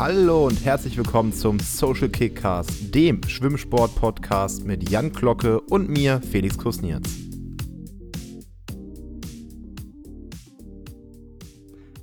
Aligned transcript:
Hallo 0.00 0.46
und 0.46 0.64
herzlich 0.64 0.96
willkommen 0.96 1.30
zum 1.30 1.60
Social 1.60 2.08
Kickcast, 2.08 2.94
dem 2.94 3.22
Schwimmsport-Podcast 3.22 4.64
mit 4.64 4.88
Jan 4.88 5.12
Glocke 5.12 5.60
und 5.60 5.90
mir, 5.90 6.22
Felix 6.22 6.56
Kusnierz. 6.56 7.06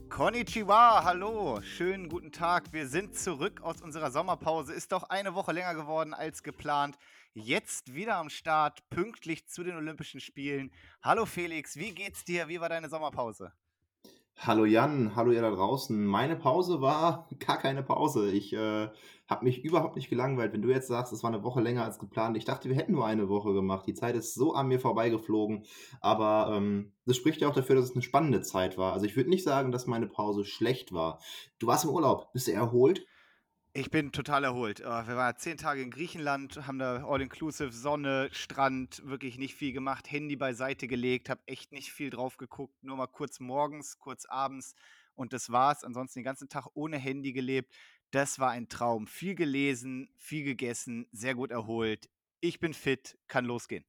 Konnichiwa, 0.10 1.06
hallo, 1.06 1.60
schönen 1.64 2.08
guten 2.08 2.32
Tag. 2.32 2.72
Wir 2.72 2.88
sind 2.88 3.18
zurück 3.18 3.62
aus 3.64 3.82
unserer 3.82 4.12
Sommerpause. 4.12 4.74
Ist 4.74 4.92
doch 4.92 5.10
eine 5.10 5.34
Woche 5.34 5.54
länger 5.54 5.74
geworden 5.74 6.14
als 6.14 6.44
geplant. 6.44 7.00
Jetzt 7.34 7.96
wieder 7.96 8.18
am 8.18 8.30
Start, 8.30 8.88
pünktlich 8.92 9.48
zu 9.48 9.64
den 9.64 9.76
Olympischen 9.76 10.20
Spielen. 10.20 10.72
Hallo 11.02 11.26
Felix, 11.26 11.78
wie 11.78 11.96
geht's 11.96 12.24
dir? 12.24 12.48
Wie 12.48 12.62
war 12.62 12.70
deine 12.70 12.90
Sommerpause? 12.90 13.54
Hallo 14.40 14.66
Jan, 14.66 15.16
hallo 15.16 15.32
ihr 15.32 15.42
da 15.42 15.50
draußen. 15.50 16.06
Meine 16.06 16.36
Pause 16.36 16.80
war 16.80 17.28
gar 17.46 17.58
keine 17.58 17.82
Pause. 17.82 18.32
Ich 18.32 18.54
äh, 18.54 18.88
habe 19.28 19.44
mich 19.44 19.64
überhaupt 19.66 19.96
nicht 19.96 20.12
gelangweilt. 20.12 20.54
Wenn 20.54 20.62
du 20.62 20.70
jetzt 20.70 20.88
sagst, 20.88 21.12
es 21.12 21.24
war 21.24 21.34
eine 21.34 21.44
Woche 21.44 21.60
länger 21.60 21.84
als 21.84 21.98
geplant, 21.98 22.38
ich 22.38 22.46
dachte, 22.46 22.70
wir 22.70 22.76
hätten 22.76 22.92
nur 22.92 23.08
eine 23.08 23.30
Woche 23.30 23.54
gemacht. 23.54 23.88
Die 23.88 23.96
Zeit 23.96 24.16
ist 24.16 24.36
so 24.36 24.54
an 24.54 24.68
mir 24.68 24.80
vorbeigeflogen. 24.80 25.64
Aber 26.02 26.56
ähm, 26.56 26.92
das 27.08 27.18
spricht 27.18 27.42
ja 27.42 27.50
auch 27.50 27.56
dafür, 27.56 27.76
dass 27.76 27.86
es 27.86 27.94
eine 27.94 28.04
spannende 28.04 28.42
Zeit 28.42 28.78
war. 28.78 28.94
Also 28.94 29.08
ich 29.08 29.16
würde 29.16 29.32
nicht 29.32 29.44
sagen, 29.44 29.72
dass 29.72 29.88
meine 29.88 30.08
Pause 30.08 30.46
schlecht 30.46 30.94
war. 30.94 31.20
Du 31.58 31.66
warst 31.66 31.86
im 31.86 31.90
Urlaub, 31.90 32.32
bist 32.32 32.48
du 32.48 32.52
erholt? 32.52 33.08
Ich 33.78 33.92
bin 33.92 34.12
total 34.12 34.44
erholt. 34.44 34.80
Äh, 34.80 34.86
wir 34.86 35.18
waren 35.18 35.38
zehn 35.38 35.56
Tage 35.56 35.84
in 35.84 35.92
Griechenland, 35.92 36.66
haben 36.66 36.80
da 36.80 37.06
All-Inclusive, 37.06 37.72
Sonne, 37.72 38.28
Strand, 38.32 39.04
wirklich 39.06 39.38
nicht 39.38 39.54
viel 39.54 39.72
gemacht, 39.72 40.10
Handy 40.10 40.36
beiseite 40.36 40.88
gelegt, 40.88 41.30
habe 41.30 41.44
echt 41.46 41.72
nicht 41.72 41.92
viel 41.92 42.10
drauf 42.10 42.38
geguckt, 42.38 42.74
nur 42.84 42.98
mal 42.98 43.06
kurz 43.06 43.40
morgens, 43.40 44.00
kurz 44.00 44.26
abends 44.26 44.74
und 45.14 45.32
das 45.32 45.52
war's. 45.52 45.84
Ansonsten 45.84 46.22
den 46.22 46.26
ganzen 46.26 46.50
Tag 46.50 46.66
ohne 46.74 46.98
Handy 46.98 47.34
gelebt. 47.34 47.72
Das 48.10 48.40
war 48.40 48.50
ein 48.50 48.68
Traum. 48.68 49.06
Viel 49.06 49.36
gelesen, 49.36 50.10
viel 50.18 50.44
gegessen, 50.44 51.06
sehr 51.12 51.36
gut 51.36 51.52
erholt. 51.52 52.10
Ich 52.40 52.60
bin 52.60 52.74
fit, 52.74 53.16
kann 53.28 53.46
losgehen. 53.46 53.86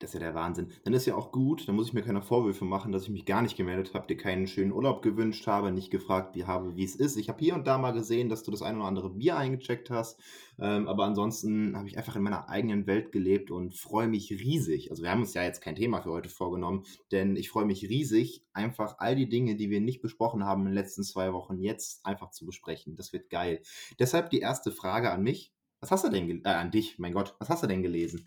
Das 0.00 0.10
ist 0.10 0.14
ja 0.14 0.20
der 0.20 0.34
Wahnsinn. 0.34 0.72
Dann 0.84 0.94
ist 0.94 1.04
ja 1.04 1.14
auch 1.14 1.30
gut, 1.30 1.68
dann 1.68 1.76
muss 1.76 1.88
ich 1.88 1.92
mir 1.92 2.00
keine 2.00 2.22
Vorwürfe 2.22 2.64
machen, 2.64 2.90
dass 2.90 3.02
ich 3.02 3.10
mich 3.10 3.26
gar 3.26 3.42
nicht 3.42 3.58
gemeldet 3.58 3.92
habe, 3.92 4.06
dir 4.06 4.16
keinen 4.16 4.46
schönen 4.46 4.72
Urlaub 4.72 5.02
gewünscht 5.02 5.46
habe, 5.46 5.72
nicht 5.72 5.90
gefragt 5.90 6.34
wie 6.34 6.44
habe, 6.44 6.74
wie 6.74 6.84
es 6.84 6.96
ist. 6.96 7.18
Ich 7.18 7.28
habe 7.28 7.38
hier 7.38 7.54
und 7.54 7.66
da 7.66 7.76
mal 7.76 7.92
gesehen, 7.92 8.30
dass 8.30 8.42
du 8.42 8.50
das 8.50 8.62
ein 8.62 8.76
oder 8.76 8.86
andere 8.86 9.10
Bier 9.10 9.36
eingecheckt 9.36 9.90
hast, 9.90 10.18
ähm, 10.58 10.88
aber 10.88 11.04
ansonsten 11.04 11.76
habe 11.76 11.86
ich 11.86 11.98
einfach 11.98 12.16
in 12.16 12.22
meiner 12.22 12.48
eigenen 12.48 12.86
Welt 12.86 13.12
gelebt 13.12 13.50
und 13.50 13.74
freue 13.74 14.08
mich 14.08 14.30
riesig. 14.30 14.90
Also 14.90 15.02
wir 15.02 15.10
haben 15.10 15.20
uns 15.20 15.34
ja 15.34 15.42
jetzt 15.42 15.60
kein 15.60 15.76
Thema 15.76 16.00
für 16.00 16.12
heute 16.12 16.30
vorgenommen, 16.30 16.84
denn 17.12 17.36
ich 17.36 17.50
freue 17.50 17.66
mich 17.66 17.86
riesig, 17.86 18.42
einfach 18.54 18.96
all 19.00 19.14
die 19.16 19.28
Dinge, 19.28 19.56
die 19.56 19.68
wir 19.68 19.82
nicht 19.82 20.00
besprochen 20.00 20.46
haben 20.46 20.62
in 20.62 20.68
den 20.68 20.74
letzten 20.74 21.02
zwei 21.02 21.34
Wochen, 21.34 21.60
jetzt 21.60 22.06
einfach 22.06 22.30
zu 22.30 22.46
besprechen. 22.46 22.96
Das 22.96 23.12
wird 23.12 23.28
geil. 23.28 23.60
Deshalb 23.98 24.30
die 24.30 24.40
erste 24.40 24.72
Frage 24.72 25.10
an 25.10 25.22
mich. 25.22 25.52
Was 25.82 25.90
hast 25.90 26.04
du 26.04 26.08
denn, 26.08 26.42
äh, 26.44 26.48
an 26.48 26.70
dich, 26.70 26.98
mein 26.98 27.12
Gott, 27.12 27.34
was 27.38 27.50
hast 27.50 27.62
du 27.62 27.66
denn 27.66 27.82
gelesen? 27.82 28.24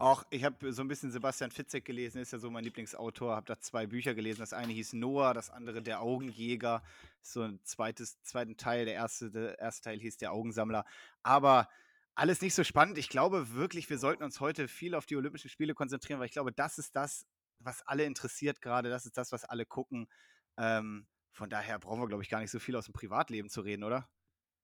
Auch 0.00 0.24
ich 0.30 0.44
habe 0.44 0.72
so 0.72 0.82
ein 0.82 0.88
bisschen 0.88 1.10
Sebastian 1.10 1.50
Fitzek 1.50 1.84
gelesen, 1.84 2.20
ist 2.20 2.32
ja 2.32 2.38
so 2.38 2.50
mein 2.50 2.62
Lieblingsautor, 2.62 3.34
habe 3.34 3.46
da 3.46 3.58
zwei 3.58 3.88
Bücher 3.88 4.14
gelesen. 4.14 4.38
Das 4.38 4.52
eine 4.52 4.72
hieß 4.72 4.92
Noah, 4.92 5.34
das 5.34 5.50
andere 5.50 5.82
Der 5.82 6.00
Augenjäger. 6.00 6.84
So 7.20 7.42
ein 7.42 7.58
zweites, 7.64 8.22
zweiten 8.22 8.56
Teil. 8.56 8.84
Der 8.84 8.94
erste, 8.94 9.30
der 9.32 9.58
erste 9.58 9.82
Teil 9.82 9.98
hieß 9.98 10.16
Der 10.18 10.32
Augensammler. 10.32 10.84
Aber 11.24 11.68
alles 12.14 12.40
nicht 12.42 12.54
so 12.54 12.62
spannend. 12.62 12.96
Ich 12.96 13.08
glaube 13.08 13.54
wirklich, 13.54 13.90
wir 13.90 13.98
sollten 13.98 14.22
uns 14.22 14.38
heute 14.38 14.68
viel 14.68 14.94
auf 14.94 15.06
die 15.06 15.16
Olympischen 15.16 15.50
Spiele 15.50 15.74
konzentrieren, 15.74 16.20
weil 16.20 16.26
ich 16.26 16.32
glaube, 16.32 16.52
das 16.52 16.78
ist 16.78 16.94
das, 16.94 17.26
was 17.58 17.82
alle 17.82 18.04
interessiert 18.04 18.60
gerade. 18.60 18.90
Das 18.90 19.04
ist 19.04 19.16
das, 19.16 19.32
was 19.32 19.44
alle 19.44 19.66
gucken. 19.66 20.08
Ähm, 20.56 21.08
von 21.32 21.50
daher 21.50 21.80
brauchen 21.80 22.00
wir, 22.00 22.06
glaube 22.08 22.22
ich, 22.22 22.28
gar 22.28 22.40
nicht 22.40 22.52
so 22.52 22.60
viel 22.60 22.76
aus 22.76 22.84
dem 22.84 22.94
Privatleben 22.94 23.48
zu 23.48 23.62
reden, 23.62 23.82
oder? 23.82 24.08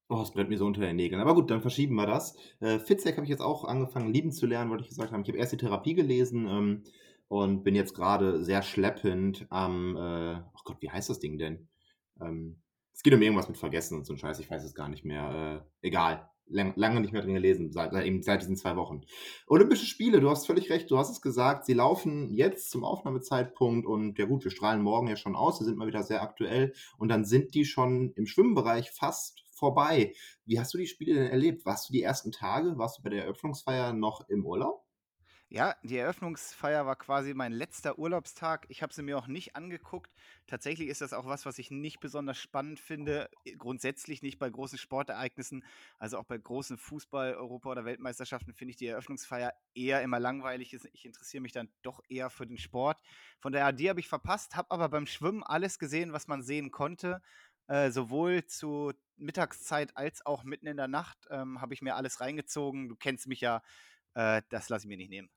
Oh, 0.09 0.21
es 0.21 0.33
brennt 0.33 0.51
mir 0.51 0.59
so 0.59 0.67
unter 0.67 0.83
den 0.83 0.97
Nägeln. 0.97 1.21
Aber 1.21 1.35
gut, 1.35 1.51
dann 1.51 1.63
verschieben 1.63 1.95
wir 1.95 2.07
das. 2.07 2.37
Äh, 2.61 2.79
Fitzek 2.79 3.17
habe 3.17 3.25
ich 3.25 3.31
jetzt 3.31 3.41
auch 3.41 3.65
angefangen 3.65 4.13
lieben 4.13 4.33
zu 4.33 4.47
lernen, 4.47 4.71
wollte 4.71 4.83
ich 4.83 4.91
gesagt 4.91 5.13
haben. 5.13 5.23
Ich 5.23 5.29
habe 5.29 5.39
erst 5.39 5.53
die 5.53 5.57
Therapie 5.57 5.95
gelesen 5.95 6.47
ähm, 6.47 6.85
und 7.29 7.65
bin 7.65 7.75
jetzt 7.75 7.95
gerade 7.95 8.45
sehr 8.45 8.63
schleppend 8.63 9.47
am, 9.49 9.97
äh, 9.97 10.41
oh 10.41 10.61
Gott, 10.65 10.77
wie 10.81 10.91
heißt 10.91 11.09
das 11.09 11.21
Ding 11.21 11.39
denn? 11.39 11.69
Ähm, 12.21 12.61
es 12.93 13.03
geht 13.03 13.15
um 13.15 13.23
irgendwas 13.23 13.49
mit 13.49 13.57
Vergessen 13.57 13.97
und 13.97 14.05
so 14.05 14.13
ein 14.13 14.19
Scheiß, 14.19 14.39
ich 14.39 14.51
weiß 14.51 14.63
es 14.63 14.75
gar 14.75 14.89
nicht 14.89 15.05
mehr. 15.05 15.65
Äh, 15.83 15.87
egal 15.87 16.29
lang, 16.47 16.73
lange 16.77 17.01
nicht 17.01 17.13
mehr 17.13 17.23
drin 17.23 17.35
gelesen, 17.35 17.73
seit, 17.73 17.93
seit, 17.93 18.25
seit 18.25 18.43
diesen 18.43 18.57
zwei 18.57 18.77
Wochen. 18.77 19.03
Olympische 19.47 19.87
Spiele, 19.87 20.21
du 20.21 20.31
hast 20.31 20.47
völlig 20.47 20.71
recht, 20.71 20.91
du 20.91 20.99
hast 20.99 21.11
es 21.11 21.21
gesagt, 21.21 21.67
sie 21.67 21.75
laufen 21.75 22.31
jetzt 22.31 22.71
zum 22.71 22.85
Aufnahmezeitpunkt 22.85 23.87
und 23.87 24.19
ja 24.19 24.27
gut, 24.27 24.45
wir 24.45 24.51
strahlen 24.51 24.83
morgen 24.83 25.09
ja 25.09 25.17
schon 25.17 25.37
aus, 25.37 25.59
sie 25.59 25.65
sind 25.65 25.79
mal 25.79 25.89
wieder 25.89 26.03
sehr 26.03 26.23
aktuell 26.23 26.75
und 26.99 27.09
dann 27.09 27.25
sind 27.25 27.55
die 27.55 27.65
schon 27.65 28.13
im 28.15 28.27
Schwimmbereich 28.27 28.91
fast 28.91 29.44
vorbei. 29.55 30.15
Wie 30.45 30.59
hast 30.61 30.75
du 30.75 30.79
die 30.79 30.87
Spiele 30.87 31.15
denn 31.15 31.31
erlebt? 31.31 31.65
Warst 31.67 31.89
du 31.89 31.93
die 31.93 32.03
ersten 32.03 32.33
Tage, 32.33 32.77
warst 32.79 32.99
du 32.99 33.03
bei 33.03 33.11
der 33.11 33.25
Eröffnungsfeier 33.25 33.93
noch 33.93 34.29
im 34.29 34.45
Urlaub? 34.47 34.85
Ja, 35.51 35.77
die 35.85 35.99
Eröffnungsfeier 35.99 36.85
war 36.87 36.97
quasi 36.97 37.33
mein 37.35 37.53
letzter 37.53 37.99
Urlaubstag. 37.99 38.67
Ich 38.71 38.83
habe 38.83 38.93
sie 38.93 39.03
mir 39.03 39.17
auch 39.19 39.27
nicht 39.29 39.55
angeguckt. 39.55 40.11
Tatsächlich 40.47 40.89
ist 40.89 41.01
das 41.01 41.13
auch 41.13 41.27
was, 41.27 41.47
was 41.47 41.59
ich 41.59 41.71
nicht 41.71 42.01
besonders 42.01 42.39
spannend 42.39 42.81
finde. 42.81 43.31
Grundsätzlich 43.59 44.23
nicht 44.23 44.39
bei 44.39 44.51
großen 44.51 44.79
Sportereignissen, 44.79 45.65
also 45.99 46.19
auch 46.19 46.25
bei 46.25 46.39
großen 46.39 46.77
Fußball-, 46.79 47.37
Europa- 47.37 47.71
oder 47.71 47.85
Weltmeisterschaften 47.85 48.55
finde 48.55 48.71
ich 48.71 48.77
die 48.77 48.87
Eröffnungsfeier 48.87 49.53
eher 49.75 50.03
immer 50.03 50.19
langweilig. 50.19 50.75
Ich 50.93 51.05
interessiere 51.05 51.43
mich 51.43 51.53
dann 51.53 51.69
doch 51.83 52.01
eher 52.09 52.31
für 52.31 52.47
den 52.47 52.59
Sport. 52.59 53.01
Von 53.39 53.53
daher, 53.53 53.73
die 53.73 53.89
habe 53.89 54.01
ich 54.01 54.09
verpasst, 54.09 54.57
habe 54.57 54.71
aber 54.73 54.89
beim 54.89 55.07
Schwimmen 55.07 55.45
alles 55.45 55.79
gesehen, 55.79 56.13
was 56.13 56.27
man 56.27 56.43
sehen 56.43 56.71
konnte. 56.73 57.21
Äh, 57.67 57.91
sowohl 57.91 58.45
zu 58.47 58.93
Mittagszeit 59.17 59.97
als 59.97 60.25
auch 60.27 60.45
mitten 60.45 60.67
in 60.67 60.77
der 60.77 60.89
Nacht 60.89 61.19
ähm, 61.31 61.61
habe 61.61 61.75
ich 61.75 61.83
mir 61.83 61.97
alles 61.97 62.21
reingezogen. 62.21 62.89
Du 62.89 62.97
kennst 62.97 63.27
mich 63.27 63.41
ja, 63.41 63.63
äh, 64.15 64.43
das 64.51 64.69
lasse 64.69 64.85
ich 64.85 64.89
mir 64.89 64.97
nicht 64.97 65.11
nehmen. 65.11 65.31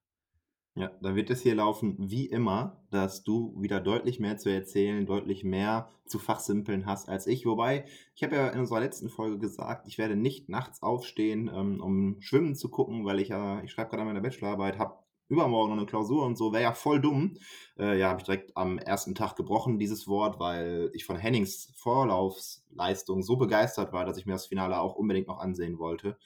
Ja, 0.78 0.92
dann 1.02 1.16
wird 1.16 1.32
es 1.32 1.42
hier 1.42 1.56
laufen 1.56 1.96
wie 1.98 2.28
immer, 2.28 2.86
dass 2.92 3.24
du 3.24 3.60
wieder 3.60 3.80
deutlich 3.80 4.20
mehr 4.20 4.38
zu 4.38 4.50
erzählen, 4.50 5.08
deutlich 5.08 5.44
mehr 5.44 5.90
zu 6.06 6.20
fachsimpeln 6.20 6.86
hast 6.86 7.10
als 7.10 7.26
ich. 7.26 7.48
Wobei, 7.48 7.86
ich 8.14 8.24
habe 8.24 8.36
ja 8.36 8.50
in 8.50 8.60
unserer 8.60 8.82
letzten 8.82 9.10
Folge 9.10 9.40
gesagt, 9.40 9.88
ich 9.88 9.98
werde 9.98 10.16
nicht 10.16 10.50
nachts 10.50 10.84
aufstehen, 10.84 11.50
ähm, 11.52 11.82
um 11.82 12.22
schwimmen 12.22 12.54
zu 12.54 12.70
gucken, 12.70 13.06
weil 13.06 13.20
ich 13.20 13.30
ja, 13.30 13.64
ich 13.64 13.72
schreibe 13.72 13.90
gerade 13.90 14.02
an 14.02 14.08
meiner 14.08 14.22
Bachelorarbeit, 14.22 14.78
habe 14.78 15.00
übermorgen 15.30 15.72
noch 15.72 15.78
eine 15.78 15.86
Klausur 15.86 16.26
und 16.26 16.38
so, 16.38 16.54
wäre 16.54 16.64
ja 16.64 16.74
voll 16.74 17.02
dumm. 17.02 17.38
Äh, 17.78 18.00
ja, 18.00 18.10
habe 18.10 18.20
ich 18.20 18.26
direkt 18.26 18.56
am 18.56 18.78
ersten 18.78 19.16
Tag 19.16 19.36
gebrochen, 19.36 19.80
dieses 19.80 20.08
Wort, 20.08 20.40
weil 20.40 20.90
ich 20.94 21.06
von 21.06 21.18
Hennings 21.18 21.72
Vorlaufsleistung 21.76 23.24
so 23.24 23.36
begeistert 23.38 23.94
war, 23.94 24.06
dass 24.06 24.18
ich 24.18 24.26
mir 24.26 24.34
das 24.34 24.48
Finale 24.48 24.80
auch 24.80 24.96
unbedingt 24.96 25.28
noch 25.28 25.40
ansehen 25.40 25.80
wollte. 25.80 26.18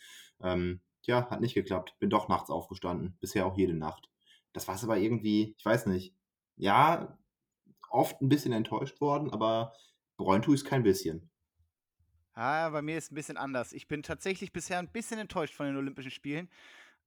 Ähm, 0.41 0.81
ja, 1.03 1.29
hat 1.29 1.41
nicht 1.41 1.55
geklappt. 1.55 1.95
Bin 1.99 2.09
doch 2.09 2.27
nachts 2.27 2.49
aufgestanden. 2.49 3.17
Bisher 3.19 3.45
auch 3.45 3.57
jede 3.57 3.73
Nacht. 3.73 4.09
Das 4.53 4.67
war 4.67 4.75
es 4.75 4.83
aber 4.83 4.97
irgendwie, 4.97 5.55
ich 5.57 5.65
weiß 5.65 5.87
nicht. 5.87 6.15
Ja, 6.57 7.17
oft 7.89 8.21
ein 8.21 8.29
bisschen 8.29 8.53
enttäuscht 8.53 9.01
worden, 9.01 9.31
aber 9.31 9.73
bereuen 10.17 10.41
tue 10.41 10.55
ich 10.55 10.61
es 10.61 10.67
kein 10.67 10.83
bisschen. 10.83 11.29
Ah, 12.33 12.69
bei 12.69 12.81
mir 12.81 12.97
ist 12.97 13.05
es 13.05 13.11
ein 13.11 13.15
bisschen 13.15 13.37
anders. 13.37 13.73
Ich 13.73 13.87
bin 13.87 14.03
tatsächlich 14.03 14.53
bisher 14.53 14.79
ein 14.79 14.91
bisschen 14.91 15.19
enttäuscht 15.19 15.53
von 15.53 15.65
den 15.65 15.75
Olympischen 15.75 16.11
Spielen. 16.11 16.49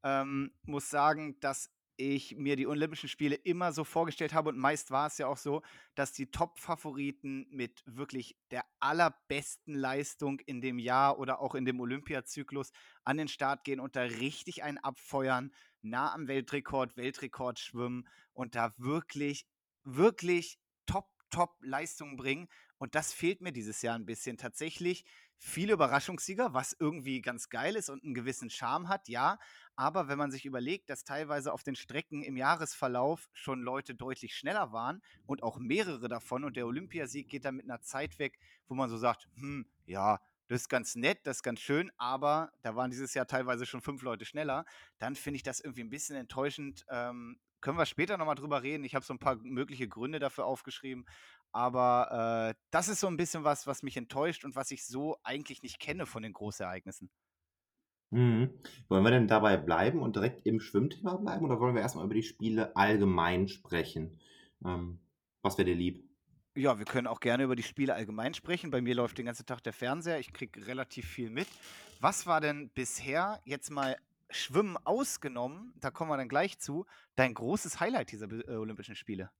Ähm, 0.02 0.52
muss 0.64 0.90
sagen, 0.90 1.38
dass 1.40 1.70
ich 1.96 2.36
mir 2.36 2.56
die 2.56 2.66
Olympischen 2.66 3.08
Spiele 3.08 3.36
immer 3.36 3.72
so 3.72 3.84
vorgestellt 3.84 4.34
habe 4.34 4.48
und 4.50 4.58
meist 4.58 4.90
war 4.90 5.06
es 5.06 5.18
ja 5.18 5.26
auch 5.26 5.36
so, 5.36 5.62
dass 5.94 6.12
die 6.12 6.30
Top-Favoriten 6.30 7.46
mit 7.50 7.82
wirklich 7.86 8.36
der 8.50 8.64
allerbesten 8.80 9.74
Leistung 9.74 10.40
in 10.40 10.60
dem 10.60 10.78
Jahr 10.78 11.18
oder 11.18 11.40
auch 11.40 11.54
in 11.54 11.64
dem 11.64 11.80
Olympiazyklus 11.80 12.72
an 13.04 13.16
den 13.16 13.28
Start 13.28 13.64
gehen 13.64 13.80
und 13.80 13.96
da 13.96 14.02
richtig 14.02 14.62
einen 14.62 14.78
abfeuern, 14.78 15.52
nah 15.82 16.12
am 16.12 16.28
Weltrekord, 16.28 16.96
Weltrekord 16.96 17.58
schwimmen 17.58 18.08
und 18.32 18.54
da 18.54 18.72
wirklich, 18.76 19.46
wirklich 19.84 20.58
top, 20.86 21.08
top 21.30 21.56
Leistungen 21.62 22.16
bringen. 22.16 22.48
Und 22.78 22.94
das 22.94 23.12
fehlt 23.12 23.40
mir 23.40 23.52
dieses 23.52 23.82
Jahr 23.82 23.94
ein 23.94 24.06
bisschen. 24.06 24.36
Tatsächlich 24.36 25.04
viele 25.38 25.74
Überraschungssieger, 25.74 26.54
was 26.54 26.76
irgendwie 26.78 27.20
ganz 27.20 27.48
geil 27.48 27.76
ist 27.76 27.90
und 27.90 28.02
einen 28.04 28.14
gewissen 28.14 28.50
Charme 28.50 28.88
hat, 28.88 29.08
ja. 29.08 29.38
Aber 29.76 30.08
wenn 30.08 30.18
man 30.18 30.30
sich 30.30 30.44
überlegt, 30.44 30.90
dass 30.90 31.04
teilweise 31.04 31.52
auf 31.52 31.62
den 31.62 31.74
Strecken 31.76 32.22
im 32.22 32.36
Jahresverlauf 32.36 33.28
schon 33.32 33.62
Leute 33.62 33.94
deutlich 33.94 34.36
schneller 34.36 34.72
waren 34.72 35.02
und 35.26 35.42
auch 35.42 35.58
mehrere 35.58 36.08
davon 36.08 36.44
und 36.44 36.56
der 36.56 36.66
Olympiasieg 36.66 37.28
geht 37.28 37.44
dann 37.44 37.56
mit 37.56 37.64
einer 37.64 37.80
Zeit 37.80 38.18
weg, 38.18 38.38
wo 38.68 38.74
man 38.74 38.88
so 38.88 38.96
sagt, 38.96 39.28
hm, 39.34 39.66
ja, 39.86 40.20
das 40.48 40.62
ist 40.62 40.68
ganz 40.68 40.94
nett, 40.94 41.20
das 41.24 41.38
ist 41.38 41.42
ganz 41.42 41.60
schön, 41.60 41.90
aber 41.96 42.52
da 42.62 42.76
waren 42.76 42.90
dieses 42.90 43.14
Jahr 43.14 43.26
teilweise 43.26 43.66
schon 43.66 43.80
fünf 43.80 44.02
Leute 44.02 44.24
schneller, 44.24 44.64
dann 44.98 45.16
finde 45.16 45.36
ich 45.36 45.42
das 45.42 45.60
irgendwie 45.60 45.82
ein 45.82 45.90
bisschen 45.90 46.16
enttäuschend. 46.16 46.84
Ähm, 46.90 47.38
können 47.64 47.78
wir 47.78 47.86
später 47.86 48.18
nochmal 48.18 48.34
drüber 48.34 48.62
reden. 48.62 48.84
Ich 48.84 48.94
habe 48.94 49.06
so 49.06 49.14
ein 49.14 49.18
paar 49.18 49.36
mögliche 49.36 49.88
Gründe 49.88 50.18
dafür 50.18 50.44
aufgeschrieben. 50.44 51.06
Aber 51.50 52.50
äh, 52.50 52.60
das 52.70 52.88
ist 52.88 53.00
so 53.00 53.06
ein 53.06 53.16
bisschen 53.16 53.42
was, 53.42 53.66
was 53.66 53.82
mich 53.82 53.96
enttäuscht 53.96 54.44
und 54.44 54.54
was 54.54 54.70
ich 54.70 54.84
so 54.86 55.16
eigentlich 55.22 55.62
nicht 55.62 55.80
kenne 55.80 56.04
von 56.04 56.22
den 56.22 56.34
Großereignissen. 56.34 57.10
Mhm. 58.14 58.50
Wollen 58.88 59.02
wir 59.02 59.10
denn 59.10 59.26
dabei 59.26 59.56
bleiben 59.56 60.00
und 60.00 60.14
direkt 60.14 60.46
im 60.46 60.60
Schwimmthema 60.60 61.16
bleiben 61.16 61.44
oder 61.44 61.58
wollen 61.58 61.74
wir 61.74 61.82
erstmal 61.82 62.04
über 62.04 62.14
die 62.14 62.22
Spiele 62.22 62.76
allgemein 62.76 63.48
sprechen? 63.48 64.20
Ähm, 64.64 65.00
was 65.42 65.58
wäre 65.58 65.66
dir 65.66 65.74
lieb? 65.74 66.08
Ja, 66.54 66.78
wir 66.78 66.84
können 66.84 67.08
auch 67.08 67.18
gerne 67.18 67.42
über 67.42 67.56
die 67.56 67.64
Spiele 67.64 67.92
allgemein 67.92 68.32
sprechen. 68.32 68.70
Bei 68.70 68.80
mir 68.80 68.94
läuft 68.94 69.18
den 69.18 69.26
ganzen 69.26 69.46
Tag 69.46 69.64
der 69.64 69.72
Fernseher. 69.72 70.20
Ich 70.20 70.32
kriege 70.32 70.64
relativ 70.68 71.06
viel 71.06 71.28
mit. 71.28 71.48
Was 72.00 72.24
war 72.28 72.40
denn 72.40 72.70
bisher, 72.72 73.40
jetzt 73.44 73.70
mal 73.70 73.96
Schwimmen 74.30 74.76
ausgenommen, 74.84 75.72
da 75.80 75.90
kommen 75.90 76.10
wir 76.10 76.16
dann 76.16 76.28
gleich 76.28 76.60
zu, 76.60 76.86
dein 77.16 77.34
großes 77.34 77.80
Highlight 77.80 78.12
dieser 78.12 78.30
äh, 78.30 78.54
Olympischen 78.54 78.94
Spiele? 78.94 79.32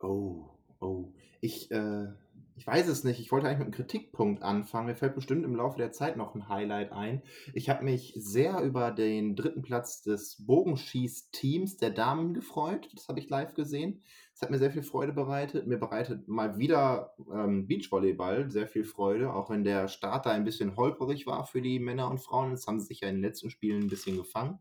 Oh, 0.00 0.48
oh. 0.80 1.12
Ich, 1.40 1.70
äh, 1.70 2.08
ich 2.58 2.66
weiß 2.66 2.88
es 2.88 3.04
nicht. 3.04 3.20
Ich 3.20 3.30
wollte 3.30 3.46
eigentlich 3.46 3.58
mit 3.58 3.66
einem 3.66 3.74
Kritikpunkt 3.74 4.42
anfangen. 4.42 4.88
Mir 4.88 4.96
fällt 4.96 5.14
bestimmt 5.14 5.44
im 5.44 5.54
Laufe 5.54 5.78
der 5.78 5.92
Zeit 5.92 6.16
noch 6.16 6.34
ein 6.34 6.48
Highlight 6.48 6.90
ein. 6.90 7.22
Ich 7.54 7.70
habe 7.70 7.84
mich 7.84 8.14
sehr 8.16 8.60
über 8.62 8.90
den 8.90 9.36
dritten 9.36 9.62
Platz 9.62 10.02
des 10.02 10.44
Bogenschießteams 10.44 11.76
der 11.76 11.90
Damen 11.90 12.34
gefreut. 12.34 12.88
Das 12.96 13.06
habe 13.06 13.20
ich 13.20 13.28
live 13.28 13.54
gesehen. 13.54 14.02
Es 14.34 14.42
hat 14.42 14.50
mir 14.50 14.58
sehr 14.58 14.72
viel 14.72 14.82
Freude 14.82 15.12
bereitet. 15.12 15.68
Mir 15.68 15.78
bereitet 15.78 16.26
mal 16.26 16.58
wieder 16.58 17.14
ähm, 17.32 17.68
Beachvolleyball 17.68 18.50
sehr 18.50 18.66
viel 18.66 18.84
Freude, 18.84 19.32
auch 19.32 19.50
wenn 19.50 19.62
der 19.62 19.86
Start 19.86 20.26
da 20.26 20.30
ein 20.30 20.44
bisschen 20.44 20.76
holperig 20.76 21.28
war 21.28 21.44
für 21.46 21.62
die 21.62 21.78
Männer 21.78 22.10
und 22.10 22.18
Frauen. 22.18 22.50
Das 22.50 22.66
haben 22.66 22.80
sie 22.80 22.86
sich 22.86 23.02
ja 23.02 23.08
in 23.08 23.16
den 23.16 23.24
letzten 23.24 23.50
Spielen 23.50 23.84
ein 23.84 23.88
bisschen 23.88 24.16
gefangen. 24.16 24.58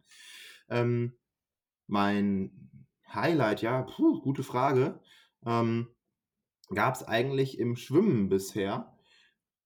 Ähm, 0.69 1.17
mein 1.87 2.69
Highlight, 3.11 3.63
ja, 3.63 3.81
puh, 3.81 4.21
gute 4.21 4.43
Frage. 4.43 4.99
Ähm, 5.43 5.87
Gab 6.73 6.95
es 6.95 7.03
eigentlich 7.03 7.59
im 7.59 7.75
Schwimmen 7.75 8.29
bisher. 8.29 8.93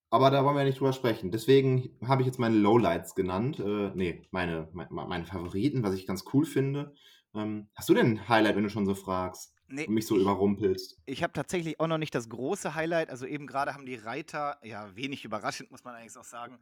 Aber 0.10 0.30
da 0.30 0.44
wollen 0.44 0.58
wir 0.58 0.66
nicht 0.66 0.80
drüber 0.80 0.94
sprechen. 0.94 1.32
Deswegen 1.32 1.98
habe 2.06 2.22
ich 2.22 2.26
jetzt 2.26 2.40
meine 2.40 2.58
Lowlights 2.58 3.16
genannt. 3.16 3.60
Äh, 3.60 3.92
nee, 3.96 4.28
meine, 4.32 4.70
meine, 4.74 5.26
Favoriten, 5.26 5.84
was 5.84 5.96
ich 5.96 6.06
ganz 6.06 6.26
cool 6.34 6.46
finde. 6.46 6.94
Ähm, 7.34 7.70
hast 7.76 7.88
du 7.88 7.94
denn 7.94 8.08
ein 8.08 8.30
Highlight, 8.30 8.58
wenn 8.58 8.64
du 8.64 8.70
schon 8.70 8.86
so 8.86 8.94
fragst? 8.94 9.56
nee, 9.72 9.88
und 9.88 9.94
mich 9.94 10.06
so 10.06 10.16
ich, 10.16 10.22
überrumpelst. 10.22 11.02
Ich 11.06 11.24
habe 11.24 11.34
tatsächlich 11.34 11.80
auch 11.80 11.88
noch 11.88 11.98
nicht 11.98 12.14
das 12.14 12.30
große 12.30 12.76
Highlight. 12.76 13.10
Also 13.10 13.26
eben 13.26 13.48
gerade 13.48 13.74
haben 13.74 13.86
die 13.86 13.96
Reiter, 13.96 14.58
ja, 14.64 14.96
wenig 14.96 15.26
überraschend, 15.26 15.72
muss 15.72 15.84
man 15.84 15.96
eigentlich 15.96 16.18
auch 16.18 16.24
sagen, 16.24 16.60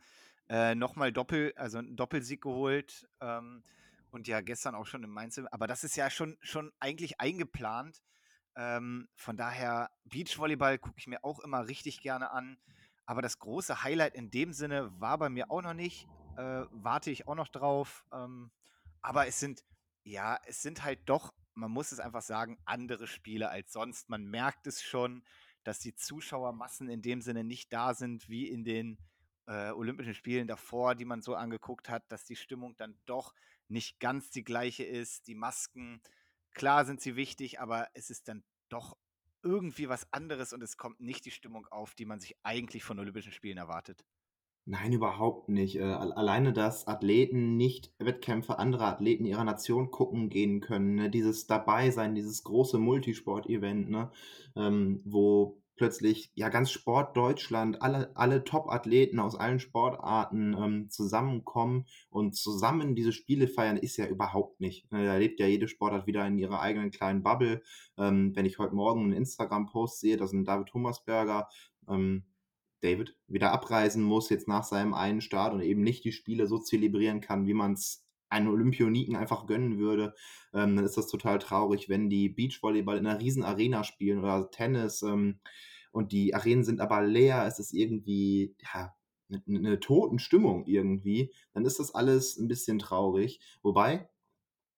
äh, 0.50 0.76
nochmal 0.76 1.12
Doppel, 1.12 1.54
also 1.56 1.80
einen 1.80 1.96
Doppelsieg 1.96 2.42
geholt. 2.42 3.08
Ähm, 3.22 3.64
und 4.12 4.28
ja, 4.28 4.42
gestern 4.42 4.76
auch 4.76 4.86
schon 4.86 5.04
im 5.04 5.12
Mainz. 5.12 5.40
Aber 5.52 5.68
das 5.68 5.84
ist 5.84 5.96
ja 5.96 6.10
schon, 6.10 6.38
schon 6.42 6.72
eigentlich 6.80 7.20
eingeplant. 7.20 8.02
Ähm, 8.60 9.08
von 9.16 9.38
daher, 9.38 9.90
Beachvolleyball 10.04 10.78
gucke 10.78 11.00
ich 11.00 11.08
mir 11.08 11.24
auch 11.24 11.40
immer 11.40 11.68
richtig 11.68 12.02
gerne 12.02 12.30
an. 12.32 12.58
Aber 13.06 13.24
das 13.24 13.40
große 13.40 13.84
Highlight 13.84 14.14
in 14.14 14.30
dem 14.30 14.54
Sinne 14.54 14.92
war 15.00 15.18
bei 15.18 15.30
mir 15.30 15.50
auch 15.50 15.64
noch 15.64 15.74
nicht. 15.74 16.08
Äh, 16.38 16.66
warte 16.70 17.10
ich 17.10 17.28
auch 17.28 17.36
noch 17.36 17.48
drauf. 17.48 18.06
Ähm, 18.14 18.52
aber 19.02 19.26
es 19.26 19.40
sind, 19.40 19.64
ja, 20.04 20.38
es 20.46 20.62
sind 20.62 20.84
halt 20.84 21.00
doch 21.08 21.34
man 21.60 21.72
muss 21.72 21.92
es 21.92 22.00
einfach 22.00 22.22
sagen, 22.22 22.58
andere 22.66 23.06
Spiele 23.06 23.50
als 23.50 23.72
sonst. 23.72 24.10
Man 24.10 24.26
merkt 24.26 24.66
es 24.66 24.82
schon, 24.82 25.24
dass 25.64 25.80
die 25.80 25.94
Zuschauermassen 25.94 26.90
in 26.90 27.02
dem 27.02 27.22
Sinne 27.22 27.44
nicht 27.44 27.72
da 27.74 27.94
sind 27.94 28.30
wie 28.30 28.48
in 28.48 28.64
den 28.64 28.98
äh, 29.46 29.72
Olympischen 29.72 30.14
Spielen 30.14 30.48
davor, 30.48 30.96
die 30.96 31.06
man 31.06 31.22
so 31.22 31.36
angeguckt 31.36 31.90
hat, 31.90 32.10
dass 32.12 32.24
die 32.24 32.38
Stimmung 32.38 32.76
dann 32.78 32.98
doch 33.06 33.34
nicht 33.68 34.00
ganz 34.00 34.32
die 34.32 34.44
gleiche 34.44 34.84
ist. 34.84 35.28
Die 35.28 35.36
Masken, 35.36 36.02
klar 36.60 36.84
sind 36.84 37.00
sie 37.00 37.16
wichtig, 37.16 37.62
aber 37.62 37.88
es 37.94 38.10
ist 38.10 38.28
dann 38.28 38.44
doch 38.68 38.98
irgendwie 39.44 39.88
was 39.88 40.12
anderes 40.12 40.52
und 40.52 40.62
es 40.62 40.76
kommt 40.76 41.00
nicht 41.00 41.24
die 41.26 41.32
Stimmung 41.32 41.66
auf, 41.72 41.96
die 41.96 42.04
man 42.04 42.20
sich 42.20 42.36
eigentlich 42.44 42.84
von 42.84 43.00
Olympischen 43.00 43.32
Spielen 43.32 43.58
erwartet. 43.58 44.04
Nein, 44.66 44.92
überhaupt 44.92 45.48
nicht. 45.48 45.78
Äh, 45.78 45.84
alleine, 45.84 46.52
dass 46.52 46.86
Athleten 46.86 47.56
nicht 47.56 47.94
Wettkämpfe 47.98 48.60
anderer 48.60 48.88
Athleten 48.88 49.24
ihrer 49.24 49.46
Nation 49.46 49.90
gucken 49.90 50.30
gehen 50.30 50.60
können, 50.60 50.96
ne? 50.96 51.10
Dieses 51.10 51.48
Dabeisein, 51.48 52.14
dieses 52.14 52.44
große 52.44 52.78
Multisport-Event, 52.78 53.90
ne? 53.90 54.12
Ähm, 54.58 55.02
wo 55.06 55.64
plötzlich 55.80 56.30
ja 56.36 56.50
ganz 56.50 56.72
Sport 56.72 57.16
Deutschland, 57.16 57.82
alle, 57.82 58.12
alle 58.14 58.44
Top-Athleten 58.44 59.18
aus 59.18 59.36
allen 59.36 59.60
Sportarten 59.60 60.54
ähm, 60.54 60.90
zusammenkommen 60.90 61.86
und 62.10 62.36
zusammen 62.36 62.96
diese 62.96 63.14
Spiele 63.14 63.48
feiern, 63.48 63.78
ist 63.78 63.96
ja 63.96 64.06
überhaupt 64.06 64.60
nicht. 64.60 64.92
Ne? 64.92 65.06
Da 65.06 65.16
lebt 65.16 65.40
ja 65.40 65.48
jede 65.48 65.70
Sportart 65.70 66.06
wieder 66.06 66.28
in 66.28 66.38
ihrer 66.38 66.60
eigenen 66.60 66.92
kleinen 66.92 67.24
Bubble. 67.24 67.64
Ähm, 67.98 68.36
wenn 68.36 68.46
ich 68.46 68.60
heute 68.60 68.76
Morgen 68.76 69.06
einen 69.06 69.14
Instagram-Post 69.14 70.02
sehe, 70.02 70.18
das 70.18 70.32
ist 70.32 70.34
ein 70.34 70.44
David 70.44 70.74
Hummersberger, 70.74 71.48
ähm, 71.88 72.26
David 72.82 73.16
wieder 73.28 73.54
abreisen 73.54 74.04
muss, 74.04 74.30
jetzt 74.30 74.50
nach 74.50 74.66
seinem 74.66 74.94
einen 74.94 75.22
Start 75.22 75.54
und 75.54 75.62
eben 75.62 75.82
nicht 75.82 76.04
die 76.04 76.12
Spiele 76.12 76.46
so 76.46 76.60
zelebrieren 76.60 77.22
kann, 77.22 77.48
wie 77.48 77.54
man 77.54 77.74
es 77.74 78.06
einen 78.30 78.48
Olympioniken 78.48 79.16
einfach 79.16 79.48
gönnen 79.48 79.78
würde, 79.78 80.14
ähm, 80.54 80.76
dann 80.76 80.86
ist 80.86 80.98
das 80.98 81.08
total 81.08 81.40
traurig, 81.40 81.90
wenn 81.90 82.10
die 82.10 82.30
Beachvolleyball 82.30 82.98
in 82.98 83.08
einer 83.08 83.20
riesen 83.20 83.44
Arena 83.44 83.84
spielen 83.84 84.20
oder 84.20 84.50
Tennis 84.52 85.02
ähm, 85.02 85.40
und 85.92 86.12
die 86.12 86.36
Arenen 86.36 86.64
sind 86.64 86.82
aber 86.82 87.02
leer, 87.02 87.46
es 87.48 87.60
ist 87.60 87.74
irgendwie, 87.74 88.56
ja, 88.74 88.94
eine, 89.30 89.44
eine 89.48 89.80
Totenstimmung 89.80 90.66
irgendwie, 90.66 91.34
dann 91.54 91.66
ist 91.66 91.80
das 91.80 91.94
alles 91.94 92.38
ein 92.38 92.48
bisschen 92.48 92.80
traurig. 92.80 93.40
Wobei, 93.62 94.10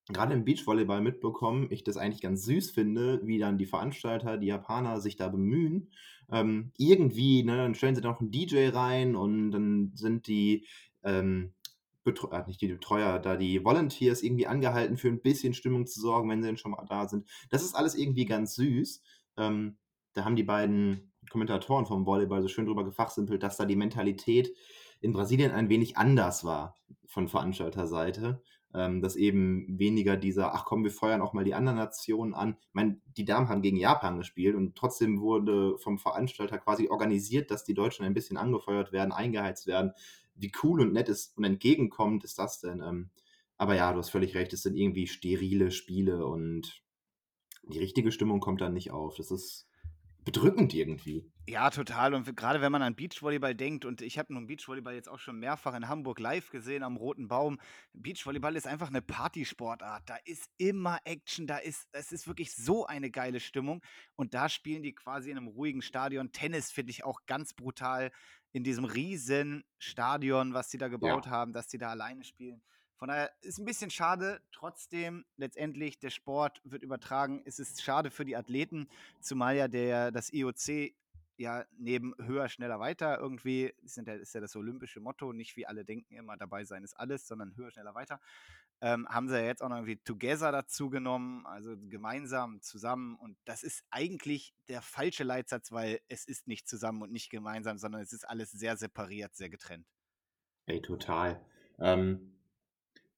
gerade 0.10 0.34
im 0.34 0.46
Beachvolleyball 0.46 1.02
mitbekommen, 1.02 1.68
ich 1.70 1.84
das 1.84 1.98
eigentlich 1.98 2.22
ganz 2.22 2.44
süß 2.46 2.72
finde, 2.72 3.22
wie 3.24 3.40
dann 3.40 3.58
die 3.58 3.66
Veranstalter, 3.66 4.38
die 4.38 4.48
Japaner 4.48 5.00
sich 5.00 5.16
da 5.16 5.30
bemühen. 5.30 5.92
Ähm, 6.32 6.72
irgendwie, 6.78 7.44
ne, 7.44 7.58
dann 7.58 7.76
stellen 7.76 7.96
sie 7.96 8.02
da 8.02 8.10
noch 8.10 8.22
einen 8.22 8.32
DJ 8.32 8.70
rein 8.70 9.16
und 9.16 9.52
dann 9.52 9.92
sind 9.96 10.28
die, 10.28 10.66
ähm, 11.04 11.54
Betreu 12.04 12.30
äh, 12.36 12.46
nicht 12.48 12.62
die 12.62 12.68
Betreuer, 12.68 13.20
da 13.20 13.36
die 13.36 13.64
Volunteers 13.64 14.24
irgendwie 14.24 14.48
angehalten, 14.48 14.98
für 14.98 15.10
ein 15.10 15.22
bisschen 15.22 15.54
Stimmung 15.54 15.86
zu 15.86 16.00
sorgen, 16.00 16.30
wenn 16.30 16.42
sie 16.42 16.48
denn 16.48 16.58
schon 16.58 16.72
mal 16.72 16.86
da 16.88 17.08
sind. 17.08 17.28
Das 17.50 17.64
ist 17.64 17.76
alles 17.76 17.96
irgendwie 17.96 18.26
ganz 18.26 18.56
süß. 18.56 19.02
Ähm, 19.38 19.78
da 20.14 20.26
haben 20.26 20.36
die 20.36 20.44
beiden 20.44 21.14
Kommentatoren 21.30 21.86
vom 21.86 22.06
Volleyball 22.06 22.42
so 22.42 22.48
schön 22.48 22.66
drüber 22.66 22.84
gefachsimpelt, 22.84 23.44
dass 23.44 23.58
da 23.58 23.66
die 23.66 23.76
Mentalität 23.76 24.54
in 25.00 25.14
Brasilien 25.14 25.52
ein 25.52 25.70
wenig 25.70 25.98
anders 25.98 26.44
war 26.44 26.78
von 27.06 27.28
Veranstalterseite 27.28 28.42
ähm, 28.74 29.02
dass 29.02 29.16
eben 29.16 29.66
weniger 29.80 30.18
dieser, 30.18 30.54
ach 30.54 30.66
komm, 30.66 30.84
wir 30.84 30.92
feuern 30.92 31.22
auch 31.22 31.34
mal 31.34 31.44
die 31.44 31.54
anderen 31.54 31.78
Nationen 31.78 32.34
an. 32.34 32.58
Ich 32.60 32.74
meine, 32.74 33.02
die 33.18 33.26
Damen 33.26 33.50
haben 33.50 33.62
gegen 33.62 33.78
Japan 33.78 34.18
gespielt 34.18 34.56
und 34.56 34.76
trotzdem 34.76 35.20
wurde 35.22 35.78
vom 35.78 35.98
Veranstalter 35.98 36.58
quasi 36.58 36.88
organisiert, 36.90 37.52
dass 37.52 37.64
die 37.64 37.74
Deutschen 37.74 38.06
ein 38.06 38.14
bisschen 38.14 38.38
angefeuert 38.38 38.92
werden, 38.92 39.12
eingeheizt 39.12 39.68
werden. 39.68 39.92
Wie 40.42 40.52
cool 40.64 40.82
und 40.82 40.94
nett 40.94 41.10
ist 41.10 41.38
und 41.38 41.44
entgegenkommend 41.44 42.24
ist 42.24 42.40
das 42.40 42.60
denn? 42.60 42.82
Ähm, 42.82 43.12
aber 43.58 43.76
ja, 43.76 43.94
du 43.94 44.00
hast 44.00 44.10
völlig 44.10 44.36
recht, 44.36 44.54
es 44.54 44.64
sind 44.64 44.76
irgendwie 44.76 45.08
sterile 45.08 45.72
Spiele 45.72 46.26
und 46.26 46.82
die 47.64 47.80
richtige 47.80 48.12
Stimmung 48.12 48.40
kommt 48.40 48.62
dann 48.62 48.74
nicht 48.74 48.92
auf. 48.92 49.16
Das 49.16 49.30
ist 49.30 49.68
bedrückend 50.24 50.74
irgendwie. 50.74 51.26
Ja, 51.48 51.70
total. 51.70 52.14
Und 52.14 52.36
gerade 52.38 52.62
wenn 52.62 52.72
man 52.72 52.84
an 52.84 52.96
Beachvolleyball 52.96 53.56
denkt, 53.56 53.86
und 53.86 54.02
ich 54.02 54.20
habe 54.20 54.34
nun 54.34 54.46
Beachvolleyball 54.46 54.94
jetzt 54.94 55.10
auch 55.10 55.20
schon 55.20 55.40
mehrfach 55.40 55.74
in 55.74 55.88
Hamburg 55.88 56.20
live 56.20 56.50
gesehen 56.52 56.84
am 56.84 56.96
Roten 56.96 57.28
Baum. 57.28 57.60
Beachvolleyball 57.94 58.56
ist 58.56 58.68
einfach 58.68 58.90
eine 58.90 59.02
Partysportart. 59.02 60.08
Da 60.08 60.18
ist 60.26 60.50
immer 60.58 61.00
Action, 61.04 61.48
da 61.48 61.58
ist, 61.58 61.88
es 61.92 62.12
ist 62.12 62.28
wirklich 62.28 62.54
so 62.54 62.86
eine 62.86 63.10
geile 63.10 63.40
Stimmung. 63.40 63.82
Und 64.16 64.34
da 64.34 64.50
spielen 64.50 64.84
die 64.84 64.94
quasi 64.94 65.32
in 65.32 65.38
einem 65.38 65.48
ruhigen 65.48 65.82
Stadion. 65.82 66.32
Tennis 66.32 66.72
finde 66.72 66.92
ich 66.92 67.04
auch 67.04 67.26
ganz 67.26 67.54
brutal 67.54 68.12
in 68.52 68.64
diesem 68.64 68.86
riesen 68.86 69.64
Stadion, 69.78 70.54
was 70.54 70.70
sie 70.72 70.78
da 70.78 70.88
gebaut 70.88 71.26
ja. 71.26 71.32
haben, 71.32 71.54
dass 71.54 71.68
die 71.68 71.78
da 71.78 71.90
alleine 71.90 72.24
spielen. 72.24 72.62
Von 72.98 73.08
daher 73.08 73.32
ist 73.42 73.58
ein 73.58 73.66
bisschen 73.66 73.90
schade. 73.90 74.42
Trotzdem, 74.52 75.26
letztendlich, 75.36 75.98
der 75.98 76.12
Sport 76.12 76.62
wird 76.64 76.84
übertragen. 76.84 77.42
Es 77.46 77.58
ist 77.58 77.82
schade 77.82 78.12
für 78.12 78.26
die 78.26 78.36
Athleten, 78.36 78.88
zumal 79.20 79.56
ja 79.56 79.68
der, 79.68 80.12
das 80.12 80.32
IOC 80.32 80.94
ja 81.38 81.66
neben 81.78 82.14
höher, 82.18 82.50
schneller, 82.50 82.80
weiter 82.80 83.20
irgendwie, 83.20 83.74
ist 83.84 83.98
ja, 83.98 84.14
ist 84.14 84.34
ja 84.34 84.42
das 84.42 84.56
olympische 84.56 85.00
Motto, 85.00 85.34
nicht 85.34 85.56
wie 85.58 85.66
alle 85.66 85.86
denken 85.86 86.16
immer, 86.16 86.38
dabei 86.38 86.64
sein 86.64 86.84
ist 86.84 86.94
alles, 86.94 87.28
sondern 87.28 87.56
höher, 87.56 87.72
schneller, 87.72 87.96
weiter. 87.96 88.20
Ähm, 88.84 89.08
haben 89.08 89.28
sie 89.30 89.36
ja 89.36 89.46
jetzt 89.46 89.62
auch 89.62 89.70
noch 89.70 89.78
irgendwie 89.78 89.98
Together 89.98 90.52
dazu 90.52 90.90
genommen, 90.90 91.46
also 91.46 91.76
gemeinsam, 91.78 92.62
zusammen. 92.62 93.16
Und 93.16 93.38
das 93.46 93.62
ist 93.62 93.84
eigentlich 93.92 94.56
der 94.70 94.82
falsche 94.82 95.24
Leitsatz, 95.24 95.72
weil 95.72 96.02
es 96.08 96.26
ist 96.26 96.48
nicht 96.48 96.68
zusammen 96.68 97.04
und 97.04 97.12
nicht 97.12 97.30
gemeinsam, 97.30 97.78
sondern 97.78 98.02
es 98.02 98.12
ist 98.12 98.28
alles 98.28 98.50
sehr 98.52 98.78
separiert, 98.78 99.36
sehr 99.36 99.50
getrennt. 99.50 99.86
Ey, 100.66 100.82
total. 100.82 101.46
Ähm, 101.80 102.34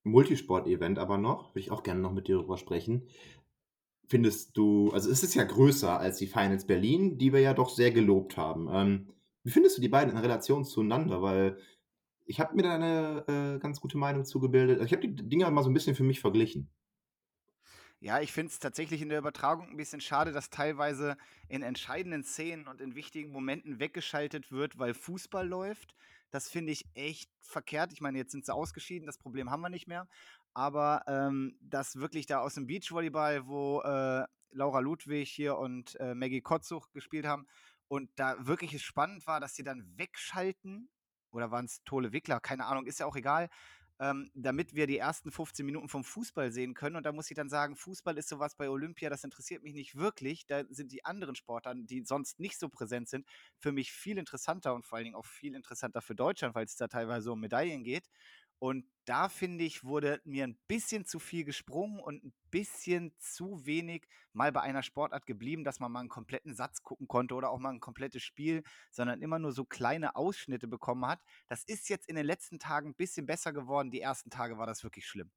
Multisport-Event 0.04 1.00
aber 1.00 1.18
noch, 1.18 1.52
würde 1.52 1.62
ich 1.62 1.72
auch 1.72 1.84
gerne 1.84 2.02
noch 2.02 2.12
mit 2.12 2.28
dir 2.28 2.36
darüber 2.36 2.58
sprechen. 2.58 3.08
Findest 4.08 4.58
du, 4.58 4.92
also 4.92 5.10
es 5.10 5.24
ist 5.24 5.34
ja 5.34 5.44
größer 5.44 6.00
als 6.00 6.18
die 6.18 6.28
Finals 6.28 6.68
Berlin, 6.68 7.18
die 7.18 7.34
wir 7.34 7.40
ja 7.40 7.54
doch 7.54 7.70
sehr 7.70 7.92
gelobt 7.92 8.38
haben. 8.38 8.70
Ähm, 8.72 9.14
wie 9.44 9.52
findest 9.52 9.78
du 9.78 9.82
die 9.82 9.90
beiden 9.90 10.12
in 10.12 10.18
Relation 10.18 10.66
zueinander? 10.66 11.22
Weil 11.22 11.58
ich 12.26 12.40
habe 12.40 12.56
mir 12.56 12.64
da 12.64 12.76
eine 12.76 13.56
äh, 13.56 13.60
ganz 13.60 13.82
gute 13.82 13.98
Meinung 13.98 14.26
zugebildet. 14.26 14.80
Also 14.80 14.86
ich 14.86 14.94
habe 14.94 15.08
die 15.08 15.30
Dinger 15.30 15.50
mal 15.52 15.64
so 15.64 15.70
ein 15.70 15.74
bisschen 15.74 15.96
für 15.96 16.04
mich 16.04 16.20
verglichen. 16.20 16.70
Ja, 18.00 18.20
ich 18.20 18.34
finde 18.34 18.52
es 18.52 18.60
tatsächlich 18.60 19.02
in 19.02 19.08
der 19.08 19.20
Übertragung 19.20 19.70
ein 19.70 19.78
bisschen 19.78 20.02
schade, 20.02 20.34
dass 20.34 20.50
teilweise 20.50 21.16
in 21.48 21.62
entscheidenden 21.62 22.26
Szenen 22.26 22.68
und 22.68 22.82
in 22.82 22.96
wichtigen 22.96 23.32
Momenten 23.32 23.80
weggeschaltet 23.80 24.52
wird, 24.52 24.78
weil 24.78 24.94
Fußball 24.94 25.48
läuft. 25.48 25.96
Das 26.30 26.50
finde 26.50 26.74
ich 26.74 26.86
echt 26.96 27.30
verkehrt. 27.40 27.94
Ich 27.94 28.02
meine, 28.02 28.18
jetzt 28.18 28.34
sind 28.34 28.46
sie 28.46 28.54
ausgeschieden, 28.54 29.06
das 29.06 29.18
Problem 29.18 29.52
haben 29.52 29.62
wir 29.62 29.70
nicht 29.70 29.88
mehr. 29.88 30.10
Aber 30.54 31.04
ähm, 31.08 31.58
dass 31.62 31.96
wirklich 31.98 32.26
da 32.26 32.40
aus 32.40 32.56
dem 32.56 32.68
Beachvolleyball, 32.68 33.48
wo 33.48 33.82
äh, 33.82 34.26
Laura 34.52 34.80
Ludwig 34.80 35.30
hier 35.30 35.58
und 35.58 36.00
äh, 36.00 36.14
Maggie 36.14 36.42
Kotzuch 36.42 36.92
gespielt 36.92 37.26
haben 37.26 37.48
und 37.88 38.10
da 38.16 38.36
wirklich 38.46 38.82
spannend 38.84 39.26
war, 39.28 39.40
dass 39.40 39.56
sie 39.56 39.64
dann 39.64 39.86
wegschalten 39.98 40.90
oder 41.32 41.52
waren 41.52 41.66
es 41.66 41.84
Tole 41.84 42.14
Wickler, 42.14 42.40
keine 42.40 42.66
Ahnung, 42.66 42.86
ist 42.86 43.00
ja 43.00 43.06
auch 43.06 43.16
egal, 43.16 43.50
ähm, 44.00 44.30
damit 44.34 44.74
wir 44.74 44.88
die 44.88 44.98
ersten 44.98 45.32
15 45.32 45.66
Minuten 45.66 45.88
vom 45.88 46.04
Fußball 46.04 46.52
sehen 46.52 46.74
können. 46.74 46.96
Und 46.96 47.06
da 47.06 47.12
muss 47.12 47.30
ich 47.30 47.36
dann 47.36 47.50
sagen, 47.50 47.76
Fußball 47.76 48.18
ist 48.18 48.30
sowas 48.30 48.56
bei 48.56 48.70
Olympia, 48.70 49.10
das 49.10 49.24
interessiert 49.24 49.64
mich 49.64 49.74
nicht 49.74 49.96
wirklich. 49.96 50.46
Da 50.46 50.64
sind 50.70 50.92
die 50.92 51.06
anderen 51.06 51.36
Sportarten, 51.36 51.86
die 51.86 52.04
sonst 52.04 52.40
nicht 52.40 52.60
so 52.60 52.70
präsent 52.70 53.10
sind, 53.10 53.28
für 53.58 53.72
mich 53.72 53.92
viel 53.92 54.18
interessanter 54.18 54.74
und 54.74 54.86
vor 54.86 54.98
allen 54.98 55.06
Dingen 55.06 55.16
auch 55.16 55.26
viel 55.26 55.56
interessanter 55.56 56.02
für 56.02 56.16
Deutschland, 56.16 56.56
weil 56.56 56.66
es 56.66 56.76
da 56.76 56.88
teilweise 56.88 57.32
um 57.32 57.40
Medaillen 57.40 57.84
geht. 57.84 58.10
Und 58.64 58.86
da 59.04 59.28
finde 59.28 59.66
ich, 59.66 59.84
wurde 59.84 60.22
mir 60.24 60.46
ein 60.46 60.58
bisschen 60.70 61.04
zu 61.04 61.20
viel 61.20 61.44
gesprungen 61.44 62.00
und 62.00 62.24
ein 62.24 62.34
bisschen 62.50 63.12
zu 63.20 63.66
wenig 63.66 64.08
mal 64.32 64.54
bei 64.54 64.62
einer 64.62 64.84
Sportart 64.84 65.26
geblieben, 65.26 65.66
dass 65.66 65.82
man 65.82 65.92
mal 65.92 66.00
einen 66.00 66.08
kompletten 66.08 66.56
Satz 66.56 66.82
gucken 66.82 67.10
konnte 67.10 67.36
oder 67.36 67.50
auch 67.50 67.60
mal 67.60 67.72
ein 67.74 67.82
komplettes 67.82 68.24
Spiel, 68.24 68.64
sondern 68.90 69.22
immer 69.22 69.38
nur 69.38 69.52
so 69.52 69.66
kleine 69.66 70.16
Ausschnitte 70.16 70.70
bekommen 70.70 71.06
hat. 71.06 71.20
Das 71.50 71.66
ist 71.66 71.90
jetzt 71.90 72.08
in 72.08 72.16
den 72.16 72.26
letzten 72.26 72.58
Tagen 72.58 72.92
ein 72.92 72.96
bisschen 72.96 73.26
besser 73.26 73.52
geworden. 73.52 73.92
Die 73.92 74.00
ersten 74.00 74.30
Tage 74.30 74.58
war 74.58 74.66
das 74.66 74.86
wirklich 74.86 75.08
schlimm. 75.08 75.30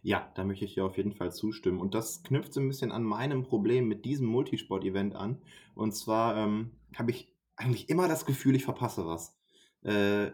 Ja, 0.00 0.32
da 0.36 0.44
möchte 0.44 0.64
ich 0.64 0.72
dir 0.72 0.86
auf 0.86 0.96
jeden 0.96 1.12
Fall 1.12 1.32
zustimmen. 1.32 1.80
Und 1.80 1.92
das 1.94 2.22
knüpft 2.22 2.54
so 2.54 2.60
ein 2.60 2.68
bisschen 2.68 2.92
an 2.92 3.02
meinem 3.02 3.42
Problem 3.42 3.88
mit 3.88 4.06
diesem 4.06 4.26
Multisport-Event 4.28 5.14
an. 5.14 5.42
Und 5.74 5.92
zwar 5.92 6.38
ähm, 6.38 6.80
habe 6.96 7.10
ich 7.10 7.36
eigentlich 7.56 7.90
immer 7.90 8.08
das 8.08 8.24
Gefühl, 8.24 8.54
ich 8.54 8.64
verpasse 8.64 9.04
was. 9.04 9.36
Äh, 9.82 10.32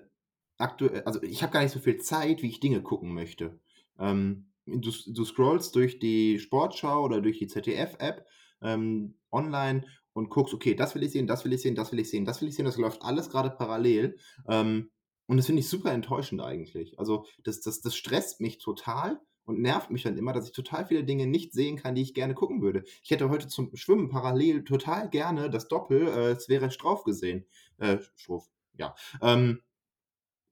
aktuell, 0.63 1.03
also 1.03 1.23
ich 1.23 1.43
habe 1.43 1.53
gar 1.53 1.63
nicht 1.63 1.73
so 1.73 1.81
viel 1.81 1.99
Zeit, 1.99 2.43
wie 2.43 2.49
ich 2.49 2.61
Dinge 2.61 2.83
gucken 2.83 3.13
möchte. 3.13 3.59
Ähm, 3.99 4.47
du, 4.67 4.91
du 5.07 5.25
scrollst 5.25 5.75
durch 5.75 5.99
die 5.99 6.39
Sportschau 6.39 7.05
oder 7.05 7.21
durch 7.21 7.39
die 7.39 7.49
ZDF-App 7.49 8.27
ähm, 8.63 9.15
online 9.31 9.85
und 10.13 10.31
guckst, 10.31 10.55
okay, 10.55 10.75
das 10.75 10.95
will 10.95 11.03
ich 11.03 11.13
sehen, 11.13 11.27
das 11.27 11.45
will 11.45 11.53
ich 11.53 11.63
sehen, 11.63 11.75
das 11.75 11.93
will 11.93 11.99
ich 11.99 12.11
sehen, 12.11 12.25
das 12.25 12.41
will 12.41 12.49
ich 12.49 12.55
sehen, 12.55 12.65
das 12.65 12.77
läuft 12.77 13.03
alles 13.03 13.29
gerade 13.29 13.51
parallel. 13.51 14.17
Ähm, 14.49 14.91
und 15.27 15.37
das 15.37 15.47
finde 15.47 15.61
ich 15.61 15.69
super 15.69 15.93
enttäuschend 15.93 16.41
eigentlich. 16.43 16.99
Also 16.99 17.27
das, 17.43 17.61
das, 17.61 17.81
das 17.81 17.97
stresst 17.97 18.41
mich 18.41 18.59
total 18.59 19.21
und 19.45 19.61
nervt 19.61 19.91
mich 19.91 20.03
dann 20.03 20.17
immer, 20.17 20.33
dass 20.33 20.47
ich 20.47 20.53
total 20.53 20.87
viele 20.87 21.05
Dinge 21.05 21.27
nicht 21.27 21.53
sehen 21.53 21.77
kann, 21.77 21.95
die 21.95 22.03
ich 22.03 22.15
gerne 22.15 22.35
gucken 22.35 22.63
würde. 22.63 22.85
Ich 23.03 23.11
hätte 23.11 23.31
heute 23.31 23.49
zum 23.49 23.75
Schwimmen 23.75 24.11
parallel 24.11 24.65
total 24.65 25.09
gerne 25.09 25.51
das 25.51 25.69
Doppel, 25.69 26.07
äh, 26.07 26.37
wäre 26.49 26.71
Strauf 26.71 27.05
gesehen. 27.05 27.47
Äh, 27.79 27.99
Strauf, 28.17 28.49
ja. 28.75 28.95
Ähm, 29.21 29.61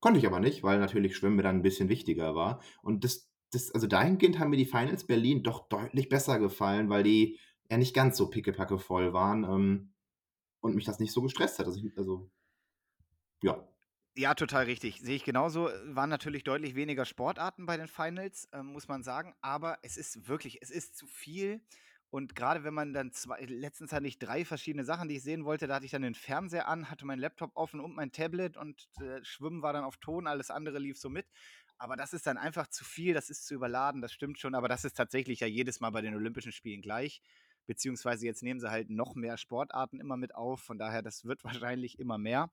Konnte 0.00 0.19
ich 0.19 0.26
aber 0.26 0.40
nicht, 0.40 0.62
weil 0.62 0.78
natürlich 0.78 1.16
Schwimmen 1.16 1.37
mir 1.37 1.42
dann 1.42 1.57
ein 1.57 1.62
bisschen 1.62 1.88
wichtiger 1.88 2.35
war. 2.35 2.62
Und 2.83 3.04
das, 3.04 3.30
das, 3.52 3.71
also 3.73 3.87
dahingehend 3.87 4.38
haben 4.38 4.50
mir 4.50 4.57
die 4.57 4.66
Finals 4.66 5.07
Berlin 5.07 5.42
doch 5.42 5.69
deutlich 5.69 6.09
besser 6.09 6.38
gefallen, 6.38 6.88
weil 6.88 7.02
die 7.02 7.38
ja 7.71 7.76
nicht 7.76 7.95
ganz 7.95 8.16
so 8.16 8.30
pickepacke 8.30 8.78
voll 8.78 9.12
waren 9.12 9.45
ähm, 9.45 9.92
und 10.61 10.75
mich 10.75 10.85
das 10.85 10.99
nicht 10.99 11.12
so 11.12 11.23
gestresst 11.23 11.59
hat. 11.59 11.66
Also, 11.66 11.80
ich, 11.85 11.97
also 11.97 12.30
ja. 13.42 13.66
Ja, 14.16 14.35
total 14.35 14.64
richtig. 14.64 15.00
Sehe 15.00 15.16
ich 15.16 15.25
genauso. 15.25 15.71
Waren 15.85 16.11
natürlich 16.11 16.45
deutlich 16.45 16.75
weniger 16.75 17.04
Sportarten 17.04 17.66
bei 17.66 17.76
den 17.76 17.88
Finals, 17.88 18.47
äh, 18.52 18.62
muss 18.62 18.88
man 18.88 19.02
sagen. 19.02 19.35
Aber 19.40 19.78
es 19.83 19.97
ist 19.97 20.28
wirklich, 20.28 20.59
es 20.62 20.71
ist 20.71 20.97
zu 20.97 21.07
viel. 21.07 21.61
Und 22.11 22.35
gerade 22.35 22.64
wenn 22.64 22.75
man 22.75 22.93
dann 22.93 23.12
zwei, 23.12 23.40
letztens 23.45 23.93
hatte 23.93 24.07
ich 24.09 24.19
drei 24.19 24.45
verschiedene 24.45 24.85
Sachen, 24.85 25.09
die 25.09 25.17
ich 25.17 25.23
sehen 25.23 25.45
wollte, 25.45 25.69
da 25.69 25.76
hatte 25.76 25.85
ich 25.85 25.93
dann 25.93 26.02
den 26.02 26.17
Fernseher 26.17 26.67
an, 26.67 26.90
hatte 26.90 27.07
meinen 27.07 27.21
Laptop 27.21 27.52
offen 27.55 27.79
und 27.79 27.95
mein 27.95 28.11
Tablet 28.11 28.57
und 28.57 28.88
äh, 29.00 29.23
Schwimmen 29.23 29.62
war 29.62 29.73
dann 29.73 29.85
auf 29.85 29.97
Ton, 29.97 30.26
alles 30.26 30.50
andere 30.50 30.81
lief 30.81 30.99
so 30.99 31.09
mit. 31.09 31.26
Aber 31.79 31.97
das 31.97 32.12
ist 32.12 32.26
dann 32.26 32.37
einfach 32.37 32.67
zu 32.67 32.85
viel, 32.85 33.14
das 33.14 33.31
ist 33.31 33.47
zu 33.47 33.55
überladen, 33.55 34.02
das 34.02 34.12
stimmt 34.12 34.38
schon. 34.38 34.55
Aber 34.55 34.69
das 34.69 34.85
ist 34.85 34.97
tatsächlich 34.97 35.40
ja 35.40 35.47
jedes 35.47 35.81
Mal 35.81 35.90
bei 35.90 36.02
den 36.02 36.14
Olympischen 36.14 36.52
Spielen 36.52 36.83
gleich. 36.83 37.23
Beziehungsweise 37.67 38.26
jetzt 38.26 38.43
nehmen 38.43 38.61
sie 38.61 38.71
halt 38.71 38.90
noch 38.90 39.14
mehr 39.14 39.38
Sportarten 39.38 40.00
immer 40.00 40.17
mit 40.17 40.35
auf. 40.35 40.61
Von 40.61 40.79
daher, 40.79 41.02
das 41.02 41.25
wird 41.25 41.45
wahrscheinlich 41.45 41.99
immer 41.99 42.19
mehr. 42.19 42.50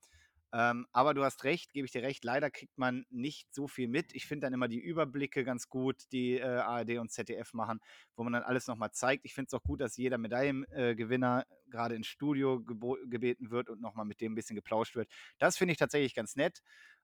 Ähm, 0.54 0.88
aber 0.94 1.14
du 1.14 1.24
hast 1.24 1.44
recht, 1.44 1.74
gebe 1.74 1.86
ich 1.86 1.92
dir 1.92 2.04
recht, 2.04 2.24
leider 2.24 2.50
kriegt 2.50 2.78
man 2.78 3.06
nicht 3.10 3.54
so 3.54 3.68
viel 3.68 3.88
mit. 3.90 4.16
Ich 4.16 4.28
finde 4.28 4.46
dann 4.46 4.54
immer 4.54 4.70
die 4.70 4.80
Überblicke 4.80 5.44
ganz 5.44 5.68
gut, 5.68 6.04
die 6.14 6.38
äh, 6.38 6.44
ARD 6.44 7.00
und 7.00 7.12
ZDF 7.12 7.54
machen, 7.54 7.80
wo 8.16 8.24
man 8.24 8.34
dann 8.34 8.44
alles 8.44 8.68
nochmal 8.68 8.92
zeigt. 8.92 9.26
Ich 9.26 9.34
finde 9.34 9.48
es 9.48 9.54
auch 9.54 9.64
gut, 9.64 9.82
dass 9.82 9.98
jeder 9.98 10.18
Medaillengewinner 10.18 11.46
äh, 11.50 11.70
gerade 11.70 11.96
ins 11.96 12.08
Studio 12.08 12.62
gebeten 12.62 13.52
wird 13.52 13.70
und 13.70 13.82
nochmal 13.82 14.06
mit 14.06 14.22
dem 14.22 14.32
ein 14.32 14.36
bisschen 14.36 14.56
geplauscht 14.56 14.96
wird. 14.96 15.10
Das 15.38 15.58
finde 15.58 15.74
ich 15.74 15.78
tatsächlich 15.78 16.16
ganz 16.16 16.36
nett. 16.36 16.62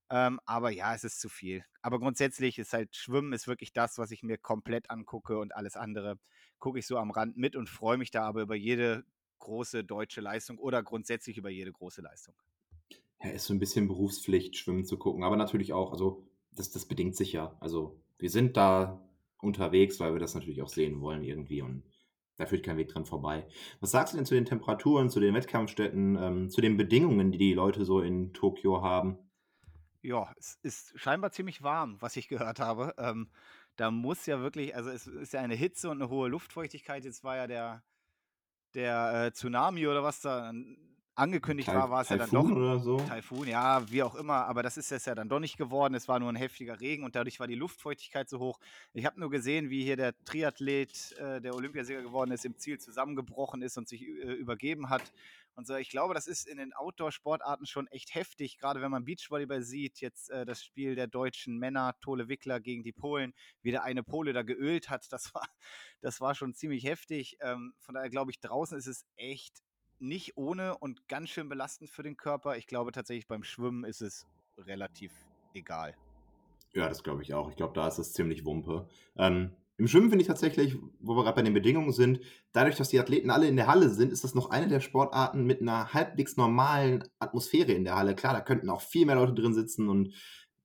Ähm, 0.09 0.39
aber 0.45 0.69
ja, 0.69 0.93
es 0.95 1.03
ist 1.03 1.19
zu 1.19 1.27
viel. 1.27 1.65
Aber 1.81 1.99
grundsätzlich 1.99 2.59
ist 2.59 2.73
halt 2.73 2.95
Schwimmen 2.95 3.33
ist 3.33 3.47
wirklich 3.47 3.73
das, 3.73 3.97
was 3.97 4.11
ich 4.11 4.23
mir 4.23 4.37
komplett 4.37 4.89
angucke 4.89 5.37
und 5.37 5.55
alles 5.55 5.75
andere 5.75 6.17
gucke 6.59 6.79
ich 6.79 6.87
so 6.87 6.97
am 6.97 7.11
Rand 7.11 7.35
mit 7.37 7.55
und 7.55 7.69
freue 7.69 7.97
mich 7.97 8.11
da 8.11 8.23
aber 8.23 8.41
über 8.41 8.55
jede 8.55 9.05
große 9.39 9.83
deutsche 9.83 10.21
Leistung 10.21 10.57
oder 10.57 10.81
grundsätzlich 10.83 11.37
über 11.37 11.49
jede 11.49 11.71
große 11.73 12.01
Leistung 12.01 12.35
ja, 13.21 13.29
ist 13.29 13.45
so 13.45 13.53
ein 13.53 13.59
bisschen 13.59 13.87
Berufspflicht, 13.87 14.55
Schwimmen 14.57 14.85
zu 14.85 14.97
gucken. 14.97 15.23
Aber 15.23 15.35
natürlich 15.35 15.73
auch, 15.73 15.91
also 15.91 16.27
das, 16.51 16.71
das 16.71 16.85
bedingt 16.85 17.15
sich 17.15 17.33
ja. 17.33 17.55
Also 17.59 17.99
wir 18.17 18.29
sind 18.29 18.57
da 18.57 19.01
unterwegs, 19.41 19.99
weil 19.99 20.13
wir 20.13 20.19
das 20.19 20.35
natürlich 20.35 20.61
auch 20.61 20.69
sehen 20.69 21.01
wollen 21.01 21.23
irgendwie 21.23 21.61
und 21.61 21.83
da 22.37 22.45
führt 22.45 22.63
kein 22.63 22.77
Weg 22.77 22.89
dran 22.89 23.05
vorbei. 23.05 23.47
Was 23.79 23.91
sagst 23.91 24.13
du 24.13 24.17
denn 24.17 24.25
zu 24.25 24.33
den 24.33 24.45
Temperaturen, 24.45 25.09
zu 25.09 25.19
den 25.19 25.35
Wettkampfstätten, 25.35 26.17
ähm, 26.19 26.49
zu 26.49 26.61
den 26.61 26.77
Bedingungen, 26.77 27.31
die 27.31 27.37
die 27.37 27.53
Leute 27.53 27.85
so 27.85 28.01
in 28.01 28.33
Tokio 28.33 28.81
haben? 28.81 29.17
Ja, 30.01 30.33
es 30.37 30.57
ist 30.63 30.93
scheinbar 30.99 31.31
ziemlich 31.31 31.61
warm, 31.61 32.01
was 32.01 32.17
ich 32.17 32.27
gehört 32.27 32.59
habe. 32.59 32.93
Ähm, 32.97 33.29
da 33.75 33.91
muss 33.91 34.25
ja 34.25 34.41
wirklich, 34.41 34.75
also 34.75 34.89
es 34.89 35.07
ist 35.07 35.33
ja 35.33 35.41
eine 35.41 35.55
Hitze 35.55 35.89
und 35.89 36.01
eine 36.01 36.09
hohe 36.09 36.27
Luftfeuchtigkeit. 36.27 37.05
Jetzt 37.05 37.23
war 37.23 37.37
ja 37.37 37.47
der, 37.47 37.83
der 38.73 39.25
äh, 39.25 39.31
Tsunami 39.31 39.87
oder 39.87 40.03
was 40.03 40.21
da 40.21 40.51
angekündigt 41.15 41.67
Taif 41.67 41.75
war, 41.75 41.89
war 41.89 42.01
es 42.01 42.09
ja 42.09 42.17
dann 42.17 42.29
doch 42.29 42.49
oder 42.49 42.79
so? 42.79 42.97
Taifun, 42.97 43.47
ja, 43.47 43.89
wie 43.89 44.03
auch 44.03 44.15
immer, 44.15 44.45
aber 44.45 44.63
das 44.63 44.77
ist 44.77 44.91
es 44.91 45.05
ja 45.05 45.15
dann 45.15 45.29
doch 45.29 45.39
nicht 45.39 45.57
geworden. 45.57 45.93
Es 45.93 46.07
war 46.07 46.19
nur 46.19 46.29
ein 46.29 46.35
heftiger 46.35 46.79
Regen 46.79 47.03
und 47.03 47.15
dadurch 47.15 47.39
war 47.39 47.47
die 47.47 47.55
Luftfeuchtigkeit 47.55 48.29
so 48.29 48.39
hoch. 48.39 48.59
Ich 48.93 49.05
habe 49.05 49.19
nur 49.19 49.29
gesehen, 49.29 49.69
wie 49.69 49.83
hier 49.83 49.97
der 49.97 50.13
Triathlet, 50.25 51.13
äh, 51.13 51.41
der 51.41 51.55
Olympiasieger 51.55 52.01
geworden 52.01 52.31
ist, 52.31 52.45
im 52.45 52.57
Ziel 52.57 52.79
zusammengebrochen 52.79 53.61
ist 53.61 53.77
und 53.77 53.87
sich 53.87 54.01
äh, 54.01 54.33
übergeben 54.33 54.89
hat. 54.89 55.13
Und 55.55 55.67
so, 55.67 55.75
ich 55.75 55.89
glaube, 55.89 56.15
das 56.15 56.25
ist 56.25 56.47
in 56.47 56.57
den 56.57 56.73
Outdoor-Sportarten 56.73 57.67
schon 57.67 57.85
echt 57.87 58.15
heftig, 58.15 58.57
gerade 58.57 58.81
wenn 58.81 58.89
man 58.89 59.05
Beachvolleyball 59.05 59.61
sieht, 59.61 60.01
jetzt 60.01 60.31
äh, 60.31 60.45
das 60.45 60.63
Spiel 60.63 60.95
der 60.95 61.05
deutschen 61.05 61.59
Männer, 61.59 61.95
Tole 62.01 62.27
Wickler 62.27 62.59
gegen 62.59 62.83
die 62.83 62.91
Polen, 62.91 63.33
wie 63.61 63.69
der 63.69 63.83
eine 63.83 64.01
Pole 64.01 64.33
da 64.33 64.41
geölt 64.41 64.89
hat, 64.89 65.11
das 65.11 65.33
war, 65.35 65.47
das 66.01 66.21
war 66.21 66.33
schon 66.33 66.55
ziemlich 66.55 66.85
heftig. 66.85 67.37
Ähm, 67.41 67.73
von 67.79 67.93
daher 67.93 68.09
glaube 68.09 68.31
ich, 68.31 68.39
draußen 68.39 68.77
ist 68.77 68.87
es 68.87 69.05
echt 69.15 69.61
nicht 69.99 70.37
ohne 70.37 70.77
und 70.77 71.07
ganz 71.07 71.29
schön 71.29 71.49
belastend 71.49 71.89
für 71.89 72.03
den 72.03 72.17
Körper. 72.17 72.57
Ich 72.57 72.67
glaube 72.67 72.91
tatsächlich 72.91 73.27
beim 73.27 73.43
Schwimmen 73.43 73.83
ist 73.83 74.01
es 74.01 74.27
relativ 74.57 75.11
egal. 75.53 75.95
Ja, 76.73 76.89
das 76.89 77.03
glaube 77.03 77.21
ich 77.21 77.33
auch. 77.33 77.49
Ich 77.49 77.55
glaube, 77.55 77.73
da 77.73 77.87
ist 77.87 77.99
es 77.99 78.13
ziemlich 78.13 78.45
Wumpe. 78.45 78.87
Ähm, 79.15 79.51
Im 79.77 79.87
Schwimmen 79.87 80.09
finde 80.09 80.23
ich 80.23 80.27
tatsächlich, 80.27 80.77
wo 80.99 81.15
wir 81.15 81.23
gerade 81.23 81.35
bei 81.35 81.41
den 81.43 81.53
Bedingungen 81.53 81.91
sind, 81.91 82.19
dadurch, 82.51 82.75
dass 82.75 82.89
die 82.89 82.99
Athleten 82.99 83.29
alle 83.29 83.47
in 83.47 83.55
der 83.55 83.67
Halle 83.67 83.89
sind, 83.89 84.11
ist 84.11 84.23
das 84.23 84.33
noch 84.33 84.49
eine 84.49 84.67
der 84.67 84.79
Sportarten 84.79 85.45
mit 85.45 85.61
einer 85.61 85.93
halbwegs 85.93 86.35
normalen 86.35 87.03
Atmosphäre 87.19 87.71
in 87.71 87.83
der 87.83 87.95
Halle. 87.95 88.15
Klar, 88.15 88.33
da 88.33 88.41
könnten 88.41 88.69
auch 88.69 88.81
viel 88.81 89.05
mehr 89.05 89.15
Leute 89.15 89.33
drin 89.33 89.53
sitzen 89.53 89.87
und 89.87 90.13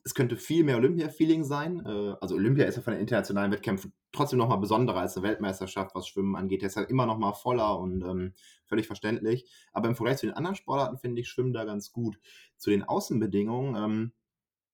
es 0.08 0.14
könnte 0.14 0.36
viel 0.36 0.64
mehr 0.64 0.78
Olympia-Feeling 0.78 1.44
sein. 1.44 1.84
Äh, 1.84 2.14
also 2.22 2.34
Olympia 2.34 2.64
ist 2.64 2.76
ja 2.76 2.82
von 2.82 2.94
den 2.94 3.02
internationalen 3.02 3.52
Wettkämpfen 3.52 3.92
trotzdem 4.10 4.38
nochmal 4.38 4.58
besonderer 4.58 5.00
als 5.00 5.16
eine 5.16 5.28
Weltmeisterschaft, 5.28 5.94
was 5.94 6.08
Schwimmen 6.08 6.34
angeht. 6.34 6.62
Der 6.62 6.68
ist 6.68 6.76
halt 6.76 6.88
immer 6.88 7.04
nochmal 7.04 7.34
voller 7.34 7.78
und 7.78 8.02
ähm, 8.02 8.32
völlig 8.64 8.86
verständlich. 8.86 9.44
Aber 9.74 9.86
im 9.86 9.96
Vergleich 9.96 10.16
zu 10.16 10.26
den 10.26 10.34
anderen 10.34 10.56
Sportarten 10.56 10.96
finde 10.96 11.20
ich 11.20 11.28
Schwimmen 11.28 11.52
da 11.52 11.64
ganz 11.64 11.92
gut. 11.92 12.18
Zu 12.56 12.70
den 12.70 12.84
Außenbedingungen, 12.84 13.76
ähm, 13.76 14.12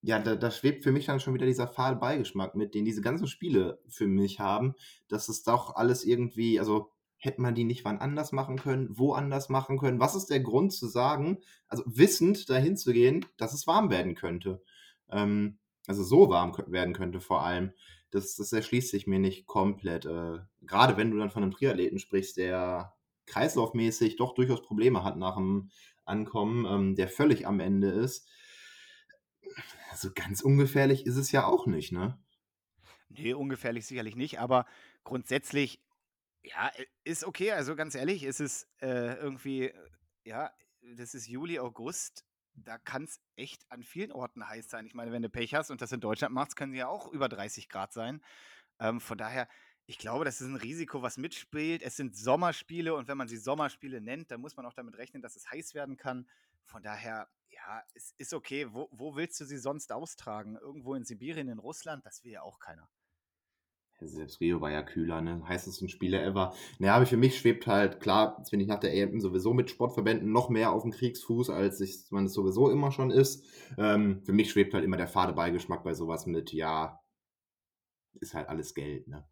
ja, 0.03 0.21
da, 0.21 0.37
da, 0.37 0.53
schwebt 0.53 0.85
für 0.85 0.93
mich 0.93 1.07
dann 1.07 1.19
schon 1.19 1.35
wieder 1.35 1.47
dieser 1.47 1.67
fahle 1.67 1.97
Beigeschmack 1.97 2.55
mit, 2.55 2.75
den 2.75 2.85
diese 2.85 3.01
ganzen 3.01 3.27
Spiele 3.27 3.81
für 3.89 4.07
mich 4.07 4.39
haben, 4.39 4.75
dass 5.09 5.29
es 5.29 5.43
doch 5.43 5.75
alles 5.75 6.05
irgendwie, 6.05 6.61
also 6.61 6.93
hätte 7.17 7.41
man 7.41 7.57
die 7.57 7.65
nicht 7.65 7.85
wann 7.85 7.99
anders 7.99 8.31
machen 8.31 8.57
können, 8.57 8.89
wo 8.91 9.15
anders 9.15 9.49
machen 9.49 9.79
können? 9.79 9.99
Was 9.99 10.15
ist 10.15 10.31
der 10.31 10.41
Grund 10.41 10.73
zu 10.73 10.87
sagen, 10.87 11.39
also 11.67 11.83
wissend 11.87 12.49
dahin 12.51 12.77
zu 12.77 12.93
gehen, 12.93 13.27
dass 13.37 13.53
es 13.53 13.67
warm 13.67 13.91
werden 13.91 14.15
könnte? 14.15 14.63
Ähm, 15.11 15.59
also 15.87 16.03
so 16.03 16.29
warm 16.29 16.57
werden 16.67 16.95
könnte 16.95 17.21
vor 17.21 17.45
allem, 17.45 17.73
das, 18.11 18.37
das 18.37 18.53
erschließt 18.53 18.91
sich 18.91 19.07
mir 19.07 19.19
nicht 19.19 19.47
komplett. 19.47 20.07
Äh, 20.07 20.39
Gerade 20.63 20.97
wenn 20.97 21.11
du 21.11 21.19
dann 21.19 21.31
von 21.31 21.43
einem 21.43 21.53
Triathleten 21.53 21.99
sprichst, 21.99 22.37
der 22.37 22.95
kreislaufmäßig 23.27 24.17
doch 24.17 24.35
durchaus 24.35 24.63
Probleme 24.63 25.03
hat 25.03 25.17
nach 25.17 25.37
dem 25.37 25.71
Ankommen, 26.05 26.65
ähm, 26.67 26.95
der 26.95 27.09
völlig 27.09 27.47
am 27.47 27.61
Ende 27.61 27.89
ist. 27.89 28.29
Also 29.91 30.11
ganz 30.15 30.43
ungefährlich 30.43 31.07
ist 31.07 31.17
es 31.17 31.33
ja 31.33 31.47
auch 31.47 31.67
nicht, 31.67 31.93
ne? 31.93 32.19
Nee, 33.09 33.35
ungefährlich 33.35 33.87
sicherlich 33.87 34.17
nicht, 34.17 34.41
aber 34.41 34.67
grundsätzlich, 35.05 35.81
ja, 36.43 36.71
ist 37.05 37.25
okay. 37.25 37.53
Also 37.53 37.77
ganz 37.77 37.95
ehrlich, 37.95 38.25
ist 38.25 38.41
es 38.41 38.69
äh, 38.81 39.15
irgendwie, 39.15 39.73
ja, 40.25 40.51
das 40.97 41.15
ist 41.15 41.29
Juli, 41.29 41.59
August 41.59 42.25
da 42.55 42.79
kann 42.79 43.05
es 43.05 43.21
echt 43.37 43.65
an 43.71 43.83
vielen 43.83 44.13
Orten 44.13 44.47
heiß 44.47 44.69
sein. 44.69 44.87
Ich 44.87 44.95
meine, 44.95 45.13
wenn 45.13 45.23
du 45.23 45.29
Pech 45.29 45.55
hast 45.55 45.71
und 45.71 45.81
das 45.81 45.93
in 45.93 46.01
Deutschland 46.01 46.35
machst, 46.35 46.57
können 46.57 46.73
sie 46.73 46.79
ja 46.79 46.89
auch 46.89 47.09
über 47.09 47.29
30 47.29 47.69
Grad 47.69 47.93
sein. 47.93 48.23
Ähm, 48.79 49.01
von 49.01 49.19
daher, 49.19 49.49
ich 49.87 49.99
glaube, 49.99 50.25
das 50.25 50.41
ist 50.41 50.47
ein 50.47 50.57
Risiko, 50.57 51.03
was 51.03 51.19
mitspielt. 51.19 51.83
Es 51.83 51.97
sind 51.97 52.17
Sommerspiele 52.17 52.95
und 52.95 53.09
wenn 53.09 53.19
man 53.19 53.29
sie 53.29 53.37
Sommerspiele 53.37 54.01
nennt, 54.01 54.31
dann 54.31 54.41
muss 54.41 54.57
man 54.57 54.67
auch 54.67 54.73
damit 54.73 54.97
rechnen, 54.97 55.23
dass 55.23 55.37
es 55.37 55.51
heiß 55.51 55.75
werden 55.75 55.97
kann. 55.97 56.29
Von 56.65 56.83
daher, 56.83 57.29
ja, 57.51 57.83
es 57.95 58.15
ist 58.17 58.33
okay. 58.33 58.73
Wo, 58.73 58.89
wo 58.91 59.17
willst 59.17 59.41
du 59.41 59.45
sie 59.45 59.59
sonst 59.59 59.93
austragen? 59.93 60.57
Irgendwo 60.57 60.95
in 60.95 61.05
Sibirien, 61.05 61.49
in 61.49 61.59
Russland? 61.59 62.07
Das 62.07 62.25
will 62.25 62.33
ja 62.33 62.43
auch 62.43 62.59
keiner. 62.59 62.89
Selbst 64.01 64.41
Rio 64.41 64.61
war 64.61 64.71
ja 64.71 64.83
kühler, 64.83 65.21
ne? 65.21 65.43
Heißesten 65.49 65.89
Spiele 65.89 66.21
ever. 66.23 66.53
Naja, 66.79 66.97
aber 66.97 67.07
für 67.07 67.17
mich 67.17 67.39
schwebt 67.39 67.67
halt, 67.67 68.01
klar, 68.01 68.37
jetzt 68.39 68.51
bin 68.51 68.61
ich 68.61 68.67
nach 68.67 68.81
der 68.81 68.93
EM 68.93 69.21
sowieso 69.21 69.55
mit 69.55 69.71
Sportverbänden 69.71 70.31
noch 70.31 70.49
mehr 70.49 70.73
auf 70.73 70.83
dem 70.83 70.91
Kriegsfuß, 70.91 71.51
als 71.51 71.81
ich, 71.81 72.11
man 72.11 72.27
es 72.27 72.35
sowieso 72.35 72.71
immer 72.71 72.91
schon 72.91 73.11
ist. 73.11 73.45
Ähm, 73.79 74.23
für 74.25 74.33
mich 74.33 74.51
schwebt 74.51 74.75
halt 74.75 74.85
immer 74.85 74.97
der 74.97 75.07
fade 75.07 75.33
Beigeschmack 75.33 75.85
bei 75.85 75.95
sowas 75.95 76.27
mit, 76.27 76.53
ja, 76.53 77.01
ist 78.21 78.35
halt 78.35 78.49
alles 78.49 78.75
Geld, 78.75 79.09
ne? 79.09 79.25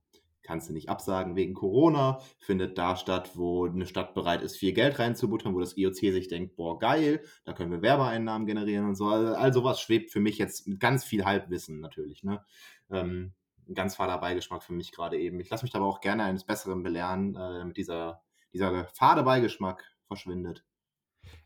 Kannst 0.45 0.69
du 0.69 0.73
nicht 0.73 0.89
absagen 0.89 1.37
wegen 1.37 1.55
Corona, 1.55 2.21
findet 2.41 2.77
da 2.77 2.97
statt, 2.97 3.37
wo 3.37 3.67
eine 3.67 3.87
Stadt 3.87 4.13
bereit 4.13 4.43
ist, 4.43 4.57
viel 4.57 4.73
Geld 4.73 4.99
reinzubuttern, 4.99 5.55
wo 5.55 5.61
das 5.61 5.77
IOC 5.77 5.95
sich 5.95 6.27
denkt, 6.27 6.57
boah, 6.57 6.81
geil, 6.81 7.23
da 7.45 7.53
können 7.53 7.71
wir 7.71 7.81
Werbeeinnahmen 7.81 8.47
generieren 8.47 8.87
und 8.87 8.97
so. 8.97 9.07
Also, 9.07 9.35
all 9.35 9.53
sowas 9.53 9.81
schwebt 9.81 10.11
für 10.11 10.19
mich 10.19 10.39
jetzt 10.39 10.67
mit 10.67 10.81
ganz 10.81 11.05
viel 11.05 11.25
Halbwissen 11.25 11.79
natürlich, 11.79 12.25
ne? 12.25 12.45
Ähm, 12.91 13.35
ein 13.69 13.75
ganz 13.75 13.97
fader 13.97 14.19
Beigeschmack 14.19 14.63
für 14.63 14.73
mich 14.73 14.93
gerade 14.93 15.19
eben. 15.19 15.41
Ich 15.41 15.51
lasse 15.51 15.65
mich 15.65 15.75
aber 15.75 15.87
auch 15.87 16.01
gerne 16.01 16.25
eines 16.25 16.45
Besseren 16.45 16.83
belehren, 16.83 17.35
äh, 17.35 17.59
damit 17.59 17.77
dieser, 17.77 18.23
dieser 18.53 18.87
fade 18.87 19.23
Beigeschmack 19.23 19.85
verschwindet. 20.07 20.65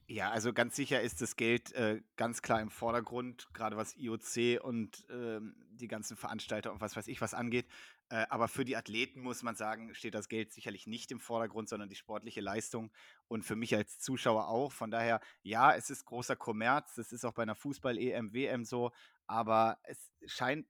Ja, 0.09 0.31
also 0.31 0.53
ganz 0.53 0.77
sicher 0.77 1.03
ist 1.03 1.21
das 1.21 1.35
Geld 1.35 1.73
äh, 1.73 2.01
ganz 2.17 2.41
klar 2.41 2.61
im 2.61 2.71
Vordergrund, 2.71 3.49
gerade 3.53 3.77
was 3.77 3.97
IOC 3.97 4.63
und 4.63 5.05
ähm, 5.11 5.57
die 5.71 5.89
ganzen 5.89 6.17
Veranstalter 6.17 6.73
und 6.73 6.81
was 6.81 6.95
weiß 6.95 7.09
ich 7.09 7.21
was 7.21 7.35
angeht. 7.35 7.67
Äh, 8.09 8.25
aber 8.31 8.47
für 8.47 8.65
die 8.65 8.77
Athleten 8.77 9.21
muss 9.21 9.43
man 9.43 9.57
sagen, 9.57 9.93
steht 9.97 10.15
das 10.15 10.29
Geld 10.29 10.53
sicherlich 10.53 10.87
nicht 10.87 11.11
im 11.11 11.19
Vordergrund, 11.19 11.69
sondern 11.69 11.89
die 11.89 11.97
sportliche 11.97 12.41
Leistung 12.41 12.93
und 13.27 13.43
für 13.43 13.57
mich 13.57 13.75
als 13.75 13.99
Zuschauer 13.99 14.47
auch. 14.47 14.71
Von 14.71 14.93
daher, 14.93 15.21
ja, 15.43 15.75
es 15.75 15.91
ist 15.91 16.05
großer 16.05 16.37
Kommerz, 16.37 16.95
das 16.95 17.11
ist 17.11 17.25
auch 17.25 17.35
bei 17.35 17.43
einer 17.43 17.57
Fußball-EM, 17.57 18.33
WM 18.33 18.65
so, 18.65 18.93
aber 19.27 19.79
es 19.83 20.13
scheint 20.27 20.69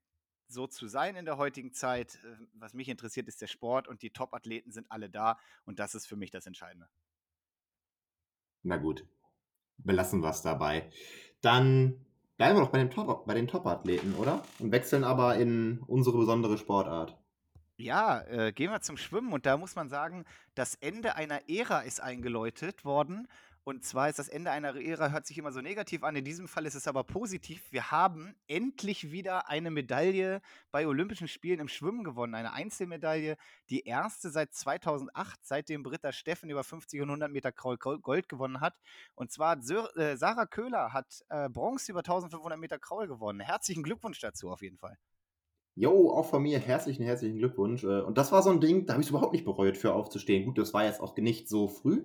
so 0.48 0.66
zu 0.66 0.86
sein 0.86 1.16
in 1.16 1.24
der 1.24 1.36
heutigen 1.36 1.72
Zeit. 1.72 2.16
Äh, 2.24 2.46
was 2.54 2.74
mich 2.74 2.88
interessiert, 2.88 3.28
ist 3.28 3.40
der 3.40 3.46
Sport 3.46 3.88
und 3.88 4.02
die 4.02 4.10
Top-Athleten 4.10 4.72
sind 4.72 4.90
alle 4.90 5.10
da 5.10 5.38
und 5.64 5.78
das 5.78 5.94
ist 5.94 6.06
für 6.06 6.16
mich 6.16 6.30
das 6.30 6.46
Entscheidende. 6.46 6.88
Na 8.62 8.76
gut, 8.76 9.06
belassen 9.78 10.20
wir 10.20 10.30
es 10.30 10.42
dabei. 10.42 10.90
Dann 11.40 12.04
bleiben 12.36 12.58
wir 12.58 12.64
doch 12.64 12.72
bei, 12.72 12.78
dem 12.78 12.90
Top, 12.90 13.26
bei 13.26 13.34
den 13.34 13.48
Top-Athleten, 13.48 14.14
oder? 14.14 14.42
Und 14.58 14.72
wechseln 14.72 15.04
aber 15.04 15.36
in 15.36 15.82
unsere 15.86 16.18
besondere 16.18 16.58
Sportart. 16.58 17.16
Ja, 17.78 18.22
äh, 18.22 18.52
gehen 18.52 18.70
wir 18.70 18.80
zum 18.80 18.96
Schwimmen 18.96 19.32
und 19.32 19.44
da 19.44 19.58
muss 19.58 19.76
man 19.76 19.90
sagen, 19.90 20.24
das 20.54 20.74
Ende 20.76 21.14
einer 21.14 21.48
Ära 21.48 21.80
ist 21.80 22.00
eingeläutet 22.00 22.86
worden 22.86 23.28
und 23.66 23.82
zwar 23.82 24.08
ist 24.08 24.20
das 24.20 24.28
Ende 24.28 24.52
einer 24.52 24.76
Ära, 24.76 25.10
hört 25.10 25.26
sich 25.26 25.38
immer 25.38 25.50
so 25.50 25.60
negativ 25.60 26.04
an. 26.04 26.14
In 26.14 26.24
diesem 26.24 26.46
Fall 26.46 26.66
ist 26.66 26.76
es 26.76 26.86
aber 26.86 27.02
positiv. 27.02 27.64
Wir 27.72 27.90
haben 27.90 28.36
endlich 28.46 29.10
wieder 29.10 29.48
eine 29.48 29.72
Medaille 29.72 30.40
bei 30.70 30.86
Olympischen 30.86 31.26
Spielen 31.26 31.58
im 31.58 31.66
Schwimmen 31.66 32.04
gewonnen. 32.04 32.36
Eine 32.36 32.52
Einzelmedaille. 32.52 33.36
Die 33.68 33.80
erste 33.80 34.30
seit 34.30 34.54
2008, 34.54 35.40
seitdem 35.42 35.82
Britta 35.82 36.12
Steffen 36.12 36.48
über 36.48 36.62
50 36.62 37.00
und 37.00 37.08
100 37.08 37.32
Meter 37.32 37.50
Gold 37.50 38.28
gewonnen 38.28 38.60
hat. 38.60 38.78
Und 39.16 39.32
zwar 39.32 39.58
äh, 39.58 40.16
Sarah 40.16 40.46
Köhler 40.46 40.92
hat 40.92 41.24
äh, 41.28 41.48
Bronze 41.48 41.90
über 41.90 42.04
1500 42.04 42.60
Meter 42.60 42.78
Kraul 42.78 43.08
gewonnen. 43.08 43.40
Herzlichen 43.40 43.82
Glückwunsch 43.82 44.20
dazu 44.20 44.48
auf 44.48 44.62
jeden 44.62 44.78
Fall. 44.78 44.96
Jo, 45.74 46.12
auch 46.12 46.26
von 46.30 46.40
mir 46.40 46.60
herzlichen, 46.60 47.02
herzlichen 47.02 47.38
Glückwunsch. 47.38 47.82
Äh, 47.82 48.02
und 48.02 48.16
das 48.16 48.30
war 48.30 48.44
so 48.44 48.50
ein 48.50 48.60
Ding, 48.60 48.86
da 48.86 48.92
habe 48.92 49.02
ich 49.02 49.08
es 49.08 49.10
überhaupt 49.10 49.32
nicht 49.32 49.44
bereut, 49.44 49.76
für 49.76 49.92
aufzustehen. 49.92 50.44
Gut, 50.44 50.56
das 50.56 50.72
war 50.72 50.84
jetzt 50.84 51.00
auch 51.00 51.16
nicht 51.16 51.48
so 51.48 51.66
früh 51.66 52.04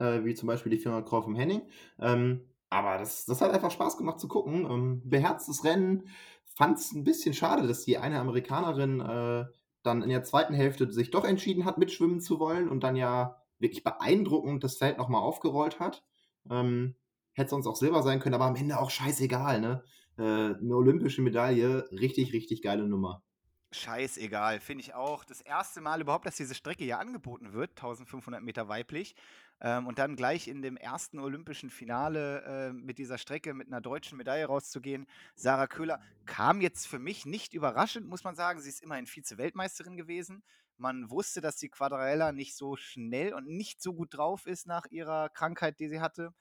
äh, 0.00 0.24
wie 0.24 0.34
zum 0.34 0.46
Beispiel 0.46 0.70
die 0.70 0.78
Firma 0.78 1.04
vom 1.04 1.34
Henning. 1.34 1.62
Ähm, 1.98 2.48
aber 2.70 2.98
das, 2.98 3.24
das 3.24 3.40
hat 3.40 3.52
einfach 3.52 3.70
Spaß 3.70 3.96
gemacht 3.96 4.20
zu 4.20 4.28
gucken. 4.28 4.66
Ähm, 4.70 5.02
beherztes 5.04 5.64
Rennen. 5.64 6.08
Fand 6.44 6.78
es 6.78 6.92
ein 6.92 7.04
bisschen 7.04 7.34
schade, 7.34 7.66
dass 7.66 7.84
die 7.84 7.98
eine 7.98 8.20
Amerikanerin 8.20 9.00
äh, 9.00 9.44
dann 9.82 10.02
in 10.02 10.10
der 10.10 10.24
zweiten 10.24 10.54
Hälfte 10.54 10.90
sich 10.92 11.10
doch 11.10 11.24
entschieden 11.24 11.64
hat, 11.64 11.78
mitschwimmen 11.78 12.20
zu 12.20 12.40
wollen 12.40 12.68
und 12.68 12.82
dann 12.82 12.96
ja 12.96 13.36
wirklich 13.58 13.84
beeindruckend 13.84 14.64
das 14.64 14.76
Feld 14.76 14.98
nochmal 14.98 15.22
aufgerollt 15.22 15.80
hat. 15.80 16.04
Ähm, 16.50 16.94
hätte 17.32 17.50
sonst 17.50 17.66
auch 17.66 17.76
Silber 17.76 18.02
sein 18.02 18.20
können, 18.20 18.34
aber 18.34 18.46
am 18.46 18.56
Ende 18.56 18.78
auch 18.78 18.90
scheißegal, 18.90 19.60
ne? 19.60 19.84
Äh, 20.18 20.22
eine 20.22 20.74
olympische 20.74 21.22
Medaille, 21.22 21.88
richtig, 21.92 22.32
richtig 22.32 22.62
geile 22.62 22.86
Nummer. 22.88 23.22
Scheißegal, 23.70 24.60
finde 24.60 24.82
ich 24.82 24.94
auch. 24.94 25.24
Das 25.24 25.40
erste 25.40 25.80
Mal 25.80 26.00
überhaupt, 26.00 26.26
dass 26.26 26.36
diese 26.36 26.54
Strecke 26.54 26.84
hier 26.84 26.98
angeboten 26.98 27.52
wird, 27.52 27.70
1500 27.70 28.42
Meter 28.42 28.68
weiblich. 28.68 29.14
Ähm, 29.60 29.86
und 29.86 29.98
dann 29.98 30.16
gleich 30.16 30.46
in 30.46 30.62
dem 30.62 30.76
ersten 30.76 31.18
olympischen 31.18 31.70
Finale 31.70 32.42
äh, 32.42 32.72
mit 32.72 32.98
dieser 32.98 33.18
Strecke 33.18 33.54
mit 33.54 33.66
einer 33.66 33.80
deutschen 33.80 34.16
Medaille 34.16 34.46
rauszugehen. 34.46 35.06
Sarah 35.34 35.66
Köhler 35.66 36.00
kam 36.26 36.60
jetzt 36.60 36.86
für 36.86 36.98
mich 36.98 37.26
nicht 37.26 37.54
überraschend, 37.54 38.06
muss 38.06 38.24
man 38.24 38.36
sagen. 38.36 38.60
Sie 38.60 38.68
ist 38.68 38.82
immerhin 38.82 39.06
Vize-Weltmeisterin 39.06 39.96
gewesen. 39.96 40.42
Man 40.76 41.10
wusste, 41.10 41.40
dass 41.40 41.56
die 41.56 41.70
Quadrella 41.70 42.30
nicht 42.30 42.56
so 42.56 42.76
schnell 42.76 43.34
und 43.34 43.48
nicht 43.48 43.82
so 43.82 43.94
gut 43.94 44.14
drauf 44.14 44.46
ist 44.46 44.66
nach 44.68 44.86
ihrer 44.90 45.28
Krankheit, 45.28 45.80
die 45.80 45.88
sie 45.88 46.00
hatte. 46.00 46.32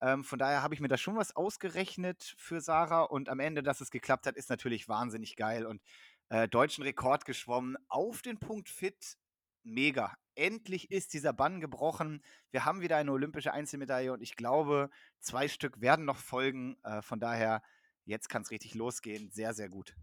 Ähm, 0.00 0.24
von 0.24 0.38
daher 0.38 0.62
habe 0.62 0.74
ich 0.74 0.80
mir 0.80 0.88
da 0.88 0.96
schon 0.96 1.16
was 1.16 1.36
ausgerechnet 1.36 2.34
für 2.38 2.60
Sarah 2.60 3.02
und 3.02 3.28
am 3.28 3.38
Ende, 3.38 3.62
dass 3.62 3.82
es 3.82 3.90
geklappt 3.90 4.26
hat, 4.26 4.36
ist 4.36 4.48
natürlich 4.48 4.88
wahnsinnig 4.88 5.36
geil 5.36 5.66
und 5.66 5.82
äh, 6.30 6.48
deutschen 6.48 6.82
Rekord 6.82 7.26
geschwommen, 7.26 7.76
auf 7.88 8.22
den 8.22 8.38
Punkt 8.38 8.70
fit, 8.70 9.18
mega. 9.62 10.16
Endlich 10.34 10.90
ist 10.90 11.14
dieser 11.14 11.32
Bann 11.32 11.60
gebrochen. 11.60 12.22
Wir 12.50 12.64
haben 12.64 12.80
wieder 12.80 12.96
eine 12.96 13.12
olympische 13.12 13.52
Einzelmedaille 13.52 14.12
und 14.12 14.22
ich 14.22 14.36
glaube, 14.36 14.90
zwei 15.20 15.48
Stück 15.48 15.80
werden 15.80 16.04
noch 16.04 16.16
folgen. 16.16 16.76
Äh, 16.82 17.02
von 17.02 17.20
daher, 17.20 17.62
jetzt 18.04 18.28
kann 18.28 18.42
es 18.42 18.50
richtig 18.50 18.74
losgehen. 18.74 19.30
Sehr, 19.30 19.54
sehr 19.54 19.68
gut. 19.68 19.94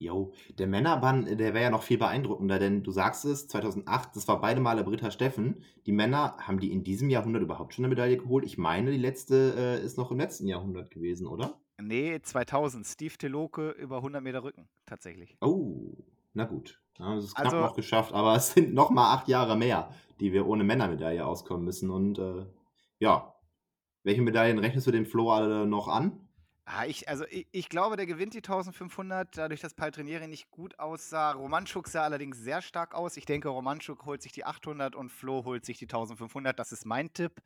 Jo, 0.00 0.32
der 0.50 0.68
Männerbann, 0.68 1.24
der 1.24 1.54
wäre 1.54 1.64
ja 1.64 1.70
noch 1.70 1.82
viel 1.82 1.98
beeindruckender, 1.98 2.60
denn 2.60 2.84
du 2.84 2.92
sagst 2.92 3.24
es, 3.24 3.48
2008, 3.48 4.14
das 4.14 4.28
war 4.28 4.40
beide 4.40 4.60
Male 4.60 4.84
Britta 4.84 5.10
Steffen. 5.10 5.64
Die 5.86 5.92
Männer, 5.92 6.36
haben 6.38 6.60
die 6.60 6.70
in 6.70 6.84
diesem 6.84 7.10
Jahrhundert 7.10 7.42
überhaupt 7.42 7.74
schon 7.74 7.84
eine 7.84 7.90
Medaille 7.90 8.16
geholt? 8.16 8.44
Ich 8.44 8.58
meine, 8.58 8.92
die 8.92 8.98
letzte 8.98 9.54
äh, 9.56 9.84
ist 9.84 9.98
noch 9.98 10.12
im 10.12 10.18
letzten 10.18 10.46
Jahrhundert 10.46 10.92
gewesen, 10.92 11.26
oder? 11.26 11.60
Nee, 11.80 12.20
2000. 12.20 12.86
Steve 12.86 13.18
Teloke 13.18 13.70
über 13.70 13.96
100 13.96 14.22
Meter 14.22 14.44
Rücken, 14.44 14.68
tatsächlich. 14.86 15.36
Oh, 15.40 15.96
na 16.32 16.44
gut. 16.44 16.80
Ja, 16.98 17.16
es 17.16 17.24
ist 17.24 17.34
knapp 17.34 17.46
also, 17.46 17.60
noch 17.60 17.74
geschafft, 17.74 18.12
aber 18.12 18.34
es 18.36 18.52
sind 18.52 18.74
noch 18.74 18.90
mal 18.90 19.14
acht 19.14 19.28
Jahre 19.28 19.56
mehr, 19.56 19.90
die 20.20 20.32
wir 20.32 20.46
ohne 20.46 20.64
Männermedaille 20.64 21.24
auskommen 21.24 21.64
müssen. 21.64 21.90
Und 21.90 22.18
äh, 22.18 22.46
ja, 22.98 23.34
welche 24.02 24.22
Medaillen 24.22 24.58
rechnest 24.58 24.86
du 24.86 24.90
dem 24.90 25.06
Flo 25.06 25.32
alle 25.32 25.66
noch 25.66 25.88
an? 25.88 26.28
Ah, 26.70 26.84
ich, 26.84 27.08
also 27.08 27.24
ich, 27.30 27.48
ich, 27.50 27.70
glaube, 27.70 27.96
der 27.96 28.04
gewinnt 28.04 28.34
die 28.34 28.38
1500, 28.38 29.38
dadurch, 29.38 29.62
dass 29.62 29.72
Paltrinieri 29.72 30.28
nicht 30.28 30.50
gut 30.50 30.78
aussah. 30.78 31.32
Romanschuk 31.32 31.88
sah 31.88 32.02
allerdings 32.02 32.36
sehr 32.38 32.60
stark 32.60 32.94
aus. 32.94 33.16
Ich 33.16 33.24
denke, 33.24 33.48
Romanschuk 33.48 34.04
holt 34.04 34.20
sich 34.20 34.32
die 34.32 34.44
800 34.44 34.94
und 34.94 35.10
Flo 35.10 35.44
holt 35.46 35.64
sich 35.64 35.78
die 35.78 35.86
1500. 35.86 36.58
Das 36.58 36.72
ist 36.72 36.84
mein 36.84 37.10
Tipp. 37.14 37.40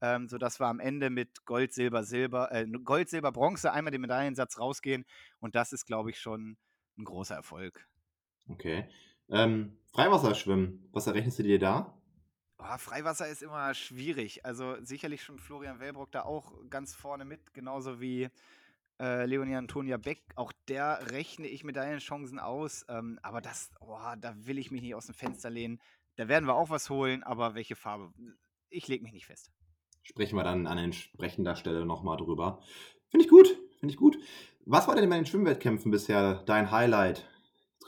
Ähm, 0.00 0.28
sodass 0.28 0.60
wir 0.60 0.68
am 0.68 0.78
Ende 0.78 1.10
mit 1.10 1.44
Gold, 1.44 1.72
Silber, 1.72 2.04
Silber, 2.04 2.52
äh, 2.52 2.66
Gold, 2.84 3.08
Silber, 3.08 3.32
Bronze 3.32 3.72
einmal 3.72 3.90
den 3.90 4.00
Medaillensatz 4.00 4.60
rausgehen. 4.60 5.04
Und 5.40 5.56
das 5.56 5.72
ist, 5.72 5.86
glaube 5.86 6.10
ich, 6.10 6.20
schon 6.20 6.56
ein 6.98 7.04
großer 7.04 7.34
Erfolg. 7.34 7.88
Okay. 8.48 8.88
Ähm, 9.30 9.76
Freiwasserschwimmen, 9.92 10.88
was 10.92 11.06
errechnest 11.06 11.38
du 11.38 11.42
dir 11.42 11.58
da? 11.58 11.94
Oh, 12.58 12.78
Freiwasser 12.78 13.28
ist 13.28 13.42
immer 13.42 13.72
schwierig. 13.74 14.44
Also 14.44 14.76
sicherlich 14.82 15.22
schon 15.22 15.38
Florian 15.38 15.80
Wellbrock 15.80 16.10
da 16.10 16.22
auch 16.22 16.52
ganz 16.70 16.94
vorne 16.94 17.24
mit, 17.24 17.54
genauso 17.54 18.00
wie 18.00 18.28
äh, 19.00 19.26
Leonie 19.26 19.54
Antonia 19.54 19.96
Beck. 19.96 20.22
Auch 20.34 20.52
der 20.66 21.10
rechne 21.10 21.46
ich 21.46 21.62
Medaillenchancen 21.62 22.38
aus. 22.38 22.84
Ähm, 22.88 23.18
aber 23.22 23.40
das, 23.40 23.70
oh, 23.80 23.98
da 24.20 24.34
will 24.46 24.58
ich 24.58 24.70
mich 24.70 24.82
nicht 24.82 24.94
aus 24.94 25.06
dem 25.06 25.14
Fenster 25.14 25.50
lehnen. 25.50 25.80
Da 26.16 26.26
werden 26.26 26.46
wir 26.46 26.54
auch 26.54 26.70
was 26.70 26.90
holen, 26.90 27.22
aber 27.22 27.54
welche 27.54 27.76
Farbe? 27.76 28.12
Ich 28.70 28.88
lege 28.88 29.04
mich 29.04 29.12
nicht 29.12 29.26
fest. 29.26 29.52
Sprechen 30.02 30.36
wir 30.36 30.44
dann 30.44 30.66
an 30.66 30.78
entsprechender 30.78 31.54
Stelle 31.54 31.86
nochmal 31.86 32.16
drüber. 32.16 32.60
Finde 33.08 33.24
ich 33.24 33.30
gut, 33.30 33.46
finde 33.78 33.92
ich 33.92 33.96
gut. 33.96 34.18
Was 34.64 34.88
war 34.88 34.96
denn 34.96 35.08
bei 35.08 35.16
den 35.16 35.26
Schwimmwettkämpfen 35.26 35.90
bisher 35.90 36.42
dein 36.44 36.70
Highlight? 36.70 37.28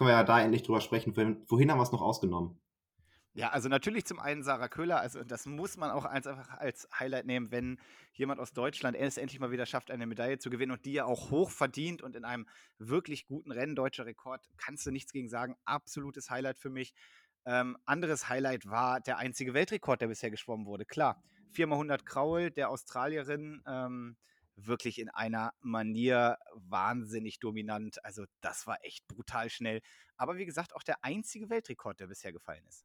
Können 0.00 0.08
wir 0.08 0.16
ja 0.16 0.24
da 0.24 0.40
endlich 0.40 0.62
drüber 0.62 0.80
sprechen. 0.80 1.14
Wohin 1.14 1.70
haben 1.70 1.76
wir 1.76 1.82
es 1.82 1.92
noch 1.92 2.00
ausgenommen? 2.00 2.58
Ja, 3.34 3.50
also 3.50 3.68
natürlich 3.68 4.06
zum 4.06 4.18
einen 4.18 4.42
Sarah 4.42 4.68
Köhler, 4.68 4.98
also 4.98 5.22
das 5.22 5.44
muss 5.44 5.76
man 5.76 5.90
auch 5.90 6.06
als, 6.06 6.26
einfach 6.26 6.56
als 6.56 6.88
Highlight 6.98 7.26
nehmen, 7.26 7.50
wenn 7.50 7.78
jemand 8.14 8.40
aus 8.40 8.54
Deutschland 8.54 8.96
es 8.96 9.18
endlich 9.18 9.40
mal 9.40 9.50
wieder 9.50 9.66
schafft, 9.66 9.90
eine 9.90 10.06
Medaille 10.06 10.38
zu 10.38 10.48
gewinnen 10.48 10.72
und 10.72 10.86
die 10.86 10.94
ja 10.94 11.04
auch 11.04 11.30
hoch 11.30 11.50
verdient 11.50 12.00
und 12.00 12.16
in 12.16 12.24
einem 12.24 12.48
wirklich 12.78 13.26
guten 13.26 13.52
Rennen, 13.52 13.76
deutscher 13.76 14.06
Rekord, 14.06 14.48
kannst 14.56 14.86
du 14.86 14.90
nichts 14.90 15.12
gegen 15.12 15.28
sagen. 15.28 15.54
Absolutes 15.66 16.30
Highlight 16.30 16.58
für 16.58 16.70
mich. 16.70 16.94
Ähm, 17.44 17.76
anderes 17.84 18.30
Highlight 18.30 18.70
war 18.70 19.00
der 19.00 19.18
einzige 19.18 19.52
Weltrekord, 19.52 20.00
der 20.00 20.08
bisher 20.08 20.30
geschwommen 20.30 20.64
wurde. 20.64 20.86
Klar, 20.86 21.22
4x100 21.54 22.04
Kraul 22.04 22.50
der 22.50 22.70
Australierin, 22.70 23.62
ähm, 23.66 24.16
wirklich 24.66 24.98
in 24.98 25.08
einer 25.08 25.52
Manier 25.60 26.38
wahnsinnig 26.54 27.40
dominant. 27.40 28.04
Also 28.04 28.24
das 28.40 28.66
war 28.66 28.78
echt 28.82 29.06
brutal 29.08 29.50
schnell. 29.50 29.80
Aber 30.16 30.36
wie 30.36 30.46
gesagt, 30.46 30.74
auch 30.74 30.82
der 30.82 31.04
einzige 31.04 31.50
Weltrekord, 31.50 32.00
der 32.00 32.06
bisher 32.06 32.32
gefallen 32.32 32.64
ist. 32.68 32.84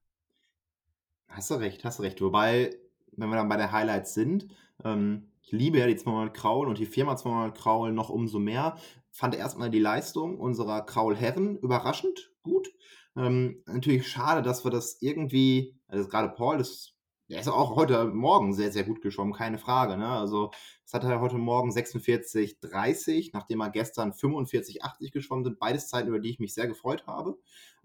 Hast 1.27 1.49
du 1.49 1.55
recht, 1.55 1.83
hast 1.83 1.99
du 1.99 2.03
recht. 2.03 2.21
Wobei, 2.21 2.75
wenn 3.11 3.29
wir 3.29 3.35
dann 3.35 3.49
bei 3.49 3.57
der 3.57 3.71
Highlights 3.71 4.13
sind, 4.13 4.47
ähm, 4.83 5.31
ich 5.41 5.51
liebe 5.51 5.77
ja 5.77 5.88
die 5.88 5.95
200 5.95 6.33
Kraul 6.33 6.67
und 6.67 6.77
die 6.77 6.85
Firma 6.85 7.15
200 7.15 7.57
Kraul 7.57 7.91
noch 7.91 8.09
umso 8.09 8.39
mehr. 8.39 8.77
Fand 9.11 9.35
erstmal 9.35 9.69
die 9.69 9.79
Leistung 9.79 10.39
unserer 10.39 10.85
Kraulherren 10.85 11.57
überraschend 11.57 12.31
gut. 12.41 12.69
Ähm, 13.15 13.63
natürlich 13.65 14.07
schade, 14.07 14.41
dass 14.41 14.65
wir 14.65 14.71
das 14.71 15.01
irgendwie, 15.01 15.79
also 15.88 16.07
gerade 16.07 16.29
Paul, 16.29 16.57
das 16.57 16.94
der 17.29 17.39
ist 17.39 17.47
auch 17.47 17.75
heute 17.75 18.05
Morgen 18.05 18.53
sehr, 18.53 18.71
sehr 18.71 18.83
gut 18.83 19.01
geschwommen, 19.01 19.33
keine 19.33 19.57
Frage. 19.57 19.97
Ne? 19.97 20.07
Also, 20.07 20.51
das 20.83 20.93
hat 20.93 21.03
er 21.03 21.19
heute 21.19 21.38
Morgen 21.38 21.71
46,30, 21.71 23.31
nachdem 23.33 23.61
er 23.61 23.71
gestern 23.71 24.11
45,80 24.11 25.11
geschwommen 25.11 25.43
sind. 25.43 25.59
Beides 25.59 25.88
Zeiten, 25.88 26.09
über 26.09 26.19
die 26.19 26.29
ich 26.29 26.39
mich 26.39 26.53
sehr 26.53 26.67
gefreut 26.67 27.07
habe. 27.07 27.38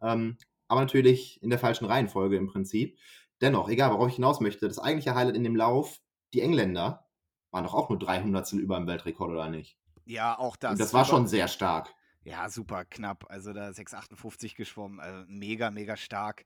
Ähm, 0.03 0.37
aber 0.69 0.81
natürlich 0.81 1.43
in 1.43 1.51
der 1.51 1.59
falschen 1.59 1.87
Reihenfolge 1.87 2.37
im 2.37 2.47
Prinzip. 2.47 2.99
Dennoch, 3.41 3.69
egal, 3.69 3.91
worauf 3.91 4.09
ich 4.09 4.17
hinaus 4.17 4.41
möchte, 4.41 4.69
das 4.69 4.79
eigentliche 4.79 5.15
Highlight 5.15 5.37
in 5.37 5.45
dem 5.45 5.57
Lauf, 5.57 6.01
die 6.35 6.43
Engländer 6.43 7.07
waren 7.51 7.65
doch 7.65 7.75
auch 7.75 7.89
nur 7.89 7.99
300 7.99 8.53
über 8.53 8.77
dem 8.77 8.87
Weltrekord, 8.87 9.31
oder 9.31 9.49
nicht? 9.49 9.79
Ja, 10.05 10.39
auch 10.39 10.57
das. 10.57 10.73
Und 10.73 10.81
das 10.81 10.95
war 10.95 11.05
schon 11.05 11.27
sehr 11.27 11.49
stark. 11.49 11.95
Ja, 12.23 12.49
super 12.51 12.85
knapp. 12.85 13.25
Also 13.29 13.53
da 13.53 13.71
6,58 13.71 14.55
geschwommen. 14.55 15.01
Also 15.01 15.25
mega, 15.29 15.71
mega 15.71 15.97
stark. 15.97 16.45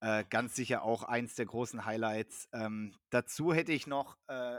Äh, 0.00 0.24
ganz 0.28 0.54
sicher 0.54 0.82
auch 0.82 1.02
eins 1.04 1.34
der 1.34 1.46
großen 1.46 1.84
Highlights. 1.84 2.48
Ähm, 2.52 2.94
dazu 3.10 3.52
hätte 3.54 3.72
ich 3.72 3.86
noch 3.86 4.16
äh, 4.28 4.58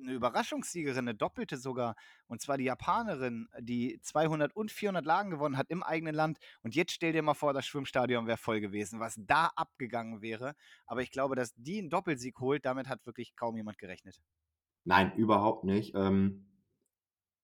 eine 0.00 0.12
Überraschungssiegerin, 0.12 1.08
eine 1.08 1.14
doppelte 1.14 1.56
sogar, 1.56 1.96
und 2.26 2.40
zwar 2.40 2.58
die 2.58 2.64
Japanerin, 2.64 3.48
die 3.58 4.00
200 4.02 4.54
und 4.54 4.70
400 4.70 5.04
Lagen 5.04 5.30
gewonnen 5.30 5.56
hat 5.56 5.70
im 5.70 5.82
eigenen 5.82 6.14
Land. 6.14 6.38
Und 6.62 6.74
jetzt 6.74 6.92
stell 6.92 7.12
dir 7.12 7.22
mal 7.22 7.34
vor, 7.34 7.52
das 7.52 7.66
Schwimmstadion 7.66 8.26
wäre 8.26 8.38
voll 8.38 8.60
gewesen, 8.60 9.00
was 9.00 9.16
da 9.18 9.50
abgegangen 9.56 10.22
wäre. 10.22 10.54
Aber 10.86 11.02
ich 11.02 11.10
glaube, 11.10 11.34
dass 11.36 11.52
die 11.56 11.78
einen 11.78 11.90
Doppelsieg 11.90 12.38
holt, 12.38 12.64
damit 12.64 12.88
hat 12.88 13.04
wirklich 13.06 13.34
kaum 13.36 13.56
jemand 13.56 13.78
gerechnet. 13.78 14.20
Nein, 14.84 15.14
überhaupt 15.16 15.64
nicht. 15.64 15.94
Ähm, 15.94 16.47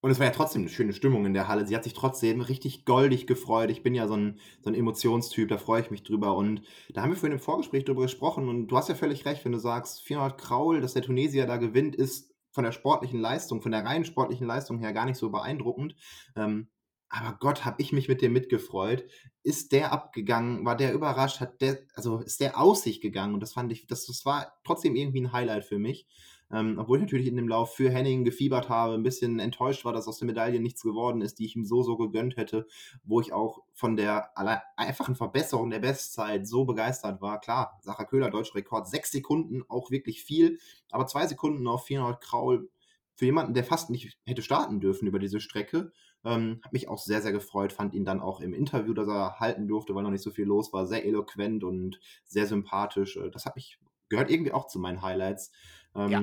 und 0.05 0.11
es 0.11 0.19
war 0.19 0.27
ja 0.27 0.33
trotzdem 0.33 0.61
eine 0.61 0.71
schöne 0.71 0.93
Stimmung 0.93 1.25
in 1.25 1.33
der 1.33 1.49
Halle. 1.49 1.67
Sie 1.67 1.75
hat 1.75 1.85
sich 1.85 1.95
trotzdem 1.95 2.43
richtig 2.43 2.85
goldig 2.85 3.27
gefreut. 3.27 3.71
Ich 3.71 3.83
bin 3.83 3.95
ja 3.95 4.07
so 4.07 4.13
ein, 4.13 4.39
so 4.61 4.69
ein 4.69 4.75
Emotionstyp, 4.75 5.49
da 5.49 5.57
freue 5.57 5.81
ich 5.81 5.91
mich 5.91 6.03
drüber. 6.03 6.37
Und 6.37 6.61
da 6.91 7.01
haben 7.01 7.09
wir 7.09 7.17
vorhin 7.17 7.33
im 7.33 7.43
Vorgespräch 7.43 7.87
drüber 7.87 8.03
gesprochen. 8.03 8.51
Und 8.51 8.69
du 8.69 8.77
hast 8.77 8.91
ja 8.91 8.97
völlig 8.97 9.25
recht, 9.25 9.43
wenn 9.47 9.53
du 9.53 9.59
sagst, 9.59 10.03
400 10.03 10.39
Kraul, 10.39 10.83
dass 10.83 10.93
der 10.93 11.01
Tunesier 11.01 11.47
da 11.47 11.57
gewinnt, 11.57 11.97
ist 11.97 12.35
von 12.53 12.65
der 12.65 12.73
sportlichen 12.73 13.19
Leistung, 13.19 13.63
von 13.63 13.73
der 13.73 13.87
reinen 13.87 14.05
sportlichen 14.05 14.47
Leistung 14.47 14.79
her 14.79 14.93
gar 14.93 15.07
nicht 15.07 15.17
so 15.17 15.31
beeindruckend. 15.31 15.97
Ähm, 16.37 16.69
aber 17.09 17.39
Gott, 17.41 17.65
habe 17.65 17.81
ich 17.81 17.91
mich 17.91 18.07
mit 18.07 18.21
dem 18.21 18.35
mitgefreut. 18.35 19.07
Ist 19.43 19.73
der 19.73 19.91
abgegangen? 19.91 20.67
War 20.67 20.77
der 20.77 20.93
überrascht? 20.93 21.41
Hat 21.41 21.63
der, 21.63 21.79
also 21.95 22.19
ist 22.19 22.41
der 22.41 22.61
aus 22.61 22.83
sich 22.83 23.01
gegangen? 23.01 23.33
Und 23.33 23.41
das 23.41 23.55
fand 23.55 23.73
ich, 23.73 23.87
das, 23.87 24.05
das 24.05 24.27
war 24.27 24.53
trotzdem 24.65 24.97
irgendwie 24.97 25.23
ein 25.23 25.33
Highlight 25.33 25.65
für 25.65 25.79
mich. 25.79 26.07
Ähm, 26.55 26.79
obwohl 26.79 26.99
ich 26.99 27.03
natürlich 27.03 27.27
in 27.27 27.35
dem 27.37 27.49
Lauf 27.49 27.75
für 27.75 27.91
Henning 27.91 28.25
gefiebert 28.25 28.69
habe, 28.69 28.95
ein 28.95 29.03
bisschen 29.03 29.41
enttäuscht 29.41 29.85
war, 29.85 29.93
dass 29.93 30.07
aus 30.07 30.19
der 30.19 30.27
Medaille 30.27 30.61
nichts 30.61 30.83
geworden 30.83 31.21
ist, 31.21 31.41
die 31.41 31.47
ich 31.47 31.57
ihm 31.57 31.65
so, 31.65 31.83
so 31.83 31.97
gegönnt 31.97 32.37
hätte, 32.37 32.69
wo 33.03 33.21
ich 33.21 33.33
auch 33.33 33.63
von 33.73 33.97
der 33.97 34.31
einfachen 34.77 35.17
Verbesserung 35.17 35.71
der 35.71 35.81
Bestzeit 35.81 36.47
so 36.47 36.65
begeistert 36.65 37.21
war. 37.21 37.41
Klar, 37.41 37.81
Sacha 37.83 38.05
Köhler, 38.05 38.31
deutscher 38.31 38.55
Rekord, 38.55 38.89
sechs 38.89 39.11
Sekunden, 39.11 39.65
auch 39.69 39.91
wirklich 39.91 40.23
viel, 40.23 40.61
aber 40.93 41.09
zwei 41.09 41.27
Sekunden 41.27 41.67
auf 41.67 41.87
400 41.87 42.21
Kraul 42.21 42.71
für 43.17 43.25
jemanden, 43.25 43.55
der 43.55 43.65
fast 43.65 43.91
nicht 43.91 44.17
hätte 44.25 44.43
starten 44.43 44.79
dürfen 44.79 45.09
über 45.09 45.19
diese 45.19 45.41
Strecke, 45.41 45.93
ähm, 46.25 46.61
hat 46.63 46.73
mich 46.73 46.87
auch 46.89 46.99
sehr, 46.99 47.21
sehr 47.21 47.33
gefreut, 47.33 47.73
fand 47.73 47.95
ihn 47.95 48.05
dann 48.05 48.21
auch 48.21 48.41
im 48.41 48.55
Interview, 48.55 48.95
das 48.95 49.09
er 49.09 49.41
halten 49.41 49.67
durfte, 49.67 49.95
weil 49.95 50.05
noch 50.05 50.11
nicht 50.11 50.23
so 50.23 50.31
viel 50.31 50.47
los 50.47 50.73
war, 50.73 50.87
sehr 50.87 51.05
eloquent 51.05 51.65
und 51.65 51.99
sehr 52.25 52.47
sympathisch. 52.47 53.17
Äh, 53.17 53.31
das 53.31 53.45
hat 53.45 53.57
mich, 53.57 53.79
gehört 54.09 54.31
irgendwie 54.31 54.53
auch 54.53 54.69
zu 54.69 54.79
meinen 54.79 55.03
Highlights. 55.03 55.51
Ähm, 55.95 56.11
ja, 56.11 56.23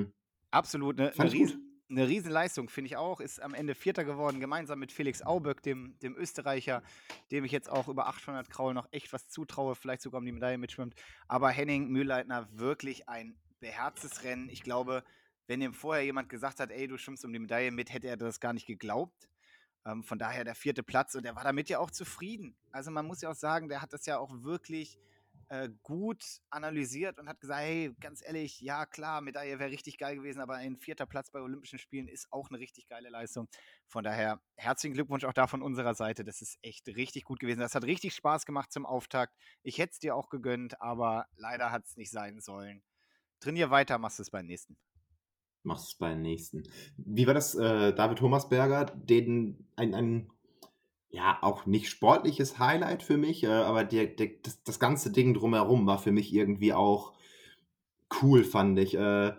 absolut. 0.51 0.99
Eine, 0.99 1.11
eine, 1.17 1.31
Riesen, 1.31 1.81
eine 1.89 2.07
Riesenleistung, 2.07 2.69
finde 2.69 2.87
ich 2.87 2.97
auch. 2.97 3.19
Ist 3.19 3.41
am 3.41 3.53
Ende 3.53 3.75
Vierter 3.75 4.03
geworden, 4.03 4.39
gemeinsam 4.39 4.79
mit 4.79 4.91
Felix 4.91 5.21
Auböck, 5.21 5.63
dem, 5.63 5.97
dem 5.99 6.15
Österreicher, 6.15 6.83
dem 7.31 7.45
ich 7.45 7.51
jetzt 7.51 7.69
auch 7.69 7.87
über 7.87 8.07
800 8.07 8.49
Kraul 8.49 8.73
noch 8.73 8.87
echt 8.91 9.11
was 9.13 9.27
zutraue, 9.29 9.75
vielleicht 9.75 10.01
sogar 10.01 10.19
um 10.19 10.25
die 10.25 10.31
Medaille 10.31 10.57
mitschwimmt. 10.57 10.95
Aber 11.27 11.49
Henning 11.49 11.89
Mühlleitner 11.89 12.47
wirklich 12.51 13.09
ein 13.09 13.35
beherztes 13.59 14.23
Rennen. 14.23 14.49
Ich 14.49 14.63
glaube, 14.63 15.03
wenn 15.47 15.61
ihm 15.61 15.73
vorher 15.73 16.03
jemand 16.03 16.29
gesagt 16.29 16.59
hat, 16.59 16.71
ey, 16.71 16.87
du 16.87 16.97
schwimmst 16.97 17.25
um 17.25 17.33
die 17.33 17.39
Medaille 17.39 17.71
mit, 17.71 17.91
hätte 17.91 18.07
er 18.07 18.17
das 18.17 18.39
gar 18.39 18.53
nicht 18.53 18.67
geglaubt. 18.67 19.27
Ähm, 19.85 20.03
von 20.03 20.19
daher 20.19 20.43
der 20.43 20.55
vierte 20.55 20.83
Platz 20.83 21.15
und 21.15 21.25
er 21.25 21.35
war 21.35 21.43
damit 21.43 21.69
ja 21.69 21.79
auch 21.79 21.91
zufrieden. 21.91 22.55
Also 22.71 22.91
man 22.91 23.05
muss 23.05 23.21
ja 23.21 23.31
auch 23.31 23.35
sagen, 23.35 23.67
der 23.67 23.81
hat 23.81 23.93
das 23.93 24.05
ja 24.05 24.17
auch 24.17 24.31
wirklich 24.43 24.99
äh, 25.51 25.69
gut 25.83 26.23
analysiert 26.49 27.19
und 27.19 27.27
hat 27.27 27.41
gesagt, 27.41 27.59
hey, 27.59 27.93
ganz 27.99 28.21
ehrlich, 28.25 28.61
ja 28.61 28.85
klar, 28.85 29.19
Medaille 29.19 29.59
wäre 29.59 29.69
richtig 29.69 29.97
geil 29.97 30.15
gewesen, 30.15 30.39
aber 30.39 30.55
ein 30.55 30.77
vierter 30.77 31.05
Platz 31.05 31.29
bei 31.29 31.41
Olympischen 31.41 31.77
Spielen 31.77 32.07
ist 32.07 32.31
auch 32.31 32.49
eine 32.49 32.57
richtig 32.57 32.87
geile 32.87 33.09
Leistung. 33.09 33.49
Von 33.85 34.05
daher 34.05 34.41
herzlichen 34.55 34.93
Glückwunsch 34.93 35.25
auch 35.25 35.33
da 35.33 35.47
von 35.47 35.61
unserer 35.61 35.93
Seite. 35.93 36.23
Das 36.23 36.41
ist 36.41 36.57
echt 36.61 36.87
richtig 36.87 37.25
gut 37.25 37.41
gewesen. 37.41 37.59
Das 37.59 37.75
hat 37.75 37.83
richtig 37.83 38.15
Spaß 38.15 38.45
gemacht 38.45 38.71
zum 38.71 38.85
Auftakt. 38.85 39.35
Ich 39.61 39.77
hätte 39.77 39.91
es 39.91 39.99
dir 39.99 40.15
auch 40.15 40.29
gegönnt, 40.29 40.81
aber 40.81 41.27
leider 41.35 41.69
hat 41.69 41.85
es 41.85 41.97
nicht 41.97 42.11
sein 42.11 42.39
sollen. 42.39 42.81
Trainier 43.41 43.71
weiter, 43.71 43.97
machst 43.97 44.21
es 44.21 44.31
beim 44.31 44.45
nächsten 44.45 44.77
machst 45.63 45.89
es 45.89 45.95
beim 45.95 46.23
nächsten. 46.23 46.63
Wie 46.97 47.27
war 47.27 47.35
das, 47.35 47.53
äh, 47.53 47.93
David 47.93 48.17
Thomasberger, 48.17 48.85
den 48.85 49.67
ein, 49.75 49.93
ein 49.93 50.31
ja, 51.11 51.37
auch 51.41 51.65
nicht 51.65 51.89
sportliches 51.89 52.57
Highlight 52.57 53.03
für 53.03 53.17
mich, 53.17 53.43
äh, 53.43 53.47
aber 53.47 53.83
der, 53.83 54.07
der, 54.07 54.29
das, 54.43 54.63
das 54.63 54.79
ganze 54.79 55.11
Ding 55.11 55.33
drumherum 55.33 55.85
war 55.85 55.99
für 55.99 56.13
mich 56.13 56.33
irgendwie 56.33 56.73
auch 56.73 57.13
cool, 58.21 58.43
fand 58.43 58.79
ich. 58.79 58.95
Äh, 58.95 59.33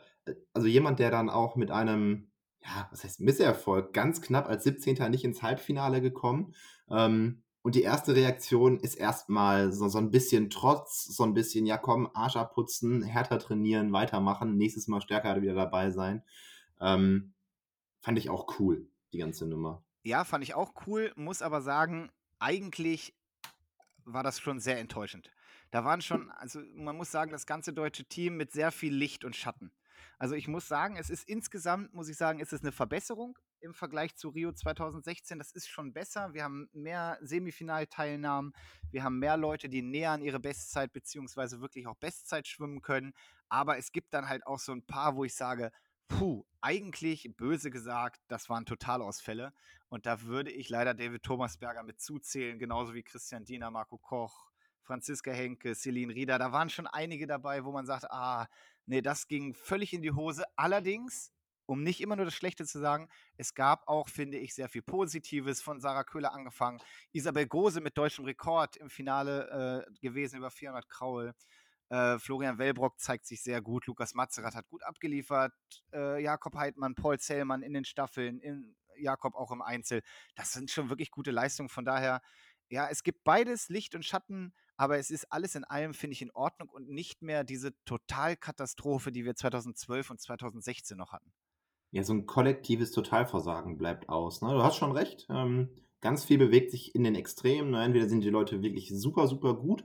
also 0.53 0.69
jemand, 0.69 0.99
der 0.99 1.11
dann 1.11 1.31
auch 1.31 1.57
mit 1.57 1.71
einem, 1.71 2.31
ja, 2.63 2.89
was 2.91 3.05
heißt 3.05 3.21
Misserfolg, 3.21 3.93
ganz 3.95 4.21
knapp 4.21 4.49
als 4.49 4.65
17. 4.65 5.11
nicht 5.11 5.25
ins 5.25 5.43
Halbfinale 5.43 6.03
gekommen. 6.03 6.55
Ähm, 6.91 7.43
und 7.63 7.75
die 7.75 7.83
erste 7.83 8.15
Reaktion 8.15 8.79
ist 8.81 8.97
erstmal 8.97 9.73
so, 9.73 9.89
so 9.89 9.99
ein 9.99 10.11
bisschen 10.11 10.51
Trotz, 10.51 11.05
so 11.05 11.23
ein 11.23 11.33
bisschen, 11.33 11.65
ja 11.65 11.79
komm, 11.79 12.11
Arsch 12.13 12.37
abputzen, 12.37 13.03
härter 13.03 13.39
trainieren, 13.39 13.93
weitermachen, 13.93 14.57
nächstes 14.57 14.89
Mal 14.89 15.01
stärker 15.01 15.41
wieder 15.41 15.55
dabei 15.55 15.91
sein. 15.91 16.23
Ähm, 16.81 17.33
fand 18.01 18.19
ich 18.19 18.29
auch 18.31 18.59
cool, 18.59 18.89
die 19.13 19.19
ganze 19.19 19.47
Nummer. 19.47 19.83
Ja, 20.03 20.25
fand 20.25 20.43
ich 20.43 20.55
auch 20.55 20.87
cool, 20.87 21.13
muss 21.17 21.43
aber 21.43 21.61
sagen, 21.61 22.11
eigentlich 22.39 23.15
war 24.05 24.23
das 24.23 24.41
schon 24.41 24.59
sehr 24.59 24.79
enttäuschend. 24.79 25.31
Da 25.71 25.85
waren 25.85 26.03
schon, 26.03 26.31
also 26.33 26.61
man 26.75 26.97
muss 26.97 27.11
sagen, 27.11 27.31
das 27.31 27.47
ganze 27.47 27.73
deutsche 27.73 28.05
Team 28.05 28.37
mit 28.37 28.53
sehr 28.53 28.73
viel 28.73 28.93
Licht 28.93 29.25
und 29.25 29.37
Schatten. 29.37 29.73
Also 30.19 30.35
ich 30.35 30.49
muss 30.49 30.69
sagen, 30.69 30.97
es 30.97 31.09
ist 31.09 31.29
insgesamt, 31.29 31.95
muss 31.95 32.09
ich 32.09 32.17
sagen, 32.17 32.41
ist 32.41 32.53
es 32.53 32.63
eine 32.63 32.73
Verbesserung 32.73 33.39
im 33.61 33.75
Vergleich 33.75 34.15
zu 34.17 34.29
Rio 34.29 34.53
2016. 34.53 35.39
Das 35.39 35.53
ist 35.53 35.69
schon 35.69 35.93
besser. 35.93 36.35
Wir 36.35 36.45
haben 36.45 36.69
mehr 36.73 37.19
Semifinalteilnahmen. 37.23 38.53
Wir 38.91 39.05
haben 39.05 39.19
mehr 39.19 39.37
Leute, 39.37 39.69
die 39.69 39.83
näher 39.83 40.11
an 40.11 40.23
ihre 40.23 40.41
Bestzeit 40.41 40.93
beziehungsweise 40.93 41.61
wirklich 41.61 41.87
auch 41.87 41.97
Bestzeit 41.97 42.47
schwimmen 42.49 42.83
können. 42.83 43.15
Aber 43.49 43.79
es 43.79 43.93
gibt 43.93 44.15
dann 44.15 44.29
halt 44.29 44.47
auch 44.47 44.59
so 44.59 44.73
ein 44.73 44.85
paar, 44.85 45.17
wo 45.17 45.25
ich 45.25 45.35
sage, 45.35 45.73
puh, 46.19 46.45
eigentlich 46.61 47.31
böse 47.37 47.71
gesagt, 47.71 48.21
das 48.29 48.49
waren 48.49 48.67
Totalausfälle. 48.67 49.53
Und 49.89 50.07
da 50.07 50.23
würde 50.23 50.51
ich 50.51 50.69
leider 50.69 50.95
David 50.95 51.23
Thomasberger 51.23 51.83
mit 51.83 52.01
zuzählen, 52.01 52.59
genauso 52.59 52.95
wie 52.95 53.03
Christian 53.03 53.45
Diener, 53.45 53.71
Marco 53.71 53.99
Koch, 53.99 54.51
Franziska 54.83 55.33
Henke, 55.33 55.75
Celine 55.75 56.15
Rieder. 56.15 56.39
Da 56.39 56.53
waren 56.53 56.71
schon 56.71 56.87
einige 56.87 57.27
dabei, 57.27 57.65
wo 57.65 57.73
man 57.73 57.87
sagt, 57.87 58.11
ah, 58.11 58.47
nee, 58.87 59.01
das 59.01 59.27
ging 59.27 59.55
völlig 59.55 59.93
in 59.93 60.03
die 60.03 60.13
Hose. 60.13 60.45
Allerdings, 60.57 61.33
um 61.67 61.83
nicht 61.83 62.01
immer 62.01 62.17
nur 62.17 62.27
das 62.27 62.35
Schlechte 62.35 62.67
zu 62.67 62.79
sagen, 62.79 63.09
es 63.37 63.55
gab 63.55 63.89
auch, 63.89 64.09
finde 64.09 64.39
ich, 64.39 64.55
sehr 64.55 64.69
viel 64.69 64.83
Positives 64.83 65.63
von 65.63 65.81
Sarah 65.81 66.05
Köhler 66.05 66.33
angefangen. 66.33 66.81
Isabel 67.13 67.47
Gose 67.47 67.81
mit 67.81 67.97
deutschem 67.97 68.25
Rekord 68.25 68.77
im 68.77 68.91
Finale 68.91 69.87
äh, 69.89 70.01
gewesen 70.01 70.37
über 70.37 70.51
400 70.51 70.89
Kraul. 70.89 71.35
Äh, 71.93 72.19
Florian 72.19 72.57
Wellbrock 72.57 72.99
zeigt 72.99 73.27
sich 73.27 73.43
sehr 73.43 73.61
gut. 73.61 73.87
Lukas 73.87 74.15
Matzerath 74.15 74.55
hat 74.55 74.67
gut 74.71 74.83
abgeliefert. 74.83 75.53
Äh, 75.93 76.23
Jakob 76.23 76.55
Heidmann, 76.55 76.95
Paul 76.95 77.19
Zellmann 77.19 77.61
in 77.61 77.75
den 77.75 77.85
Staffeln, 77.85 78.41
in 78.41 78.75
Jakob 78.97 79.35
auch 79.35 79.53
im 79.53 79.61
Einzel. 79.61 80.01
Das 80.35 80.53
sind 80.53 80.71
schon 80.71 80.89
wirklich 80.89 81.11
gute 81.11 81.31
Leistungen. 81.31 81.69
Von 81.69 81.85
daher, 81.85 82.23
ja, 82.71 82.89
es 82.89 83.03
gibt 83.03 83.25
beides, 83.25 83.69
Licht 83.69 83.95
und 83.95 84.07
Schatten, 84.07 84.55
aber 84.79 84.97
es 84.97 85.11
ist 85.11 85.31
alles 85.31 85.55
in 85.55 85.65
allem, 85.65 85.93
finde 85.93 86.15
ich, 86.15 86.23
in 86.23 86.31
Ordnung 86.31 86.71
und 86.71 86.89
nicht 86.89 87.21
mehr 87.21 87.45
diese 87.45 87.75
Totalkatastrophe, 87.85 89.13
die 89.13 89.27
wir 89.27 89.35
2012 89.35 90.13
und 90.13 90.19
2016 90.19 90.97
noch 90.97 91.13
hatten. 91.13 91.31
Ja, 91.91 92.05
so 92.05 92.15
ein 92.15 92.25
kollektives 92.25 92.93
Totalversagen 92.93 93.77
bleibt 93.77 94.09
aus. 94.09 94.41
Ne? 94.41 94.49
Du 94.49 94.63
hast 94.63 94.77
schon 94.77 94.93
recht. 94.93 95.27
Ähm, 95.29 95.69
ganz 96.01 96.25
viel 96.25 96.39
bewegt 96.39 96.71
sich 96.71 96.95
in 96.95 97.05
den 97.05 97.17
Extremen. 97.17 97.73
Ne? 97.73 97.85
Entweder 97.85 98.09
sind 98.09 98.25
die 98.25 98.31
Leute 98.31 98.63
wirklich 98.63 98.89
super, 98.99 99.29
super 99.29 99.53
gut 99.53 99.85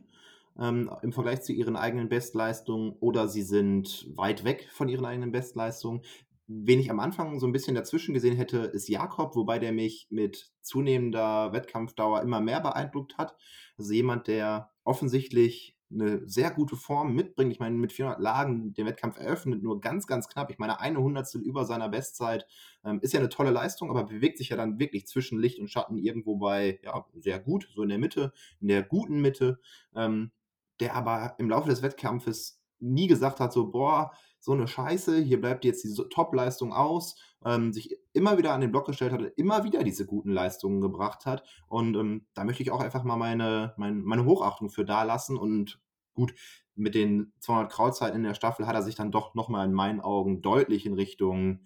ähm, 0.59 0.89
im 1.01 1.11
Vergleich 1.11 1.41
zu 1.41 1.53
ihren 1.53 1.75
eigenen 1.75 2.09
Bestleistungen 2.09 2.93
oder 2.99 3.27
sie 3.27 3.43
sind 3.43 4.07
weit 4.15 4.43
weg 4.43 4.69
von 4.71 4.89
ihren 4.89 5.05
eigenen 5.05 5.31
Bestleistungen. 5.31 6.01
Wen 6.47 6.79
ich 6.79 6.89
am 6.89 6.99
Anfang 6.99 7.39
so 7.39 7.45
ein 7.45 7.51
bisschen 7.51 7.75
dazwischen 7.75 8.13
gesehen 8.13 8.35
hätte, 8.35 8.59
ist 8.59 8.87
Jakob, 8.87 9.35
wobei 9.35 9.59
der 9.59 9.73
mich 9.73 10.07
mit 10.09 10.51
zunehmender 10.61 11.51
Wettkampfdauer 11.51 12.21
immer 12.21 12.39
mehr 12.39 12.61
beeindruckt 12.61 13.17
hat. 13.17 13.35
Also 13.77 13.93
jemand, 13.93 14.27
der 14.27 14.71
offensichtlich 14.83 15.77
eine 15.91 16.27
sehr 16.27 16.51
gute 16.51 16.75
Form 16.75 17.13
mitbringt. 17.13 17.51
Ich 17.51 17.59
meine, 17.59 17.75
mit 17.75 17.93
400 17.93 18.19
Lagen 18.19 18.73
den 18.73 18.85
Wettkampf 18.85 19.17
eröffnet, 19.17 19.63
nur 19.63 19.79
ganz, 19.79 20.05
ganz 20.07 20.27
knapp. 20.27 20.49
Ich 20.49 20.57
meine, 20.57 20.79
eine 20.79 20.99
Hundertstel 20.99 21.41
über 21.41 21.65
seiner 21.65 21.89
Bestzeit 21.89 22.45
ähm, 22.83 22.99
ist 23.01 23.13
ja 23.13 23.19
eine 23.19 23.29
tolle 23.29 23.51
Leistung, 23.51 23.89
aber 23.89 24.03
bewegt 24.03 24.37
sich 24.37 24.49
ja 24.49 24.57
dann 24.57 24.79
wirklich 24.79 25.07
zwischen 25.07 25.39
Licht 25.39 25.59
und 25.59 25.69
Schatten 25.69 25.97
irgendwo 25.97 26.37
bei, 26.37 26.79
ja, 26.83 27.05
sehr 27.15 27.39
gut, 27.39 27.69
so 27.73 27.83
in 27.83 27.89
der 27.89 27.99
Mitte, 27.99 28.33
in 28.59 28.67
der 28.67 28.83
guten 28.83 29.21
Mitte, 29.21 29.59
ähm, 29.95 30.31
der 30.79 30.95
aber 30.95 31.35
im 31.37 31.49
Laufe 31.49 31.69
des 31.69 31.81
Wettkampfes 31.81 32.61
nie 32.79 33.07
gesagt 33.07 33.39
hat, 33.39 33.53
so, 33.53 33.71
boah, 33.71 34.11
so 34.39 34.53
eine 34.53 34.67
Scheiße, 34.67 35.19
hier 35.19 35.41
bleibt 35.41 35.65
jetzt 35.65 35.83
die 35.83 35.93
Top-Leistung 36.09 36.73
aus, 36.73 37.19
ähm, 37.43 37.73
sich 37.73 37.97
immer 38.13 38.37
wieder 38.37 38.53
an 38.53 38.61
den 38.61 38.71
Block 38.71 38.85
gestellt 38.85 39.11
hat, 39.11 39.21
immer 39.35 39.63
wieder 39.63 39.83
diese 39.83 40.05
guten 40.05 40.31
Leistungen 40.31 40.81
gebracht 40.81 41.25
hat. 41.25 41.43
Und 41.67 41.95
ähm, 41.95 42.25
da 42.33 42.43
möchte 42.43 42.63
ich 42.63 42.71
auch 42.71 42.81
einfach 42.81 43.03
mal 43.03 43.17
meine, 43.17 43.73
meine, 43.77 43.95
meine 43.95 44.25
Hochachtung 44.25 44.69
für 44.69 44.85
da 44.85 45.03
lassen. 45.03 45.37
Und 45.37 45.79
gut, 46.13 46.33
mit 46.75 46.95
den 46.95 47.33
200 47.39 47.71
Krautzeiten 47.71 48.17
in 48.17 48.23
der 48.23 48.35
Staffel 48.35 48.67
hat 48.67 48.75
er 48.75 48.83
sich 48.83 48.95
dann 48.95 49.11
doch 49.11 49.33
nochmal 49.33 49.65
in 49.65 49.73
meinen 49.73 50.01
Augen 50.01 50.41
deutlich 50.41 50.85
in 50.85 50.93
Richtung 50.93 51.61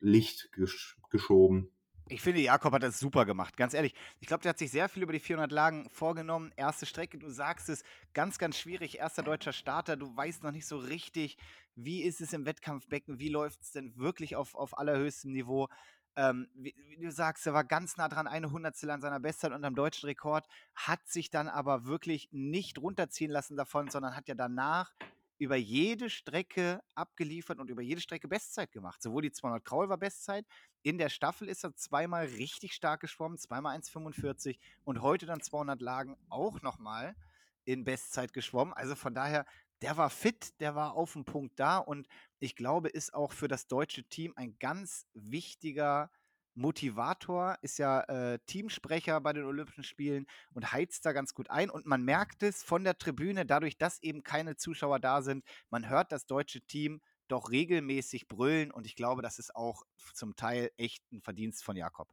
Licht 0.00 0.52
gesch 0.52 0.98
geschoben. 1.10 1.70
Ich 2.08 2.20
finde, 2.20 2.42
Jakob 2.42 2.74
hat 2.74 2.82
das 2.82 2.98
super 2.98 3.24
gemacht, 3.24 3.56
ganz 3.56 3.72
ehrlich. 3.72 3.94
Ich 4.20 4.26
glaube, 4.26 4.42
der 4.42 4.50
hat 4.50 4.58
sich 4.58 4.70
sehr 4.70 4.90
viel 4.90 5.02
über 5.02 5.14
die 5.14 5.20
400 5.20 5.50
Lagen 5.50 5.88
vorgenommen. 5.88 6.52
Erste 6.54 6.84
Strecke, 6.84 7.16
du 7.16 7.30
sagst 7.30 7.70
es, 7.70 7.82
ganz, 8.12 8.36
ganz 8.36 8.58
schwierig. 8.58 8.98
Erster 8.98 9.22
deutscher 9.22 9.54
Starter, 9.54 9.96
du 9.96 10.14
weißt 10.14 10.42
noch 10.42 10.50
nicht 10.50 10.66
so 10.66 10.76
richtig, 10.76 11.38
wie 11.76 12.02
ist 12.02 12.20
es 12.20 12.34
im 12.34 12.44
Wettkampfbecken, 12.44 13.18
wie 13.18 13.30
läuft 13.30 13.62
es 13.62 13.72
denn 13.72 13.96
wirklich 13.96 14.36
auf, 14.36 14.54
auf 14.54 14.76
allerhöchstem 14.76 15.32
Niveau. 15.32 15.68
Ähm, 16.16 16.46
wie, 16.54 16.74
wie, 16.88 17.02
du 17.02 17.10
sagst, 17.10 17.46
er 17.46 17.54
war 17.54 17.64
ganz 17.64 17.96
nah 17.96 18.08
dran, 18.08 18.26
eine 18.26 18.52
Hundertstel 18.52 18.90
an 18.90 19.00
seiner 19.00 19.18
Bestzeit 19.18 19.52
und 19.52 19.64
am 19.64 19.74
deutschen 19.74 20.06
Rekord, 20.06 20.46
hat 20.74 21.08
sich 21.08 21.30
dann 21.30 21.48
aber 21.48 21.86
wirklich 21.86 22.28
nicht 22.32 22.78
runterziehen 22.78 23.30
lassen 23.30 23.56
davon, 23.56 23.88
sondern 23.88 24.14
hat 24.14 24.28
ja 24.28 24.34
danach 24.34 24.92
über 25.38 25.56
jede 25.56 26.10
Strecke 26.10 26.82
abgeliefert 26.94 27.58
und 27.58 27.70
über 27.70 27.82
jede 27.82 28.00
Strecke 28.00 28.28
Bestzeit 28.28 28.70
gemacht. 28.72 29.02
Sowohl 29.02 29.22
die 29.22 29.32
200 29.32 29.64
Kraul 29.64 29.88
war 29.88 29.98
Bestzeit, 29.98 30.46
in 30.84 30.98
der 30.98 31.08
Staffel 31.08 31.48
ist 31.48 31.64
er 31.64 31.74
zweimal 31.74 32.26
richtig 32.26 32.74
stark 32.74 33.00
geschwommen, 33.00 33.38
zweimal 33.38 33.76
1,45 33.76 34.58
und 34.84 35.00
heute 35.00 35.24
dann 35.24 35.40
200 35.40 35.80
Lagen 35.80 36.16
auch 36.28 36.60
nochmal 36.60 37.16
in 37.64 37.84
Bestzeit 37.84 38.34
geschwommen. 38.34 38.74
Also 38.74 38.94
von 38.94 39.14
daher, 39.14 39.46
der 39.80 39.96
war 39.96 40.10
fit, 40.10 40.60
der 40.60 40.74
war 40.74 40.92
auf 40.94 41.14
dem 41.14 41.24
Punkt 41.24 41.58
da 41.58 41.78
und 41.78 42.06
ich 42.38 42.54
glaube, 42.54 42.90
ist 42.90 43.14
auch 43.14 43.32
für 43.32 43.48
das 43.48 43.66
deutsche 43.66 44.04
Team 44.04 44.34
ein 44.36 44.58
ganz 44.58 45.06
wichtiger 45.14 46.10
Motivator, 46.54 47.56
ist 47.62 47.78
ja 47.78 48.00
äh, 48.02 48.38
Teamsprecher 48.46 49.20
bei 49.22 49.32
den 49.32 49.44
Olympischen 49.44 49.84
Spielen 49.84 50.26
und 50.52 50.70
heizt 50.70 51.06
da 51.06 51.12
ganz 51.12 51.32
gut 51.32 51.50
ein. 51.50 51.70
Und 51.70 51.86
man 51.86 52.04
merkt 52.04 52.42
es 52.42 52.62
von 52.62 52.84
der 52.84 52.98
Tribüne, 52.98 53.46
dadurch, 53.46 53.78
dass 53.78 54.02
eben 54.02 54.22
keine 54.22 54.56
Zuschauer 54.56 55.00
da 55.00 55.22
sind. 55.22 55.44
Man 55.70 55.88
hört 55.88 56.12
das 56.12 56.26
deutsche 56.26 56.60
Team 56.60 57.00
doch 57.34 57.50
regelmäßig 57.50 58.28
brüllen 58.28 58.70
und 58.70 58.86
ich 58.86 58.96
glaube, 58.96 59.20
das 59.20 59.38
ist 59.38 59.54
auch 59.54 59.82
zum 60.14 60.36
Teil 60.36 60.70
echt 60.76 61.02
ein 61.12 61.20
Verdienst 61.20 61.64
von 61.64 61.76
Jakob. 61.76 62.08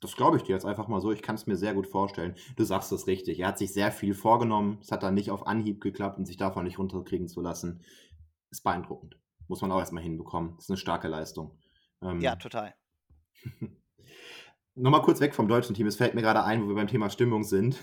Das 0.00 0.16
glaube 0.16 0.36
ich 0.36 0.42
dir 0.42 0.52
jetzt 0.52 0.64
einfach 0.64 0.88
mal 0.88 1.00
so. 1.00 1.12
Ich 1.12 1.22
kann 1.22 1.36
es 1.36 1.46
mir 1.46 1.56
sehr 1.56 1.74
gut 1.74 1.86
vorstellen. 1.86 2.34
Du 2.56 2.64
sagst 2.64 2.90
es 2.90 3.06
richtig. 3.06 3.38
Er 3.38 3.48
hat 3.48 3.58
sich 3.58 3.72
sehr 3.72 3.92
viel 3.92 4.14
vorgenommen. 4.14 4.78
Es 4.80 4.90
hat 4.90 5.04
dann 5.04 5.14
nicht 5.14 5.30
auf 5.30 5.46
Anhieb 5.46 5.80
geklappt 5.80 6.18
und 6.18 6.26
sich 6.26 6.36
davon 6.36 6.64
nicht 6.64 6.78
runterkriegen 6.78 7.28
zu 7.28 7.40
lassen. 7.40 7.84
Ist 8.50 8.64
beeindruckend. 8.64 9.16
Muss 9.46 9.62
man 9.62 9.70
auch 9.70 9.78
erstmal 9.78 10.02
hinbekommen. 10.02 10.56
Ist 10.58 10.70
eine 10.70 10.76
starke 10.76 11.06
Leistung. 11.06 11.56
Ähm, 12.00 12.20
ja, 12.20 12.34
total. 12.34 12.74
Nochmal 14.74 15.02
kurz 15.02 15.20
weg 15.20 15.36
vom 15.36 15.46
deutschen 15.46 15.76
Team. 15.76 15.86
Es 15.86 15.96
fällt 15.96 16.14
mir 16.14 16.22
gerade 16.22 16.42
ein, 16.42 16.64
wo 16.64 16.68
wir 16.68 16.74
beim 16.74 16.88
Thema 16.88 17.08
Stimmung 17.08 17.44
sind. 17.44 17.80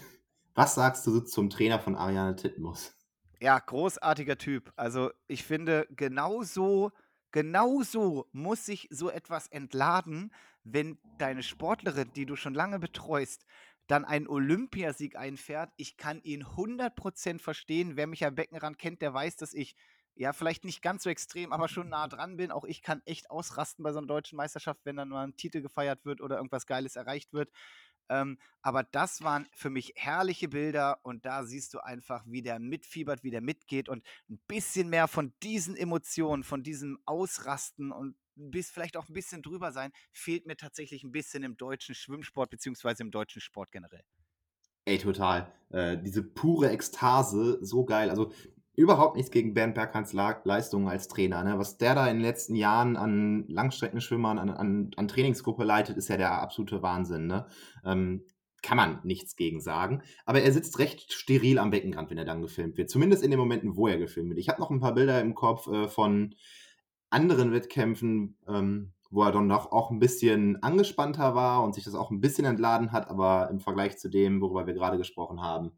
Was 0.56 0.76
sagst 0.76 1.08
du 1.08 1.22
zum 1.22 1.50
Trainer 1.50 1.80
von 1.80 1.96
Ariane 1.96 2.36
Titmus? 2.36 2.99
Ja, 3.42 3.58
großartiger 3.60 4.38
Typ. 4.38 4.74
Also 4.76 5.12
ich 5.28 5.44
finde, 5.44 5.88
genauso, 5.92 6.92
genauso 7.32 8.28
muss 8.34 8.66
sich 8.66 8.88
so 8.92 9.10
etwas 9.10 9.48
entladen, 9.48 10.34
wenn 10.64 11.00
deine 11.18 11.44
Sportlerin, 11.44 12.12
die 12.14 12.26
du 12.26 12.36
schon 12.36 12.54
lange 12.54 12.80
betreust, 12.80 13.46
dann 13.88 14.04
einen 14.06 14.28
Olympiasieg 14.28 15.16
einfährt. 15.16 15.72
Ich 15.78 15.96
kann 15.98 16.22
ihn 16.22 16.46
100% 16.58 17.42
verstehen. 17.42 17.96
Wer 17.96 18.08
mich 18.08 18.26
am 18.26 18.36
Beckenrand 18.36 18.78
kennt, 18.78 19.02
der 19.02 19.14
weiß, 19.14 19.38
dass 19.38 19.54
ich 19.54 19.76
ja, 20.16 20.34
vielleicht 20.34 20.66
nicht 20.66 20.82
ganz 20.82 21.04
so 21.04 21.10
extrem, 21.10 21.54
aber 21.54 21.70
schon 21.70 21.88
nah 21.88 22.06
dran 22.10 22.36
bin. 22.36 22.52
Auch 22.52 22.66
ich 22.66 22.82
kann 22.82 23.02
echt 23.06 23.32
ausrasten 23.32 23.84
bei 23.84 23.94
so 23.94 24.00
einer 24.00 24.08
deutschen 24.08 24.36
Meisterschaft, 24.36 24.82
wenn 24.84 24.98
dann 24.98 25.08
mal 25.08 25.26
ein 25.26 25.38
Titel 25.38 25.62
gefeiert 25.62 26.04
wird 26.04 26.20
oder 26.20 26.36
irgendwas 26.36 26.66
Geiles 26.66 26.98
erreicht 26.98 27.32
wird. 27.32 27.50
Ähm, 28.10 28.38
aber 28.62 28.84
das 28.84 29.24
waren 29.24 29.48
für 29.54 29.70
mich 29.70 29.94
herrliche 29.96 30.50
Bilder 30.50 31.00
und 31.04 31.26
da 31.26 31.44
siehst 31.44 31.74
du 31.74 31.80
einfach, 31.80 32.24
wie 32.26 32.42
der 32.42 32.60
mitfiebert, 32.60 33.24
wie 33.24 33.32
der 33.32 33.42
mitgeht 33.42 33.88
und 33.88 34.04
ein 34.30 34.40
bisschen 34.48 34.90
mehr 34.90 35.08
von 35.08 35.34
diesen 35.44 35.76
Emotionen, 35.76 36.44
von 36.44 36.64
diesem 36.64 37.00
Ausrasten 37.06 37.92
und 37.92 38.16
bis 38.36 38.72
vielleicht 38.72 38.98
auch 38.98 39.08
ein 39.08 39.14
bisschen 39.14 39.42
drüber 39.42 39.72
sein, 39.72 39.92
fehlt 40.12 40.46
mir 40.46 40.58
tatsächlich 40.58 41.04
ein 41.04 41.12
bisschen 41.12 41.44
im 41.44 41.58
deutschen 41.58 41.94
Schwimmsport 41.94 42.50
beziehungsweise 42.50 43.04
im 43.04 43.12
deutschen 43.12 43.42
Sport 43.42 43.72
generell. 43.72 44.04
Ey, 44.86 44.98
total. 44.98 45.54
Äh, 45.70 45.98
diese 45.98 46.24
pure 46.24 46.72
Ekstase, 46.72 47.60
so 47.62 47.86
geil. 47.86 48.10
Also 48.10 48.32
überhaupt 48.80 49.18
nichts 49.18 49.30
gegen 49.30 49.54
Bernd 49.54 49.76
Berghans 49.76 50.14
Leistungen 50.14 50.88
als 50.88 51.10
Trainer. 51.10 51.44
Ne? 51.44 51.60
Was 51.60 51.78
der 51.78 51.96
da 51.96 52.08
in 52.08 52.16
den 52.16 52.24
letzten 52.24 52.56
Jahren 52.56 52.96
an 52.96 53.44
Langstreckenschwimmern, 53.50 54.40
an, 54.40 54.50
an, 54.50 54.92
an 54.96 55.08
Trainingsgruppe 55.10 55.66
leitet, 55.66 55.98
ist 55.98 56.08
ja 56.08 56.16
der 56.16 56.42
absolute 56.42 56.82
Wahnsinn. 56.82 57.28
Ne? 57.28 57.46
Ähm, 57.84 58.24
kann 58.62 58.78
man 58.78 59.00
nichts 59.04 59.36
gegen 59.36 59.60
sagen. 59.60 60.02
Aber 60.26 60.42
er 60.42 60.54
sitzt 60.54 60.80
recht 60.80 61.12
steril 61.12 61.60
am 61.60 61.72
Beckenrand, 61.72 62.10
wenn 62.10 62.18
er 62.18 62.24
dann 62.24 62.42
gefilmt 62.42 62.78
wird. 62.78 62.90
Zumindest 62.90 63.22
in 63.22 63.32
den 63.32 63.40
Momenten, 63.40 63.76
wo 63.76 63.90
er 63.90 63.98
gefilmt 63.98 64.30
wird. 64.30 64.40
Ich 64.40 64.48
habe 64.48 64.62
noch 64.62 64.70
ein 64.70 64.80
paar 64.80 64.96
Bilder 64.96 65.20
im 65.20 65.36
Kopf 65.36 65.68
äh, 65.68 65.90
von 65.90 66.34
anderen 67.10 67.52
Wettkämpfen, 67.52 68.38
ähm, 68.48 68.94
wo 69.12 69.24
er 69.24 69.34
dann 69.34 69.48
noch 69.48 69.74
auch 69.74 69.92
ein 69.92 70.00
bisschen 70.00 70.64
angespannter 70.64 71.36
war 71.36 71.64
und 71.64 71.76
sich 71.76 71.84
das 71.84 71.96
auch 71.96 72.12
ein 72.12 72.22
bisschen 72.22 72.46
entladen 72.46 72.94
hat, 72.94 73.10
aber 73.10 73.50
im 73.50 73.60
Vergleich 73.60 73.98
zu 73.98 74.08
dem, 74.08 74.40
worüber 74.40 74.68
wir 74.68 74.74
gerade 74.74 74.98
gesprochen 74.98 75.42
haben, 75.42 75.72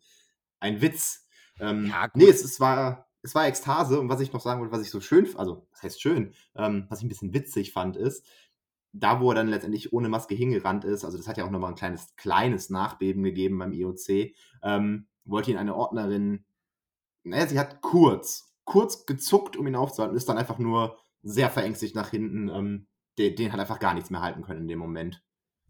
ein 0.60 0.82
Witz, 0.82 1.28
ähm, 1.60 1.88
ja, 1.88 2.08
gut. 2.08 2.16
Nee, 2.16 2.30
es, 2.30 2.44
es, 2.44 2.60
war, 2.60 3.08
es 3.22 3.36
war 3.36 3.48
Ekstase 3.48 4.00
und 4.00 4.10
was 4.10 4.22
ich 4.22 4.34
noch 4.34 4.42
sagen 4.42 4.60
wollte, 4.60 4.74
was 4.74 4.82
ich 4.82 4.92
so 4.92 5.02
schön, 5.02 5.28
also 5.36 5.68
das 5.72 5.84
heißt 5.84 6.02
schön, 6.02 6.34
ähm, 6.56 6.86
was 6.90 7.00
ich 7.00 7.06
ein 7.06 7.10
bisschen 7.10 7.34
witzig 7.34 7.72
fand, 7.74 7.98
ist, 7.98 8.26
da 8.94 9.22
wo 9.22 9.32
er 9.32 9.36
dann 9.36 9.48
letztendlich 9.48 9.94
ohne 9.94 10.10
Maske 10.10 10.36
hingerannt 10.36 10.84
ist, 10.84 11.06
also 11.06 11.18
das 11.18 11.28
hat 11.28 11.38
ja 11.38 11.46
auch 11.46 11.52
nochmal 11.52 11.72
ein 11.72 11.78
kleines, 11.78 12.16
kleines 12.16 12.70
Nachbeben 12.70 13.24
gegeben 13.24 13.58
beim 13.58 13.72
IOC, 13.72 14.34
ähm, 14.64 15.08
wollte 15.26 15.52
ihn 15.52 15.58
eine 15.58 15.76
Ordnerin, 15.76 16.46
naja, 17.24 17.48
sie 17.48 17.60
hat 17.60 17.82
kurz, 17.82 18.54
kurz 18.64 19.06
gezuckt, 19.06 19.56
um 19.56 19.68
ihn 19.68 19.76
aufzuhalten, 19.76 20.18
ist 20.18 20.28
dann 20.28 20.38
einfach 20.38 20.58
nur 20.58 20.98
sehr 21.24 21.50
verängstigt 21.50 21.96
nach 21.96 22.10
hinten, 22.10 22.50
ähm, 22.50 22.88
den, 23.18 23.36
den 23.36 23.54
hat 23.54 23.60
einfach 23.60 23.80
gar 23.80 23.94
nichts 23.94 24.10
mehr 24.10 24.22
halten 24.22 24.42
können 24.42 24.62
in 24.62 24.68
dem 24.68 24.80
Moment. 24.80 25.24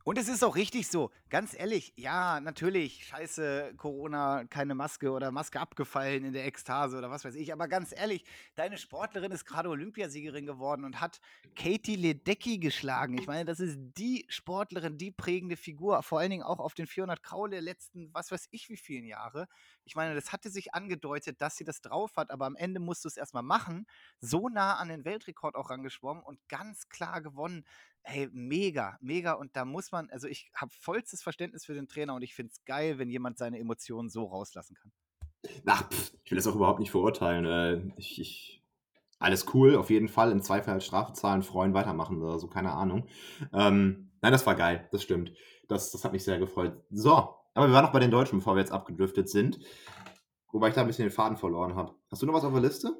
Und 0.03 0.17
es 0.17 0.27
ist 0.27 0.43
auch 0.43 0.55
richtig 0.55 0.87
so, 0.87 1.11
ganz 1.29 1.53
ehrlich, 1.53 1.93
ja, 1.95 2.39
natürlich, 2.39 3.05
scheiße, 3.05 3.73
Corona, 3.77 4.45
keine 4.45 4.73
Maske 4.73 5.11
oder 5.11 5.31
Maske 5.31 5.59
abgefallen 5.59 6.25
in 6.25 6.33
der 6.33 6.45
Ekstase 6.45 6.97
oder 6.97 7.11
was 7.11 7.23
weiß 7.23 7.35
ich, 7.35 7.53
aber 7.53 7.67
ganz 7.67 7.93
ehrlich, 7.95 8.25
deine 8.55 8.77
Sportlerin 8.77 9.31
ist 9.31 9.45
gerade 9.45 9.69
Olympiasiegerin 9.69 10.47
geworden 10.47 10.85
und 10.85 10.99
hat 10.99 11.19
Katie 11.55 11.95
Ledecky 11.95 12.57
geschlagen. 12.57 13.17
Ich 13.17 13.27
meine, 13.27 13.45
das 13.45 13.59
ist 13.59 13.77
die 13.97 14.25
Sportlerin, 14.27 14.97
die 14.97 15.11
prägende 15.11 15.55
Figur, 15.55 16.01
vor 16.01 16.19
allen 16.19 16.31
Dingen 16.31 16.43
auch 16.43 16.59
auf 16.59 16.73
den 16.73 16.87
400 16.87 17.21
Kraule 17.21 17.59
letzten, 17.59 18.11
was 18.13 18.31
weiß 18.31 18.47
ich 18.51 18.69
wie 18.69 18.77
vielen 18.77 19.05
Jahre. 19.05 19.47
Ich 19.85 19.95
meine, 19.95 20.15
das 20.15 20.31
hatte 20.31 20.49
sich 20.49 20.73
angedeutet, 20.73 21.41
dass 21.41 21.57
sie 21.57 21.63
das 21.63 21.81
drauf 21.81 22.15
hat, 22.15 22.31
aber 22.31 22.47
am 22.47 22.55
Ende 22.55 22.79
musst 22.79 23.03
du 23.03 23.07
es 23.07 23.17
erstmal 23.17 23.43
machen, 23.43 23.85
so 24.19 24.49
nah 24.49 24.77
an 24.77 24.89
den 24.89 25.05
Weltrekord 25.05 25.55
auch 25.55 25.69
rangeschwommen 25.69 26.23
und 26.23 26.39
ganz 26.49 26.89
klar 26.89 27.21
gewonnen. 27.21 27.65
Hey, 28.03 28.29
mega, 28.31 28.97
mega. 29.01 29.33
Und 29.33 29.55
da 29.55 29.65
muss 29.65 29.91
man, 29.91 30.09
also 30.09 30.27
ich 30.27 30.49
habe 30.55 30.71
vollstes 30.73 31.21
Verständnis 31.21 31.65
für 31.65 31.73
den 31.73 31.87
Trainer 31.87 32.15
und 32.15 32.23
ich 32.23 32.33
finde 32.33 32.51
es 32.51 32.63
geil, 32.65 32.97
wenn 32.97 33.09
jemand 33.09 33.37
seine 33.37 33.59
Emotionen 33.59 34.09
so 34.09 34.25
rauslassen 34.25 34.75
kann. 34.75 34.91
Ach, 35.65 35.89
pff, 35.89 36.13
ich 36.23 36.31
will 36.31 36.37
das 36.37 36.47
auch 36.47 36.55
überhaupt 36.55 36.79
nicht 36.79 36.91
verurteilen. 36.91 37.45
Äh, 37.45 37.93
ich, 37.97 38.19
ich, 38.19 38.63
alles 39.19 39.53
cool, 39.53 39.75
auf 39.75 39.89
jeden 39.89 40.07
Fall. 40.07 40.31
Im 40.31 40.41
Zweifel 40.41 40.71
halt 40.71 40.83
Strafe 40.83 41.13
zahlen, 41.13 41.43
freuen, 41.43 41.73
weitermachen 41.73 42.21
oder 42.21 42.39
so, 42.39 42.47
keine 42.47 42.71
Ahnung. 42.71 43.07
Ähm, 43.53 44.11
nein, 44.21 44.31
das 44.31 44.45
war 44.45 44.55
geil, 44.55 44.87
das 44.91 45.03
stimmt. 45.03 45.33
Das, 45.67 45.91
das 45.91 46.03
hat 46.03 46.11
mich 46.11 46.23
sehr 46.23 46.39
gefreut. 46.39 46.83
So, 46.89 47.35
aber 47.53 47.67
wir 47.67 47.73
waren 47.73 47.85
noch 47.85 47.93
bei 47.93 47.99
den 47.99 48.11
Deutschen, 48.11 48.39
bevor 48.39 48.55
wir 48.55 48.61
jetzt 48.61 48.71
abgedriftet 48.71 49.29
sind. 49.29 49.59
Wobei 50.51 50.69
ich 50.69 50.73
da 50.73 50.81
ein 50.81 50.87
bisschen 50.87 51.05
den 51.05 51.13
Faden 51.13 51.37
verloren 51.37 51.75
habe. 51.75 51.95
Hast 52.09 52.21
du 52.21 52.25
noch 52.25 52.33
was 52.33 52.43
auf 52.43 52.51
der 52.51 52.61
Liste? 52.61 52.93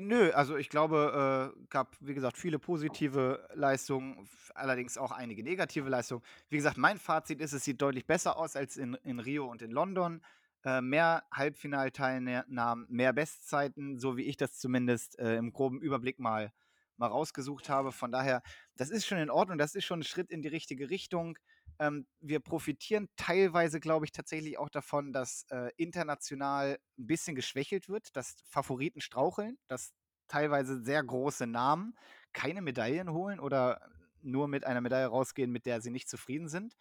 Nö, 0.00 0.30
also 0.32 0.56
ich 0.56 0.68
glaube, 0.68 1.52
äh, 1.58 1.66
gab, 1.70 1.96
wie 2.00 2.14
gesagt, 2.14 2.36
viele 2.38 2.58
positive 2.58 3.48
Leistungen, 3.54 4.28
allerdings 4.54 4.96
auch 4.96 5.10
einige 5.10 5.42
negative 5.42 5.88
Leistungen. 5.88 6.22
Wie 6.48 6.56
gesagt, 6.56 6.76
mein 6.76 6.98
Fazit 6.98 7.40
ist, 7.40 7.52
es 7.52 7.64
sieht 7.64 7.82
deutlich 7.82 8.06
besser 8.06 8.36
aus 8.36 8.54
als 8.54 8.76
in, 8.76 8.94
in 9.02 9.18
Rio 9.18 9.46
und 9.50 9.60
in 9.62 9.70
London. 9.72 10.22
Äh, 10.64 10.82
mehr 10.82 11.24
Halbfinalteilnahmen, 11.32 12.86
mehr 12.88 13.12
Bestzeiten, 13.12 13.98
so 13.98 14.16
wie 14.16 14.24
ich 14.24 14.36
das 14.36 14.58
zumindest 14.58 15.18
äh, 15.18 15.36
im 15.36 15.52
groben 15.52 15.80
Überblick 15.80 16.18
mal 16.20 16.52
mal 16.96 17.06
rausgesucht 17.08 17.68
habe. 17.68 17.92
Von 17.92 18.10
daher, 18.12 18.42
das 18.76 18.90
ist 18.90 19.06
schon 19.06 19.18
in 19.18 19.30
Ordnung, 19.30 19.56
das 19.58 19.74
ist 19.76 19.84
schon 19.84 20.00
ein 20.00 20.04
Schritt 20.04 20.30
in 20.30 20.42
die 20.42 20.48
richtige 20.48 20.90
Richtung. 20.90 21.38
Ähm, 21.78 22.06
wir 22.20 22.40
profitieren 22.40 23.08
teilweise, 23.16 23.80
glaube 23.80 24.04
ich, 24.04 24.12
tatsächlich 24.12 24.58
auch 24.58 24.68
davon, 24.68 25.12
dass 25.12 25.44
äh, 25.50 25.70
international 25.76 26.78
ein 26.98 27.06
bisschen 27.06 27.36
geschwächelt 27.36 27.88
wird, 27.88 28.16
dass 28.16 28.36
Favoriten 28.46 29.00
straucheln, 29.00 29.58
dass 29.68 29.92
teilweise 30.28 30.82
sehr 30.82 31.02
große 31.02 31.46
Namen 31.46 31.94
keine 32.32 32.62
Medaillen 32.62 33.10
holen 33.12 33.40
oder 33.40 33.80
nur 34.20 34.48
mit 34.48 34.64
einer 34.66 34.80
Medaille 34.80 35.06
rausgehen, 35.06 35.50
mit 35.50 35.66
der 35.66 35.80
sie 35.80 35.90
nicht 35.90 36.08
zufrieden 36.08 36.48
sind. 36.48 36.76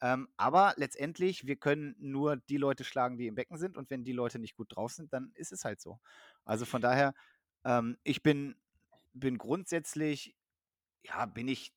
Ähm, 0.00 0.28
aber 0.36 0.74
letztendlich, 0.76 1.46
wir 1.46 1.56
können 1.56 1.96
nur 1.98 2.36
die 2.36 2.56
Leute 2.56 2.84
schlagen, 2.84 3.18
die 3.18 3.26
im 3.26 3.34
Becken 3.34 3.58
sind. 3.58 3.76
Und 3.76 3.90
wenn 3.90 4.04
die 4.04 4.12
Leute 4.12 4.38
nicht 4.38 4.54
gut 4.56 4.74
drauf 4.76 4.92
sind, 4.92 5.12
dann 5.12 5.32
ist 5.34 5.52
es 5.52 5.64
halt 5.64 5.80
so. 5.80 5.98
Also 6.44 6.64
von 6.64 6.80
daher, 6.80 7.14
ähm, 7.64 7.98
ich 8.04 8.22
bin, 8.22 8.56
bin 9.12 9.38
grundsätzlich, 9.38 10.36
ja, 11.02 11.26
bin 11.26 11.48
ich 11.48 11.72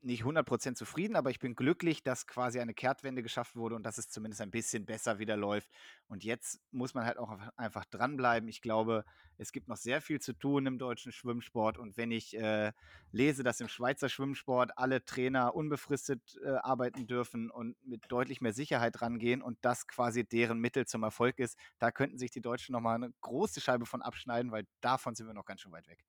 nicht 0.00 0.22
100% 0.22 0.74
zufrieden, 0.74 1.16
aber 1.16 1.30
ich 1.30 1.38
bin 1.38 1.54
glücklich, 1.54 2.02
dass 2.02 2.26
quasi 2.26 2.60
eine 2.60 2.74
Kehrtwende 2.74 3.22
geschafft 3.22 3.56
wurde 3.56 3.74
und 3.74 3.82
dass 3.82 3.98
es 3.98 4.08
zumindest 4.08 4.40
ein 4.40 4.50
bisschen 4.50 4.86
besser 4.86 5.18
wieder 5.18 5.36
läuft. 5.36 5.68
Und 6.06 6.24
jetzt 6.24 6.60
muss 6.70 6.94
man 6.94 7.04
halt 7.04 7.18
auch 7.18 7.36
einfach 7.56 7.84
dranbleiben. 7.84 8.48
Ich 8.48 8.60
glaube, 8.60 9.04
es 9.38 9.52
gibt 9.52 9.68
noch 9.68 9.76
sehr 9.76 10.00
viel 10.00 10.20
zu 10.20 10.32
tun 10.32 10.66
im 10.66 10.78
deutschen 10.78 11.12
Schwimmsport. 11.12 11.78
Und 11.78 11.96
wenn 11.96 12.10
ich 12.10 12.36
äh, 12.36 12.72
lese, 13.10 13.42
dass 13.42 13.60
im 13.60 13.68
Schweizer 13.68 14.08
Schwimmsport 14.08 14.72
alle 14.76 15.04
Trainer 15.04 15.54
unbefristet 15.54 16.38
äh, 16.44 16.50
arbeiten 16.50 17.06
dürfen 17.06 17.50
und 17.50 17.76
mit 17.84 18.04
deutlich 18.08 18.40
mehr 18.40 18.52
Sicherheit 18.52 19.02
rangehen 19.02 19.42
und 19.42 19.58
das 19.62 19.86
quasi 19.86 20.24
deren 20.24 20.58
Mittel 20.60 20.86
zum 20.86 21.02
Erfolg 21.02 21.38
ist, 21.38 21.58
da 21.78 21.90
könnten 21.90 22.18
sich 22.18 22.30
die 22.30 22.40
Deutschen 22.40 22.72
nochmal 22.72 22.96
eine 22.96 23.12
große 23.20 23.60
Scheibe 23.60 23.86
von 23.86 24.02
abschneiden, 24.02 24.52
weil 24.52 24.66
davon 24.80 25.14
sind 25.14 25.26
wir 25.26 25.34
noch 25.34 25.46
ganz 25.46 25.60
schön 25.60 25.72
weit 25.72 25.88
weg. 25.88 26.04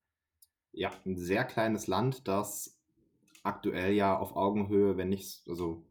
Ja, 0.72 0.92
ein 1.04 1.16
sehr 1.16 1.44
kleines 1.44 1.88
Land, 1.88 2.28
das 2.28 2.79
aktuell 3.42 3.92
ja 3.92 4.18
auf 4.18 4.36
Augenhöhe, 4.36 4.96
wenn 4.96 5.08
nicht, 5.08 5.42
also 5.48 5.86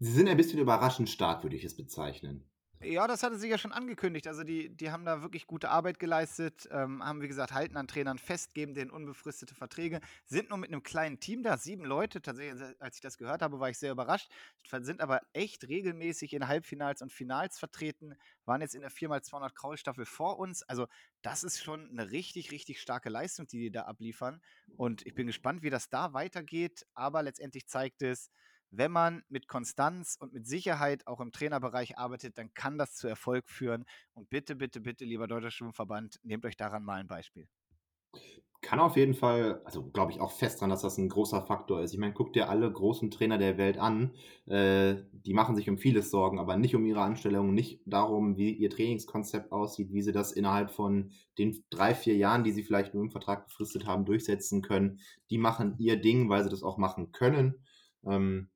sie 0.00 0.12
sind 0.12 0.28
ein 0.28 0.36
bisschen 0.36 0.58
überraschend 0.58 1.08
stark, 1.08 1.42
würde 1.42 1.56
ich 1.56 1.64
es 1.64 1.76
bezeichnen. 1.76 2.44
Ja, 2.84 3.06
das 3.06 3.22
hatte 3.22 3.38
sie 3.38 3.48
ja 3.48 3.56
schon 3.56 3.72
angekündigt. 3.72 4.26
Also 4.26 4.44
die, 4.44 4.68
die 4.76 4.90
haben 4.90 5.04
da 5.04 5.22
wirklich 5.22 5.46
gute 5.46 5.70
Arbeit 5.70 5.98
geleistet, 5.98 6.68
ähm, 6.70 7.02
haben 7.02 7.22
wie 7.22 7.28
gesagt, 7.28 7.52
halten 7.52 7.76
an 7.76 7.86
Trainern 7.88 8.18
fest, 8.18 8.52
geben 8.52 8.74
denen 8.74 8.90
unbefristete 8.90 9.54
Verträge, 9.54 10.00
sind 10.26 10.50
nur 10.50 10.58
mit 10.58 10.70
einem 10.70 10.82
kleinen 10.82 11.18
Team 11.18 11.42
da, 11.42 11.56
sieben 11.56 11.84
Leute. 11.84 12.20
Tatsächlich, 12.20 12.60
als 12.80 12.96
ich 12.96 13.00
das 13.00 13.16
gehört 13.16 13.42
habe, 13.42 13.58
war 13.60 13.70
ich 13.70 13.78
sehr 13.78 13.92
überrascht. 13.92 14.30
Sind 14.80 15.00
aber 15.00 15.22
echt 15.32 15.66
regelmäßig 15.68 16.34
in 16.34 16.46
Halbfinals 16.46 17.00
und 17.00 17.12
Finals 17.12 17.58
vertreten, 17.58 18.14
waren 18.44 18.60
jetzt 18.60 18.74
in 18.74 18.82
der 18.82 18.90
4x200 18.90 19.54
Kraul-Staffel 19.54 20.04
vor 20.04 20.38
uns. 20.38 20.62
Also 20.64 20.86
das 21.22 21.42
ist 21.44 21.62
schon 21.62 21.88
eine 21.90 22.10
richtig, 22.10 22.50
richtig 22.50 22.80
starke 22.80 23.08
Leistung, 23.08 23.46
die 23.46 23.58
die 23.60 23.70
da 23.70 23.82
abliefern. 23.82 24.40
Und 24.76 25.06
ich 25.06 25.14
bin 25.14 25.26
gespannt, 25.26 25.62
wie 25.62 25.70
das 25.70 25.88
da 25.88 26.12
weitergeht. 26.12 26.84
Aber 26.92 27.22
letztendlich 27.22 27.66
zeigt 27.66 28.02
es, 28.02 28.30
wenn 28.76 28.92
man 28.92 29.22
mit 29.28 29.48
Konstanz 29.48 30.16
und 30.18 30.32
mit 30.32 30.46
Sicherheit 30.46 31.06
auch 31.06 31.20
im 31.20 31.32
Trainerbereich 31.32 31.98
arbeitet, 31.98 32.38
dann 32.38 32.52
kann 32.54 32.78
das 32.78 32.94
zu 32.94 33.08
Erfolg 33.08 33.48
führen. 33.48 33.84
Und 34.12 34.30
bitte, 34.30 34.56
bitte, 34.56 34.80
bitte, 34.80 35.04
lieber 35.04 35.26
Deutscher 35.26 35.50
Schwimmverband, 35.50 36.20
nehmt 36.22 36.44
euch 36.44 36.56
daran 36.56 36.84
mal 36.84 37.00
ein 37.00 37.08
Beispiel. 37.08 37.48
Kann 38.60 38.80
auf 38.80 38.96
jeden 38.96 39.12
Fall, 39.12 39.60
also 39.66 39.90
glaube 39.90 40.12
ich 40.12 40.20
auch 40.22 40.32
fest 40.32 40.60
dran, 40.60 40.70
dass 40.70 40.80
das 40.80 40.96
ein 40.96 41.10
großer 41.10 41.42
Faktor 41.42 41.82
ist. 41.82 41.92
Ich 41.92 41.98
meine, 41.98 42.14
guckt 42.14 42.34
dir 42.34 42.48
alle 42.48 42.72
großen 42.72 43.10
Trainer 43.10 43.36
der 43.36 43.58
Welt 43.58 43.76
an. 43.76 44.14
Äh, 44.46 45.02
die 45.12 45.34
machen 45.34 45.54
sich 45.54 45.68
um 45.68 45.76
vieles 45.76 46.10
Sorgen, 46.10 46.38
aber 46.38 46.56
nicht 46.56 46.74
um 46.74 46.86
ihre 46.86 47.02
Anstellung, 47.02 47.52
nicht 47.52 47.82
darum, 47.84 48.38
wie 48.38 48.54
ihr 48.54 48.70
Trainingskonzept 48.70 49.52
aussieht, 49.52 49.92
wie 49.92 50.00
sie 50.00 50.12
das 50.12 50.32
innerhalb 50.32 50.70
von 50.70 51.12
den 51.38 51.62
drei, 51.68 51.94
vier 51.94 52.16
Jahren, 52.16 52.42
die 52.42 52.52
sie 52.52 52.62
vielleicht 52.62 52.94
nur 52.94 53.02
im 53.02 53.10
Vertrag 53.10 53.44
befristet 53.48 53.86
haben, 53.86 54.06
durchsetzen 54.06 54.62
können. 54.62 55.00
Die 55.28 55.38
machen 55.38 55.74
ihr 55.78 56.00
Ding, 56.00 56.30
weil 56.30 56.42
sie 56.42 56.48
das 56.48 56.62
auch 56.62 56.78
machen 56.78 57.12
können. 57.12 57.66
Ähm, 58.06 58.48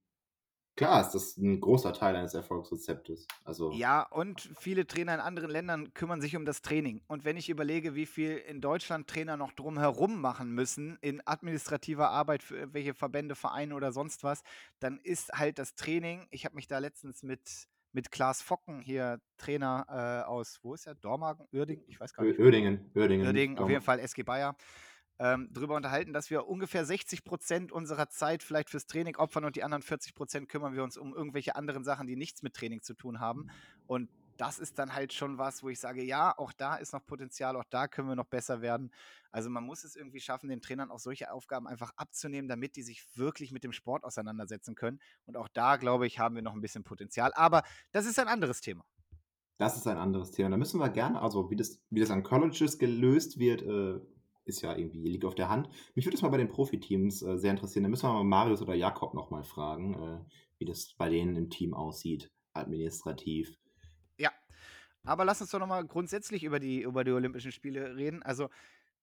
Klar 0.79 1.01
ist 1.01 1.11
das 1.11 1.37
ein 1.37 1.61
großer 1.61 1.93
Teil 1.93 2.15
eines 2.15 2.35
Erfolgsrezeptes. 2.35 3.27
Also 3.43 3.73
ja, 3.73 4.03
und 4.03 4.49
viele 4.61 4.87
Trainer 4.87 5.13
in 5.15 5.19
anderen 5.19 5.51
Ländern 5.51 5.93
kümmern 5.93 6.21
sich 6.21 6.37
um 6.37 6.45
das 6.45 6.63
Training. 6.63 7.03
Und 7.09 7.25
wenn 7.25 7.37
ich 7.37 7.49
überlege, 7.49 7.97
wie 7.97 8.07
viel 8.07 8.37
in 8.37 8.61
Deutschland 8.61 9.09
Trainer 9.09 9.37
noch 9.37 9.51
drumherum 9.51 10.21
machen 10.21 10.53
müssen, 10.53 10.97
in 11.01 11.21
administrativer 11.27 12.11
Arbeit 12.11 12.45
für 12.45 12.59
irgendwelche 12.59 12.95
Verbände, 12.95 13.35
Vereine 13.35 13.75
oder 13.75 13.91
sonst 13.91 14.23
was, 14.23 14.43
dann 14.79 15.01
ist 15.03 15.33
halt 15.33 15.59
das 15.59 15.75
Training, 15.75 16.29
ich 16.31 16.45
habe 16.45 16.55
mich 16.55 16.69
da 16.69 16.79
letztens 16.79 17.25
mit, 17.25 17.67
mit 17.91 18.13
Klaas 18.13 18.41
Focken 18.41 18.81
hier, 18.81 19.21
Trainer 19.37 19.85
äh, 19.89 20.29
aus, 20.29 20.61
wo 20.63 20.75
ist 20.75 20.87
er? 20.87 20.95
Dormagen? 20.95 21.45
Uerdingen? 21.53 21.87
Ich 21.89 21.99
weiß 21.99 22.15
gar 22.15 22.23
nicht. 22.23 22.39
Uerdingen. 22.39 22.93
Uerdingen, 22.95 23.27
Uerdingen 23.27 23.59
auf 23.59 23.69
jeden 23.69 23.83
Fall 23.83 23.99
SG 23.99 24.23
Bayer 24.23 24.55
ähm, 25.19 25.49
darüber 25.53 25.75
unterhalten, 25.77 26.13
dass 26.13 26.31
wir 26.31 26.47
ungefähr 26.47 26.85
60 26.85 27.25
Prozent 27.25 27.73
unserer 27.73 28.09
Zeit 28.09 28.43
vielleicht 28.43 28.71
fürs 28.71 28.87
Training 28.87 29.17
opfern 29.17 29.45
und 29.45 29.57
die 29.57 29.65
anderen 29.65 29.83
40 29.83 30.15
Prozent 30.15 30.49
kümmern 30.49 30.75
wir 30.75 30.85
uns 30.85 30.97
um 30.97 31.15
irgendwelche 31.15 31.57
anderen 31.57 31.85
Sachen, 31.85 32.07
die 32.07 32.17
nichts 32.17 32.43
mit 32.43 32.55
Training 32.55 32.83
zu 32.83 32.95
tun 32.95 33.21
haben. 33.21 33.51
Und 33.87 34.11
das 34.37 34.61
ist 34.61 34.79
dann 34.79 34.95
halt 34.95 35.13
schon 35.13 35.37
was, 35.37 35.63
wo 35.63 35.69
ich 35.69 35.81
sage, 35.81 36.03
ja, 36.03 36.37
auch 36.39 36.53
da 36.53 36.77
ist 36.77 36.93
noch 36.93 37.05
Potenzial, 37.05 37.57
auch 37.57 37.65
da 37.69 37.89
können 37.89 38.09
wir 38.09 38.15
noch 38.15 38.27
besser 38.27 38.63
werden. 38.63 38.93
Also 39.33 39.51
man 39.51 39.65
muss 39.65 39.85
es 39.85 39.97
irgendwie 39.97 40.21
schaffen, 40.21 40.49
den 40.49 40.61
Trainern 40.61 40.91
auch 40.91 41.01
solche 41.01 41.33
Aufgaben 41.33 41.67
einfach 41.67 41.91
abzunehmen, 41.97 42.49
damit 42.49 42.77
die 42.77 42.83
sich 42.83 43.05
wirklich 43.17 43.51
mit 43.51 43.65
dem 43.65 43.73
Sport 43.73 44.05
auseinandersetzen 44.05 44.77
können. 44.77 45.01
Und 45.27 45.37
auch 45.37 45.49
da, 45.49 45.77
glaube 45.77 46.07
ich, 46.07 46.21
haben 46.21 46.37
wir 46.37 46.43
noch 46.43 46.55
ein 46.55 46.61
bisschen 46.61 46.85
Potenzial. 46.85 47.33
Aber 47.35 47.65
das 47.91 48.07
ist 48.07 48.19
ein 48.19 48.29
anderes 48.29 48.61
Thema. 48.61 48.85
Das 49.59 49.77
ist 49.77 49.89
ein 49.89 49.99
anderes 49.99 50.31
Thema. 50.31 50.51
Da 50.51 50.57
müssen 50.57 50.79
wir 50.79 50.89
gerne, 50.89 51.21
also 51.21 51.51
wie 51.51 51.57
das, 51.57 51.83
wie 51.91 51.99
das 51.99 52.13
an 52.13 52.23
Colleges 52.23 52.79
gelöst 52.79 53.41
wird, 53.41 53.63
äh, 53.63 54.01
ist 54.49 54.63
ja 54.63 54.77
irgendwie, 54.77 55.09
liegt 55.09 55.25
auf 55.25 55.35
der 55.35 55.49
Hand. 55.49 55.69
Mich 55.95 56.07
würde 56.07 56.17
es 56.17 56.23
mal 56.23 56.29
bei 56.29 56.39
den 56.39 56.49
Profiteams 56.49 57.23
äh, 57.23 57.37
sehr 57.39 57.51
interessieren. 57.51 57.85
Da 57.85 57.89
müssen 57.89 58.09
wir 58.09 58.13
mal 58.13 58.25
Marius 58.25 58.63
oder 58.63 58.75
Jakob 58.75 59.15
nochmal 59.15 59.45
fragen, 59.45 59.95
äh, 59.95 60.19
wie 60.59 60.65
das 60.65 60.95
bei 60.97 61.09
denen 61.09 61.37
im 61.37 61.51
Team 61.51 61.75
aussieht, 61.75 62.31
administrativ. 62.53 63.59
Ja, 64.19 64.33
aber 65.05 65.25
lass 65.25 65.41
uns 65.41 65.51
doch 65.51 65.59
nochmal 65.59 65.87
grundsätzlich 65.87 66.45
über 66.45 66.61
die, 66.61 66.83
über 66.83 67.05
die 67.05 67.13
Olympischen 67.13 67.53
Spiele 67.53 67.97
reden. 67.97 68.23
Also, 68.23 68.51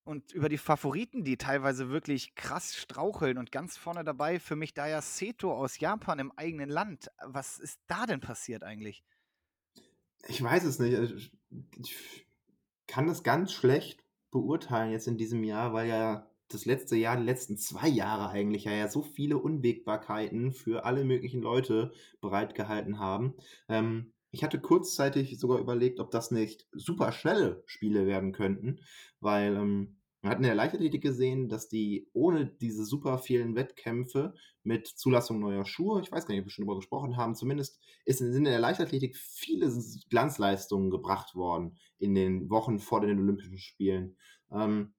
und 0.04 0.34
über 0.34 0.50
die 0.50 0.60
Favoriten, 0.60 1.24
die 1.24 1.36
teilweise 1.36 1.90
wirklich 1.90 2.36
krass 2.36 2.76
straucheln 2.76 3.40
und 3.40 3.52
ganz 3.52 3.76
vorne 3.76 4.04
dabei 4.04 4.40
für 4.40 4.56
mich 4.56 4.76
da 4.76 4.88
ja 4.88 5.02
Seto 5.02 5.52
aus 5.52 5.80
Japan 5.80 6.20
im 6.20 6.32
eigenen 6.36 6.70
Land. 6.70 7.10
Was 7.26 7.58
ist 7.58 7.80
da 7.88 8.06
denn 8.06 8.20
passiert 8.20 8.64
eigentlich? 8.64 9.04
Ich 10.28 10.42
weiß 10.42 10.64
es 10.64 10.80
nicht. 10.80 10.96
Also, 10.96 11.16
ich 11.16 12.28
kann 12.88 13.08
das 13.08 13.24
ganz 13.24 13.52
schlecht 13.52 14.05
beurteilen 14.36 14.92
jetzt 14.92 15.08
in 15.08 15.18
diesem 15.18 15.44
Jahr, 15.44 15.74
weil 15.74 15.88
ja 15.88 16.28
das 16.50 16.66
letzte 16.66 16.96
Jahr, 16.96 17.18
die 17.18 17.24
letzten 17.24 17.58
zwei 17.58 17.88
Jahre 17.88 18.30
eigentlich 18.30 18.66
ja, 18.66 18.88
so 18.88 19.02
viele 19.02 19.38
Unwägbarkeiten 19.38 20.52
für 20.52 20.86
alle 20.86 21.04
möglichen 21.06 21.42
Leute 21.42 21.92
bereitgehalten 22.22 23.00
haben. 23.00 23.34
Ähm, 23.70 24.12
ich 24.32 24.44
hatte 24.44 24.60
kurzzeitig 24.60 25.40
sogar 25.40 25.60
überlegt, 25.60 26.00
ob 26.02 26.12
das 26.12 26.30
nicht 26.30 26.68
super 26.74 27.14
schnelle 27.14 27.64
Spiele 27.66 28.06
werden 28.06 28.34
könnten, 28.34 28.82
weil 29.22 29.56
ähm, 29.56 29.96
wir 30.26 30.32
hatten 30.32 30.44
in 30.44 30.48
der 30.48 30.56
Leichtathletik 30.56 31.04
gesehen, 31.04 31.50
dass 31.50 31.70
die 31.70 32.10
ohne 32.14 32.48
diese 32.48 32.84
super 32.84 33.20
vielen 33.20 33.54
Wettkämpfe 33.54 34.34
mit 34.64 34.88
Zulassung 34.88 35.40
neuer 35.40 35.66
Schuhe, 35.66 36.02
ich 36.02 36.12
weiß 36.12 36.26
gar 36.26 36.34
nicht, 36.34 36.42
ob 36.42 36.48
wir 36.48 36.52
schon 36.52 36.66
darüber 36.66 36.80
gesprochen 36.80 37.16
haben, 37.16 37.36
zumindest 37.36 37.80
ist, 38.06 38.18
sind 38.18 38.34
in 38.34 38.46
der 38.46 38.58
Leichtathletik 38.58 39.16
viele 39.18 39.72
Glanzleistungen 40.10 40.90
gebracht 40.90 41.36
worden 41.36 41.78
in 42.00 42.16
den 42.16 42.50
Wochen 42.50 42.80
vor 42.80 43.02
den 43.02 43.20
Olympischen 43.20 43.60
Spielen. 43.60 44.18
Ähm, 44.52 44.96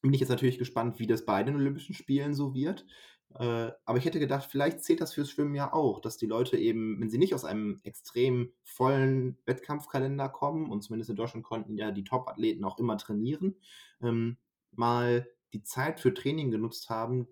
bin 0.00 0.14
ich 0.14 0.20
jetzt 0.20 0.30
natürlich 0.30 0.56
gespannt, 0.56 0.98
wie 0.98 1.06
das 1.06 1.26
bei 1.26 1.42
den 1.42 1.56
Olympischen 1.56 1.94
Spielen 1.94 2.32
so 2.32 2.54
wird. 2.54 2.86
Äh, 3.34 3.70
aber 3.84 3.98
ich 3.98 4.06
hätte 4.06 4.18
gedacht, 4.18 4.48
vielleicht 4.50 4.82
zählt 4.82 5.02
das 5.02 5.12
fürs 5.12 5.28
Schwimmen 5.28 5.54
ja 5.54 5.74
auch, 5.74 6.00
dass 6.00 6.16
die 6.16 6.26
Leute 6.26 6.56
eben, 6.56 6.98
wenn 7.02 7.10
sie 7.10 7.18
nicht 7.18 7.34
aus 7.34 7.44
einem 7.44 7.80
extrem 7.82 8.54
vollen 8.62 9.36
Wettkampfkalender 9.44 10.30
kommen, 10.30 10.70
und 10.70 10.80
zumindest 10.82 11.10
in 11.10 11.16
Deutschland 11.16 11.44
konnten 11.44 11.76
ja 11.76 11.90
die 11.90 12.04
Top-Athleten 12.04 12.64
auch 12.64 12.78
immer 12.78 12.96
trainieren, 12.96 13.56
ähm, 14.02 14.38
mal 14.78 15.28
die 15.52 15.62
Zeit 15.62 16.00
für 16.00 16.14
Training 16.14 16.50
genutzt 16.50 16.90
haben 16.90 17.28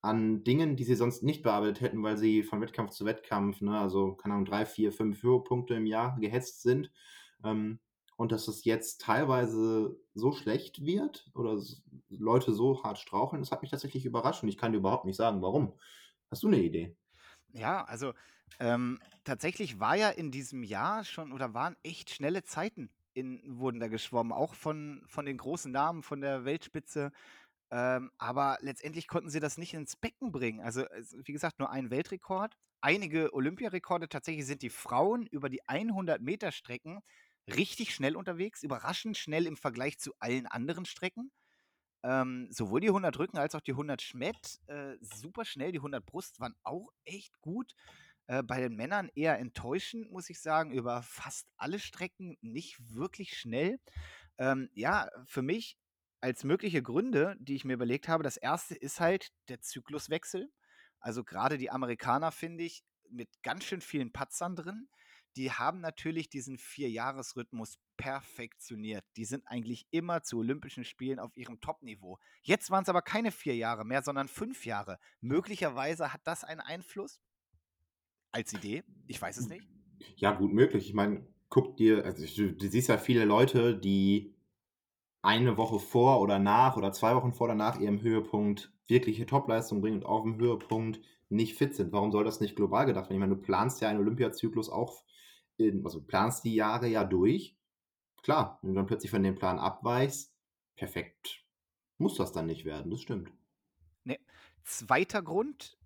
an 0.00 0.44
Dingen, 0.44 0.76
die 0.76 0.84
sie 0.84 0.94
sonst 0.94 1.22
nicht 1.22 1.42
bearbeitet 1.42 1.80
hätten, 1.80 2.02
weil 2.02 2.16
sie 2.16 2.42
von 2.42 2.60
Wettkampf 2.60 2.92
zu 2.92 3.04
Wettkampf, 3.04 3.60
ne, 3.60 3.78
also 3.78 4.14
keine 4.14 4.34
Ahnung, 4.34 4.46
drei, 4.46 4.64
vier, 4.64 4.92
fünf 4.92 5.22
Höhepunkte 5.22 5.74
im 5.74 5.86
Jahr 5.86 6.18
gehetzt 6.20 6.62
sind. 6.62 6.92
Ähm, 7.44 7.80
und 8.16 8.32
dass 8.32 8.48
es 8.48 8.64
jetzt 8.64 9.00
teilweise 9.00 9.96
so 10.14 10.32
schlecht 10.32 10.84
wird 10.84 11.30
oder 11.34 11.60
Leute 12.08 12.52
so 12.52 12.82
hart 12.82 12.98
straucheln, 12.98 13.42
das 13.42 13.52
hat 13.52 13.62
mich 13.62 13.70
tatsächlich 13.70 14.06
überrascht 14.06 14.42
und 14.42 14.48
ich 14.48 14.56
kann 14.56 14.72
dir 14.72 14.78
überhaupt 14.78 15.04
nicht 15.04 15.16
sagen, 15.16 15.42
warum. 15.42 15.74
Hast 16.30 16.42
du 16.42 16.48
eine 16.48 16.60
Idee? 16.60 16.96
Ja, 17.52 17.84
also 17.84 18.12
ähm, 18.60 19.00
tatsächlich 19.24 19.80
war 19.80 19.96
ja 19.96 20.10
in 20.10 20.30
diesem 20.30 20.62
Jahr 20.62 21.04
schon 21.04 21.32
oder 21.32 21.54
waren 21.54 21.76
echt 21.82 22.10
schnelle 22.10 22.44
Zeiten 22.44 22.90
in, 23.14 23.40
wurden 23.58 23.80
da 23.80 23.88
geschwommen, 23.88 24.32
auch 24.32 24.54
von, 24.54 25.02
von 25.06 25.26
den 25.26 25.36
großen 25.36 25.72
Namen, 25.72 26.02
von 26.02 26.20
der 26.20 26.44
Weltspitze. 26.44 27.12
Ähm, 27.70 28.10
aber 28.18 28.58
letztendlich 28.60 29.08
konnten 29.08 29.30
sie 29.30 29.40
das 29.40 29.58
nicht 29.58 29.74
ins 29.74 29.96
Becken 29.96 30.32
bringen. 30.32 30.60
Also, 30.60 30.84
wie 31.24 31.32
gesagt, 31.32 31.58
nur 31.58 31.70
ein 31.70 31.90
Weltrekord. 31.90 32.56
Einige 32.80 33.34
Olympiarekorde. 33.34 34.08
Tatsächlich 34.08 34.46
sind 34.46 34.62
die 34.62 34.70
Frauen 34.70 35.26
über 35.26 35.48
die 35.48 35.66
100 35.68 36.22
Meter 36.22 36.52
Strecken 36.52 37.00
richtig 37.48 37.94
schnell 37.94 38.16
unterwegs, 38.16 38.62
überraschend 38.62 39.16
schnell 39.16 39.46
im 39.46 39.56
Vergleich 39.56 39.98
zu 39.98 40.12
allen 40.18 40.46
anderen 40.46 40.84
Strecken. 40.84 41.30
Ähm, 42.04 42.48
sowohl 42.50 42.80
die 42.80 42.88
100 42.88 43.18
Rücken 43.18 43.38
als 43.38 43.54
auch 43.54 43.60
die 43.60 43.72
100 43.72 44.00
Schmett 44.02 44.60
äh, 44.66 44.96
super 45.00 45.44
schnell. 45.44 45.72
Die 45.72 45.78
100 45.78 46.04
Brust 46.06 46.40
waren 46.40 46.54
auch 46.62 46.90
echt 47.04 47.40
gut. 47.40 47.74
Äh, 48.28 48.42
bei 48.42 48.60
den 48.60 48.76
Männern 48.76 49.10
eher 49.14 49.38
enttäuschend, 49.38 50.12
muss 50.12 50.28
ich 50.28 50.40
sagen, 50.40 50.70
über 50.70 51.02
fast 51.02 51.48
alle 51.56 51.78
Strecken 51.78 52.36
nicht 52.42 52.76
wirklich 52.94 53.36
schnell. 53.38 53.80
Ähm, 54.36 54.68
ja, 54.74 55.08
für 55.24 55.42
mich 55.42 55.78
als 56.20 56.44
mögliche 56.44 56.82
Gründe, 56.82 57.36
die 57.40 57.54
ich 57.54 57.64
mir 57.64 57.72
überlegt 57.72 58.06
habe, 58.06 58.22
das 58.22 58.36
erste 58.36 58.74
ist 58.74 59.00
halt 59.00 59.32
der 59.48 59.60
Zykluswechsel. 59.60 60.52
Also 61.00 61.24
gerade 61.24 61.56
die 61.56 61.70
Amerikaner, 61.70 62.30
finde 62.30 62.64
ich, 62.64 62.84
mit 63.08 63.30
ganz 63.42 63.64
schön 63.64 63.80
vielen 63.80 64.12
Patzern 64.12 64.56
drin. 64.56 64.88
Die 65.36 65.52
haben 65.52 65.80
natürlich 65.80 66.28
diesen 66.28 66.58
Vierjahresrhythmus 66.58 67.78
perfektioniert. 67.96 69.04
Die 69.16 69.24
sind 69.24 69.46
eigentlich 69.46 69.86
immer 69.90 70.22
zu 70.22 70.38
Olympischen 70.38 70.84
Spielen 70.84 71.18
auf 71.18 71.34
ihrem 71.36 71.60
Top-Niveau. 71.60 72.18
Jetzt 72.42 72.70
waren 72.70 72.82
es 72.82 72.88
aber 72.88 73.02
keine 73.02 73.30
vier 73.30 73.56
Jahre 73.56 73.86
mehr, 73.86 74.02
sondern 74.02 74.28
fünf 74.28 74.66
Jahre. 74.66 74.98
Möglicherweise 75.20 76.12
hat 76.12 76.22
das 76.24 76.44
einen 76.44 76.60
Einfluss 76.60 77.20
als 78.32 78.52
Idee. 78.52 78.84
Ich 79.06 79.20
weiß 79.20 79.38
es 79.38 79.48
nicht. 79.48 79.66
Ja, 80.16 80.32
gut 80.32 80.52
möglich. 80.52 80.86
Ich 80.86 80.94
meine, 80.94 81.26
guck 81.48 81.76
dir, 81.76 82.04
also 82.04 82.24
du, 82.24 82.52
du 82.52 82.68
siehst 82.68 82.88
ja 82.88 82.98
viele 82.98 83.24
Leute, 83.24 83.76
die 83.76 84.34
eine 85.22 85.56
Woche 85.56 85.78
vor 85.78 86.20
oder 86.20 86.38
nach 86.38 86.76
oder 86.76 86.92
zwei 86.92 87.14
Wochen 87.14 87.32
vor 87.32 87.46
oder 87.46 87.54
nach 87.54 87.80
ihrem 87.80 88.00
Höhepunkt 88.00 88.72
wirkliche 88.86 89.26
Topleistung 89.26 89.80
bringen 89.80 89.98
und 89.98 90.06
auf 90.06 90.22
dem 90.22 90.38
Höhepunkt 90.38 91.00
nicht 91.28 91.56
fit 91.56 91.74
sind. 91.74 91.92
Warum 91.92 92.12
soll 92.12 92.24
das 92.24 92.40
nicht 92.40 92.56
global 92.56 92.86
gedacht 92.86 93.06
werden? 93.06 93.16
Ich 93.16 93.20
meine, 93.20 93.36
du 93.36 93.42
planst 93.42 93.80
ja 93.80 93.88
einen 93.88 94.00
Olympiazyklus 94.00 94.70
auch, 94.70 95.04
in, 95.56 95.84
also 95.84 96.00
planst 96.00 96.44
die 96.44 96.54
Jahre 96.54 96.88
ja 96.88 97.04
durch. 97.04 97.56
Klar, 98.22 98.58
wenn 98.62 98.70
du 98.70 98.76
dann 98.76 98.86
plötzlich 98.86 99.10
von 99.10 99.22
dem 99.22 99.34
Plan 99.34 99.58
abweichst, 99.58 100.32
perfekt 100.76 101.44
muss 101.98 102.14
das 102.14 102.32
dann 102.32 102.46
nicht 102.46 102.64
werden, 102.64 102.90
das 102.90 103.02
stimmt. 103.02 103.30
Nee. 104.04 104.18
Zweiter 104.64 105.22
Grund, 105.22 105.77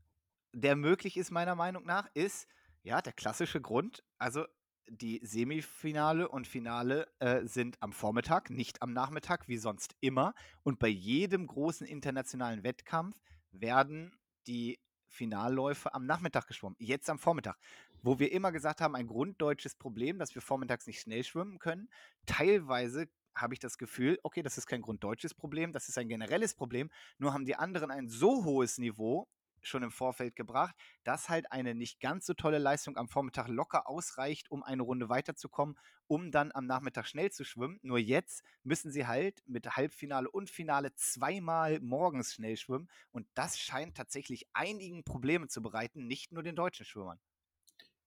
der 0.53 0.77
möglich 0.77 1.17
ist, 1.17 1.31
meiner 1.31 1.55
Meinung 1.55 1.85
nach, 1.85 2.09
ist, 2.15 2.47
ja, 2.83 3.01
der 3.01 3.13
klassische 3.13 3.61
Grund, 3.61 4.03
also 4.19 4.45
die 4.89 5.21
Semifinale 5.23 6.29
und 6.29 6.47
Finale 6.47 7.09
äh, 7.21 7.47
sind 7.47 7.81
am 7.81 7.93
Vormittag, 7.93 8.51
nicht 8.51 8.83
am 8.83 8.93
Nachmittag, 8.93 9.49
wie 9.49 9.57
sonst 9.57 9.95
immer. 10.01 10.35
Und 10.65 10.79
bei 10.79 10.89
jedem 10.89 11.47
großen 11.47 11.87
internationalen 11.87 12.65
Wettkampf 12.65 13.17
werden 13.53 14.13
die 14.47 14.81
Finalläufe 15.07 15.95
am 15.95 16.07
Nachmittag 16.07 16.47
geschwommen. 16.47 16.77
Jetzt 16.79 17.09
am 17.11 17.19
Vormittag. 17.19 17.59
Wo 18.03 18.19
wir 18.19 18.33
immer 18.33 18.51
gesagt 18.51 18.81
haben, 18.81 18.97
ein 18.97 19.07
grunddeutsches 19.07 19.77
Problem, 19.77 20.19
dass 20.19 20.35
wir 20.35 20.43
vormittags 20.43 20.87
nicht 20.87 21.01
schnell 21.01 21.23
schwimmen 21.23 21.59
können. 21.59 21.89
Teilweise 22.27 23.09
habe 23.35 23.55
ich 23.55 23.61
das 23.61 23.79
Gefühl, 23.79 24.19
okay, 24.23 24.43
das 24.43 24.59
ist 24.59 24.67
kein 24.67 24.83
grunddeutsches 24.83 25.35
Problem, 25.35 25.73
das 25.73 25.89
ist 25.89 25.97
ein 25.99 26.09
generelles 26.09 26.55
Problem. 26.55 26.91
Nur 27.19 27.33
haben 27.33 27.47
die 27.47 27.57
anderen 27.57 27.91
ein 27.91 28.09
so 28.09 28.45
hohes 28.45 28.79
Niveau 28.79 29.29
schon 29.67 29.83
im 29.83 29.91
Vorfeld 29.91 30.37
gebracht, 30.37 30.75
dass 31.05 31.29
halt 31.29 31.51
eine 31.53 31.75
nicht 31.75 32.01
ganz 32.01 32.27
so 32.27 32.35
tolle 32.35 32.59
Leistung 32.59 32.97
am 32.97 33.09
Vormittag 33.09 33.49
locker 33.49 33.89
ausreicht, 33.89 34.51
um 34.51 34.63
eine 34.63 34.83
Runde 34.83 35.09
weiterzukommen, 35.09 35.77
um 36.07 36.31
dann 36.31 36.51
am 36.53 36.67
Nachmittag 36.67 37.07
schnell 37.07 37.31
zu 37.31 37.45
schwimmen. 37.45 37.79
Nur 37.83 37.99
jetzt 37.99 38.43
müssen 38.63 38.91
sie 38.93 39.07
halt 39.07 39.43
mit 39.47 39.67
Halbfinale 39.77 40.31
und 40.31 40.51
Finale 40.51 40.95
zweimal 40.95 41.81
morgens 41.81 42.35
schnell 42.35 42.57
schwimmen 42.57 42.89
und 43.11 43.27
das 43.35 43.59
scheint 43.59 43.97
tatsächlich 43.97 44.49
einigen 44.53 45.05
Probleme 45.05 45.49
zu 45.49 45.63
bereiten, 45.63 46.07
nicht 46.07 46.33
nur 46.33 46.43
den 46.43 46.57
deutschen 46.57 46.87
Schwimmern. 46.87 47.21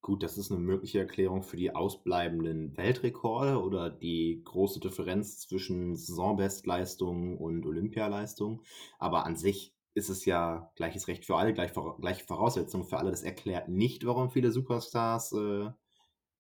Gut, 0.02 0.22
das 0.22 0.38
ist 0.38 0.52
eine 0.52 0.60
mögliche 0.62 1.00
Erklärung 1.00 1.42
für 1.42 1.58
die 1.58 1.74
ausbleibenden 1.74 2.78
Weltrekorde 2.78 3.60
oder 3.62 3.90
die 3.90 4.40
große 4.46 4.80
Differenz 4.80 5.40
zwischen 5.40 5.96
Saisonbestleistungen 5.96 7.38
und 7.38 7.66
Olympialeistungen. 7.66 8.62
Aber 9.00 9.26
an 9.26 9.36
sich 9.36 9.75
ist 9.96 10.10
es 10.10 10.26
ja 10.26 10.72
gleiches 10.76 11.08
Recht 11.08 11.26
für 11.26 11.38
alle, 11.38 11.54
gleich, 11.54 11.72
gleiche 11.74 12.26
Voraussetzungen 12.26 12.84
für 12.84 12.98
alle. 12.98 13.12
Das 13.12 13.24
erklärt 13.24 13.70
nicht, 13.70 14.06
warum 14.06 14.30
viele 14.30 14.52
Superstars 14.52 15.32
äh, 15.32 15.72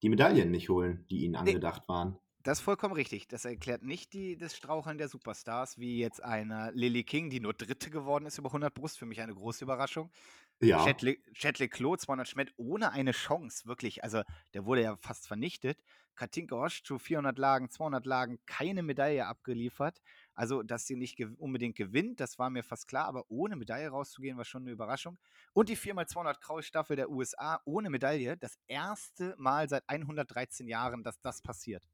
die 0.03 0.09
Medaillen 0.09 0.51
nicht 0.51 0.69
holen, 0.69 1.05
die 1.09 1.23
ihnen 1.23 1.35
angedacht 1.35 1.83
nee, 1.83 1.93
waren. 1.93 2.19
Das 2.43 2.59
ist 2.59 2.63
vollkommen 2.65 2.93
richtig. 2.93 3.27
Das 3.29 3.45
erklärt 3.45 3.81
nicht 3.81 4.13
die, 4.13 4.37
das 4.37 4.55
Straucheln 4.55 4.97
der 4.97 5.07
Superstars, 5.07 5.79
wie 5.79 5.97
jetzt 5.97 6.23
eine 6.23 6.69
Lily 6.75 7.03
King, 7.03 7.29
die 7.29 7.39
nur 7.39 7.53
Dritte 7.53 7.89
geworden 7.89 8.25
ist 8.25 8.37
über 8.37 8.49
100 8.49 8.73
Brust. 8.73 8.99
Für 8.99 9.05
mich 9.05 9.21
eine 9.21 9.33
große 9.33 9.63
Überraschung. 9.63 10.11
Ja. 10.61 10.85
Chatley 10.85 11.67
Klo, 11.69 11.95
200 11.95 12.27
Schmett, 12.27 12.53
ohne 12.57 12.91
eine 12.91 13.13
Chance, 13.13 13.65
wirklich. 13.65 14.03
Also, 14.03 14.21
der 14.53 14.65
wurde 14.65 14.83
ja 14.83 14.95
fast 14.97 15.27
vernichtet. 15.27 15.81
Katinka 16.15 16.55
Oschchu, 16.55 16.97
400 16.97 17.37
Lagen, 17.37 17.69
200 17.69 18.05
Lagen, 18.05 18.39
keine 18.45 18.83
Medaille 18.83 19.25
abgeliefert. 19.25 20.01
Also, 20.35 20.63
dass 20.63 20.85
sie 20.85 20.95
nicht 20.95 21.15
gew 21.15 21.29
unbedingt 21.37 21.75
gewinnt, 21.75 22.19
das 22.19 22.37
war 22.37 22.49
mir 22.49 22.63
fast 22.63 22.87
klar, 22.87 23.05
aber 23.05 23.23
ohne 23.29 23.55
Medaille 23.55 23.87
rauszugehen, 23.87 24.37
war 24.37 24.45
schon 24.45 24.63
eine 24.63 24.71
Überraschung. 24.71 25.17
Und 25.53 25.69
die 25.69 25.77
4x200 25.77 26.39
Kraus-Staffel 26.39 26.97
der 26.97 27.09
USA 27.09 27.61
ohne 27.65 27.89
Medaille, 27.89 28.35
das 28.37 28.57
erste 28.67 29.33
Mal 29.37 29.69
seit 29.69 29.87
113 29.87 30.67
Jahren, 30.67 31.03
dass 31.03 31.21
das 31.21 31.41
passiert. 31.41 31.87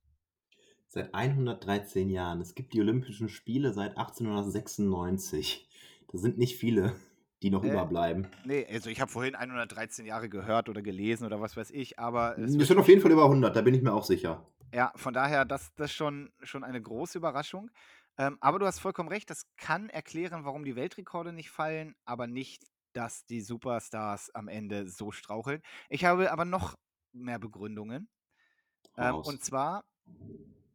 Seit 0.87 1.13
113 1.13 2.09
Jahren. 2.09 2.41
Es 2.41 2.55
gibt 2.55 2.73
die 2.73 2.81
Olympischen 2.81 3.29
Spiele 3.29 3.71
seit 3.73 3.91
1896. 3.91 5.69
Das 6.11 6.19
sind 6.19 6.37
nicht 6.37 6.57
viele, 6.57 6.95
die 7.41 7.49
noch 7.49 7.63
äh, 7.63 7.69
überbleiben. 7.69 8.27
Nee, 8.43 8.67
also 8.69 8.89
ich 8.89 8.99
habe 8.99 9.09
vorhin 9.09 9.35
113 9.35 10.05
Jahre 10.05 10.29
gehört 10.29 10.67
oder 10.67 10.81
gelesen 10.81 11.25
oder 11.25 11.39
was 11.39 11.55
weiß 11.55 11.71
ich, 11.71 11.99
aber. 11.99 12.37
Es 12.37 12.51
sind 12.53 12.77
auf 12.77 12.87
jeden 12.87 13.01
Fall 13.01 13.11
über 13.11 13.23
100, 13.23 13.55
da 13.55 13.61
bin 13.61 13.73
ich 13.73 13.81
mir 13.81 13.93
auch 13.93 14.03
sicher. 14.03 14.45
Ja, 14.73 14.93
von 14.95 15.13
daher, 15.13 15.43
das, 15.45 15.73
das 15.75 15.91
ist 15.91 15.95
schon, 15.95 16.31
schon 16.43 16.63
eine 16.63 16.81
große 16.81 17.17
Überraschung. 17.17 17.69
Ähm, 18.21 18.37
aber 18.39 18.59
du 18.59 18.67
hast 18.67 18.77
vollkommen 18.77 19.09
recht, 19.09 19.31
das 19.31 19.47
kann 19.57 19.89
erklären, 19.89 20.45
warum 20.45 20.63
die 20.63 20.75
Weltrekorde 20.75 21.33
nicht 21.33 21.49
fallen, 21.49 21.95
aber 22.05 22.27
nicht, 22.27 22.67
dass 22.93 23.25
die 23.25 23.41
Superstars 23.41 24.29
am 24.35 24.47
Ende 24.47 24.87
so 24.87 25.11
straucheln. 25.11 25.63
Ich 25.89 26.05
habe 26.05 26.31
aber 26.31 26.45
noch 26.45 26.77
mehr 27.13 27.39
Begründungen. 27.39 28.09
Ähm, 28.95 29.15
und 29.15 29.43
zwar, 29.43 29.85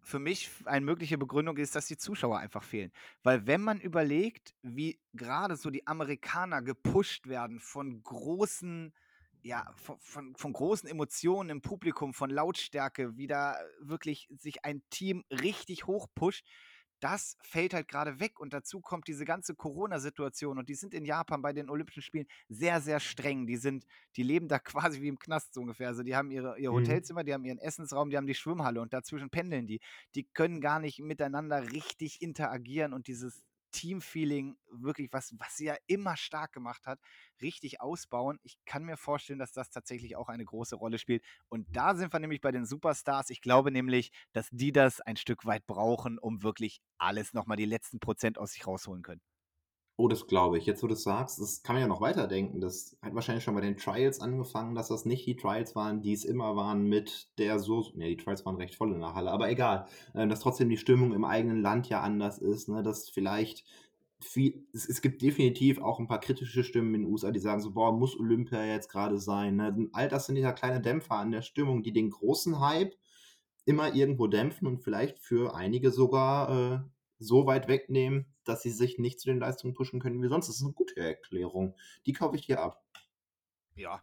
für 0.02 0.18
mich 0.18 0.50
eine 0.64 0.84
mögliche 0.84 1.18
Begründung 1.18 1.56
ist, 1.56 1.76
dass 1.76 1.86
die 1.86 1.96
Zuschauer 1.96 2.38
einfach 2.38 2.64
fehlen. 2.64 2.90
Weil 3.22 3.46
wenn 3.46 3.60
man 3.60 3.80
überlegt, 3.80 4.56
wie 4.62 4.98
gerade 5.12 5.54
so 5.54 5.70
die 5.70 5.86
Amerikaner 5.86 6.62
gepusht 6.62 7.28
werden 7.28 7.60
von 7.60 8.02
großen, 8.02 8.92
ja, 9.42 9.72
von, 9.76 10.00
von, 10.00 10.34
von, 10.34 10.52
großen 10.52 10.88
Emotionen 10.88 11.50
im 11.50 11.62
Publikum, 11.62 12.12
von 12.12 12.30
Lautstärke, 12.30 13.16
wie 13.16 13.28
da 13.28 13.56
wirklich 13.80 14.26
sich 14.36 14.64
ein 14.64 14.82
Team 14.90 15.22
richtig 15.30 15.86
hochpusht, 15.86 16.44
das 17.00 17.36
fällt 17.42 17.74
halt 17.74 17.88
gerade 17.88 18.20
weg 18.20 18.40
und 18.40 18.52
dazu 18.52 18.80
kommt 18.80 19.08
diese 19.08 19.24
ganze 19.24 19.54
Corona-Situation 19.54 20.58
und 20.58 20.68
die 20.68 20.74
sind 20.74 20.94
in 20.94 21.04
Japan 21.04 21.42
bei 21.42 21.52
den 21.52 21.68
Olympischen 21.68 22.02
Spielen 22.02 22.26
sehr, 22.48 22.80
sehr 22.80 23.00
streng. 23.00 23.46
Die 23.46 23.56
sind, 23.56 23.84
die 24.16 24.22
leben 24.22 24.48
da 24.48 24.58
quasi 24.58 25.02
wie 25.02 25.08
im 25.08 25.18
Knast 25.18 25.54
so 25.54 25.60
ungefähr. 25.60 25.88
Also 25.88 26.02
die 26.02 26.16
haben 26.16 26.30
ihre, 26.30 26.58
ihr 26.58 26.70
mhm. 26.70 26.76
Hotelzimmer, 26.76 27.24
die 27.24 27.34
haben 27.34 27.44
ihren 27.44 27.58
Essensraum, 27.58 28.10
die 28.10 28.16
haben 28.16 28.26
die 28.26 28.34
Schwimmhalle 28.34 28.80
und 28.80 28.92
dazwischen 28.92 29.30
pendeln 29.30 29.66
die. 29.66 29.80
Die 30.14 30.24
können 30.24 30.60
gar 30.60 30.80
nicht 30.80 31.00
miteinander 31.00 31.70
richtig 31.72 32.22
interagieren 32.22 32.92
und 32.92 33.08
dieses 33.08 33.42
Teamfeeling 33.76 34.56
wirklich, 34.70 35.12
was, 35.12 35.34
was 35.38 35.56
sie 35.56 35.66
ja 35.66 35.76
immer 35.86 36.16
stark 36.16 36.52
gemacht 36.52 36.86
hat, 36.86 36.98
richtig 37.42 37.80
ausbauen. 37.82 38.38
Ich 38.42 38.56
kann 38.64 38.84
mir 38.84 38.96
vorstellen, 38.96 39.38
dass 39.38 39.52
das 39.52 39.68
tatsächlich 39.70 40.16
auch 40.16 40.28
eine 40.30 40.44
große 40.44 40.76
Rolle 40.76 40.98
spielt. 40.98 41.22
Und 41.48 41.66
da 41.76 41.94
sind 41.94 42.12
wir 42.12 42.18
nämlich 42.20 42.40
bei 42.40 42.52
den 42.52 42.64
Superstars. 42.64 43.28
Ich 43.28 43.42
glaube 43.42 43.70
nämlich, 43.70 44.12
dass 44.32 44.48
die 44.50 44.72
das 44.72 45.00
ein 45.02 45.16
Stück 45.16 45.44
weit 45.44 45.66
brauchen, 45.66 46.18
um 46.18 46.42
wirklich 46.42 46.80
alles 46.96 47.34
nochmal 47.34 47.58
die 47.58 47.66
letzten 47.66 48.00
Prozent 48.00 48.38
aus 48.38 48.52
sich 48.52 48.66
rausholen 48.66 49.02
können. 49.02 49.20
Oh, 49.98 50.08
das 50.08 50.26
glaube 50.26 50.58
ich. 50.58 50.66
Jetzt, 50.66 50.82
wo 50.82 50.88
du 50.88 50.92
es 50.92 51.04
sagst, 51.04 51.40
das 51.40 51.62
kann 51.62 51.74
man 51.74 51.80
ja 51.80 51.88
noch 51.88 52.02
weiterdenken. 52.02 52.60
Das 52.60 52.98
hat 53.00 53.14
wahrscheinlich 53.14 53.44
schon 53.44 53.54
bei 53.54 53.62
den 53.62 53.78
Trials 53.78 54.20
angefangen, 54.20 54.74
dass 54.74 54.88
das 54.88 55.06
nicht 55.06 55.26
die 55.26 55.36
Trials 55.36 55.74
waren, 55.74 56.02
die 56.02 56.12
es 56.12 56.24
immer 56.26 56.54
waren 56.54 56.82
mit 56.86 57.30
der 57.38 57.58
so. 57.58 57.82
Ne, 57.94 58.08
die 58.08 58.16
Trials 58.18 58.44
waren 58.44 58.56
recht 58.56 58.74
voll 58.74 58.92
in 58.92 59.00
der 59.00 59.14
Halle, 59.14 59.30
aber 59.30 59.48
egal. 59.50 59.86
Äh, 60.12 60.28
dass 60.28 60.40
trotzdem 60.40 60.68
die 60.68 60.76
Stimmung 60.76 61.14
im 61.14 61.24
eigenen 61.24 61.62
Land 61.62 61.88
ja 61.88 62.02
anders 62.02 62.38
ist, 62.38 62.68
ne? 62.68 62.82
dass 62.82 63.08
vielleicht. 63.08 63.64
Viel, 64.18 64.66
es, 64.72 64.88
es, 64.88 65.02
gibt 65.02 65.20
definitiv 65.20 65.78
auch 65.78 65.98
ein 66.00 66.06
paar 66.08 66.20
kritische 66.20 66.64
Stimmen 66.64 66.94
in 66.94 67.02
den 67.02 67.12
USA, 67.12 67.30
die 67.30 67.38
sagen 67.38 67.60
so, 67.60 67.72
boah, 67.72 67.92
muss 67.92 68.18
Olympia 68.18 68.64
jetzt 68.64 68.90
gerade 68.90 69.18
sein. 69.18 69.56
Ne? 69.56 69.88
All 69.92 70.08
das 70.08 70.24
sind 70.26 70.36
ja 70.36 70.52
kleine 70.52 70.80
Dämpfer 70.80 71.16
an 71.16 71.32
der 71.32 71.42
Stimmung, 71.42 71.82
die 71.82 71.92
den 71.92 72.08
großen 72.08 72.58
Hype 72.60 72.94
immer 73.66 73.94
irgendwo 73.94 74.26
dämpfen 74.26 74.66
und 74.68 74.82
vielleicht 74.82 75.18
für 75.18 75.54
einige 75.54 75.90
sogar 75.90 76.50
äh, 76.50 76.78
so 77.18 77.46
weit 77.46 77.68
wegnehmen, 77.68 78.26
dass 78.44 78.62
sie 78.62 78.70
sich 78.70 78.98
nicht 78.98 79.20
zu 79.20 79.28
den 79.28 79.38
Leistungen 79.38 79.74
pushen 79.74 80.00
können 80.00 80.22
wie 80.22 80.28
sonst. 80.28 80.48
Das 80.48 80.56
ist 80.56 80.62
eine 80.62 80.72
gute 80.72 80.96
Erklärung. 80.96 81.76
Die 82.06 82.12
kaufe 82.12 82.36
ich 82.36 82.46
dir 82.46 82.60
ab. 82.60 82.84
Ja. 83.74 84.02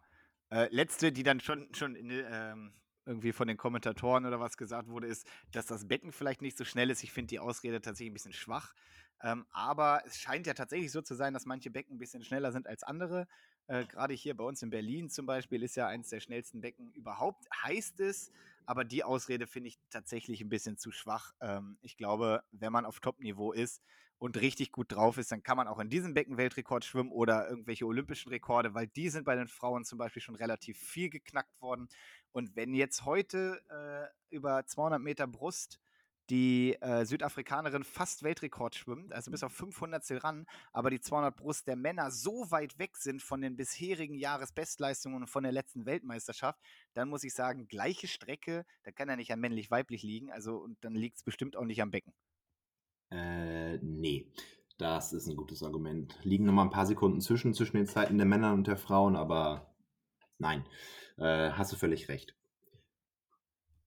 Äh, 0.50 0.68
letzte, 0.74 1.12
die 1.12 1.24
dann 1.24 1.40
schon, 1.40 1.74
schon 1.74 1.96
in, 1.96 2.10
ähm, 2.12 2.74
irgendwie 3.06 3.34
von 3.34 3.48
den 3.48 3.58
Kommentatoren 3.58 4.26
oder 4.26 4.40
was 4.40 4.58
gesagt 4.58 4.88
wurde, 4.88 5.08
ist, 5.08 5.28
dass 5.52 5.66
das 5.66 5.88
Becken 5.88 6.12
vielleicht 6.12 6.42
nicht 6.42 6.58
so 6.58 6.64
schnell 6.64 6.90
ist. 6.90 7.04
Ich 7.04 7.12
finde 7.12 7.30
die 7.30 7.40
Ausrede 7.40 7.82
tatsächlich 7.82 8.12
ein 8.12 8.14
bisschen 8.14 8.34
schwach. 8.34 8.74
Ähm, 9.22 9.46
aber 9.52 10.04
es 10.06 10.20
scheint 10.20 10.48
ja 10.48 10.54
tatsächlich 10.54 10.92
so 10.92 11.02
zu 11.02 11.16
sein, 11.16 11.34
dass 11.34 11.46
manche 11.46 11.70
Becken 11.70 11.96
ein 11.96 12.00
bisschen 12.00 12.24
schneller 12.24 12.52
sind 12.52 12.68
als 12.68 12.84
andere. 12.84 13.28
Äh, 13.68 13.86
Gerade 13.86 14.14
hier 14.14 14.36
bei 14.36 14.44
uns 14.44 14.62
in 14.62 14.70
Berlin 14.70 15.10
zum 15.10 15.26
Beispiel 15.26 15.64
ist 15.64 15.76
ja 15.76 15.88
eines 15.88 16.10
der 16.10 16.20
schnellsten 16.20 16.62
Becken 16.62 16.92
überhaupt, 16.92 17.48
heißt 17.64 18.00
es. 18.02 18.32
Aber 18.66 18.84
die 18.84 19.04
Ausrede 19.04 19.48
finde 19.48 19.70
ich 19.70 19.80
tatsächlich 19.90 20.42
ein 20.42 20.50
bisschen 20.50 20.78
zu 20.78 20.92
schwach. 20.92 21.34
Ähm, 21.42 21.78
ich 21.82 21.98
glaube, 21.98 22.44
wenn 22.52 22.72
man 22.72 22.86
auf 22.86 23.00
Top-Niveau 23.00 23.52
ist 23.52 23.82
und 24.18 24.40
richtig 24.40 24.72
gut 24.72 24.92
drauf 24.92 25.18
ist, 25.18 25.32
dann 25.32 25.44
kann 25.44 25.58
man 25.58 25.68
auch 25.68 25.80
in 25.80 25.90
diesem 25.90 26.14
Becken 26.14 26.38
Weltrekord 26.38 26.86
schwimmen 26.86 27.12
oder 27.12 27.50
irgendwelche 27.50 27.86
olympischen 27.86 28.30
Rekorde, 28.30 28.74
weil 28.74 28.88
die 28.88 29.10
sind 29.10 29.26
bei 29.26 29.36
den 29.36 29.48
Frauen 29.48 29.84
zum 29.84 29.98
Beispiel 29.98 30.22
schon 30.22 30.36
relativ 30.36 30.78
viel 30.78 31.10
geknackt 31.10 31.62
worden. 31.62 31.90
Und 32.32 32.56
wenn 32.56 32.74
jetzt 32.74 33.06
heute 33.06 33.62
äh, 33.70 34.36
über 34.36 34.66
200 34.66 35.02
Meter 35.02 35.28
Brust 35.28 35.80
die 36.30 36.76
äh, 36.82 37.06
Südafrikanerin 37.06 37.84
fast 37.84 38.24
Weltrekord 38.24 38.76
schwimmt, 38.76 39.14
also 39.14 39.32
bis 39.32 39.44
auf 39.44 39.52
500 39.54 40.24
ran, 40.24 40.46
aber 40.72 40.90
die 40.90 41.00
200 41.00 41.36
Brust 41.36 41.68
der 41.68 41.76
Männer 41.76 42.12
so 42.12 42.50
weit 42.50 42.80
weg 42.80 42.98
sind 42.98 43.22
von 43.22 43.42
den 43.42 43.56
bisherigen 43.56 44.16
Jahresbestleistungen 44.16 45.22
und 45.22 45.28
von 45.28 45.44
der 45.44 45.52
letzten 45.52 45.86
Weltmeisterschaft, 45.86 46.60
dann 46.94 47.10
muss 47.10 47.24
ich 47.24 47.34
sagen, 47.34 47.68
gleiche 47.68 48.08
Strecke, 48.08 48.66
da 48.84 48.92
kann 48.92 49.10
ja 49.10 49.16
nicht 49.16 49.32
an 49.32 49.40
männlich-weiblich 49.40 50.04
liegen, 50.04 50.32
also 50.32 50.58
und 50.58 50.78
dann 50.82 50.96
liegt 50.96 51.18
es 51.18 51.24
bestimmt 51.24 51.56
auch 51.56 51.66
nicht 51.66 51.82
am 51.82 51.92
Becken. 51.92 52.14
Äh, 53.12 53.78
nee. 53.78 54.32
Das 54.78 55.14
ist 55.14 55.28
ein 55.28 55.36
gutes 55.36 55.62
Argument. 55.62 56.18
Liegen 56.24 56.46
noch 56.46 56.54
mal 56.54 56.64
ein 56.64 56.72
paar 56.72 56.88
Sekunden 56.88 57.22
zwischen, 57.22 57.54
zwischen 57.54 57.78
den 57.78 57.86
Zeiten 57.86 58.18
der 58.18 58.26
Männer 58.26 58.54
und 58.54 58.66
der 58.66 58.76
Frauen, 58.76 59.16
aber 59.16 59.74
nein, 60.40 60.66
äh, 61.18 61.52
hast 61.52 61.72
du 61.72 61.76
völlig 61.76 62.10
recht. 62.10 62.36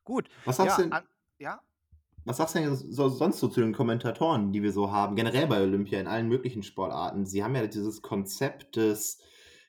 Gut. 0.04 0.30
Was 0.44 0.58
sagst 0.58 0.70
ja, 0.70 0.76
du 0.76 0.82
denn? 0.84 0.92
An, 0.92 1.08
ja? 1.38 1.60
Was 2.26 2.38
sagst 2.38 2.56
du 2.56 2.58
denn 2.58 2.74
so, 2.74 3.08
sonst 3.08 3.38
so 3.38 3.46
zu 3.46 3.60
den 3.60 3.72
Kommentatoren, 3.72 4.52
die 4.52 4.60
wir 4.60 4.72
so 4.72 4.90
haben, 4.90 5.14
generell 5.14 5.46
bei 5.46 5.62
Olympia 5.62 6.00
in 6.00 6.08
allen 6.08 6.26
möglichen 6.26 6.64
Sportarten? 6.64 7.24
Sie 7.24 7.44
haben 7.44 7.54
ja 7.54 7.64
dieses 7.68 8.02
Konzept 8.02 8.74
des 8.74 9.20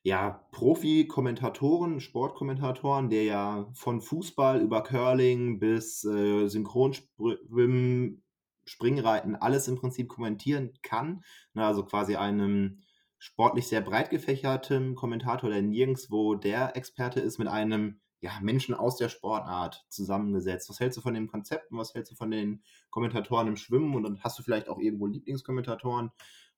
ja, 0.02 0.44
Profi-Kommentatoren, 0.52 2.00
Sportkommentatoren, 2.00 3.12
der 3.12 3.26
ja 3.26 3.70
von 3.74 4.02
Fußball 4.02 4.60
über 4.60 4.82
Curling 4.82 5.60
bis 5.60 6.04
äh, 6.04 6.48
Synchronschwimmen, 6.48 8.24
Springreiten 8.66 9.36
alles 9.36 9.68
im 9.68 9.76
Prinzip 9.76 10.10
kommentieren 10.10 10.74
kann. 10.82 11.22
Na, 11.54 11.68
also 11.68 11.86
quasi 11.86 12.16
einem 12.16 12.80
sportlich 13.20 13.68
sehr 13.68 13.82
breit 13.82 14.10
gefächerten 14.10 14.96
Kommentator, 14.96 15.52
der 15.52 15.62
nirgendwo 15.62 16.34
der 16.34 16.76
Experte 16.76 17.20
ist, 17.20 17.38
mit 17.38 17.50
einem 17.50 18.02
ja, 18.20 18.32
Menschen 18.42 18.74
aus 18.74 18.98
der 18.98 19.10
Sportart 19.10 19.86
zusammengesetzt. 19.90 20.70
Was 20.70 20.80
hältst 20.80 20.98
du 20.98 21.02
von 21.02 21.14
dem 21.14 21.28
Konzept 21.28 21.72
und 21.72 21.78
was 21.78 21.94
hältst 21.94 22.12
du 22.12 22.16
von 22.16 22.32
den 22.32 22.64
Kommentatoren 22.90 23.48
im 23.48 23.58
Schwimmen? 23.58 23.96
Und 23.96 24.04
dann 24.04 24.20
hast 24.22 24.40
du 24.40 24.44
vielleicht 24.44 24.70
auch 24.70 24.80
irgendwo 24.80 25.06
Lieblingskommentatoren. 25.08 26.12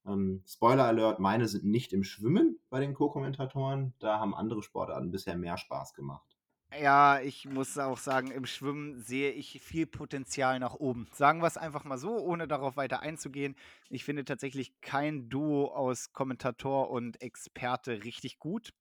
Ähm, 0.05 0.43
Spoiler 0.47 0.85
Alert, 0.85 1.19
meine 1.19 1.47
sind 1.47 1.65
nicht 1.65 1.91
im 1.91 2.03
Schwimmen 2.03 2.59
bei 2.69 2.79
den 2.79 2.93
Co-Kommentatoren. 2.93 3.93
Da 3.99 4.19
haben 4.19 4.33
andere 4.33 4.63
Sportarten 4.63 5.11
bisher 5.11 5.37
mehr 5.37 5.57
Spaß 5.57 5.93
gemacht. 5.93 6.39
Ja, 6.79 7.19
ich 7.19 7.45
muss 7.45 7.79
auch 7.79 7.97
sagen, 7.97 8.29
im 8.29 8.45
Schwimmen 8.45 9.01
sehe 9.01 9.31
ich 9.31 9.59
viel 9.59 9.87
Potenzial 9.87 10.59
nach 10.59 10.75
oben. 10.75 11.07
Sagen 11.13 11.41
wir 11.41 11.47
es 11.47 11.57
einfach 11.57 11.83
mal 11.83 11.97
so, 11.97 12.15
ohne 12.19 12.47
darauf 12.47 12.77
weiter 12.77 13.01
einzugehen. 13.01 13.55
Ich 13.89 14.03
finde 14.03 14.23
tatsächlich 14.23 14.79
kein 14.79 15.29
Duo 15.29 15.73
aus 15.73 16.13
Kommentator 16.13 16.91
und 16.91 17.21
Experte 17.23 18.03
richtig 18.03 18.37
gut. 18.37 18.71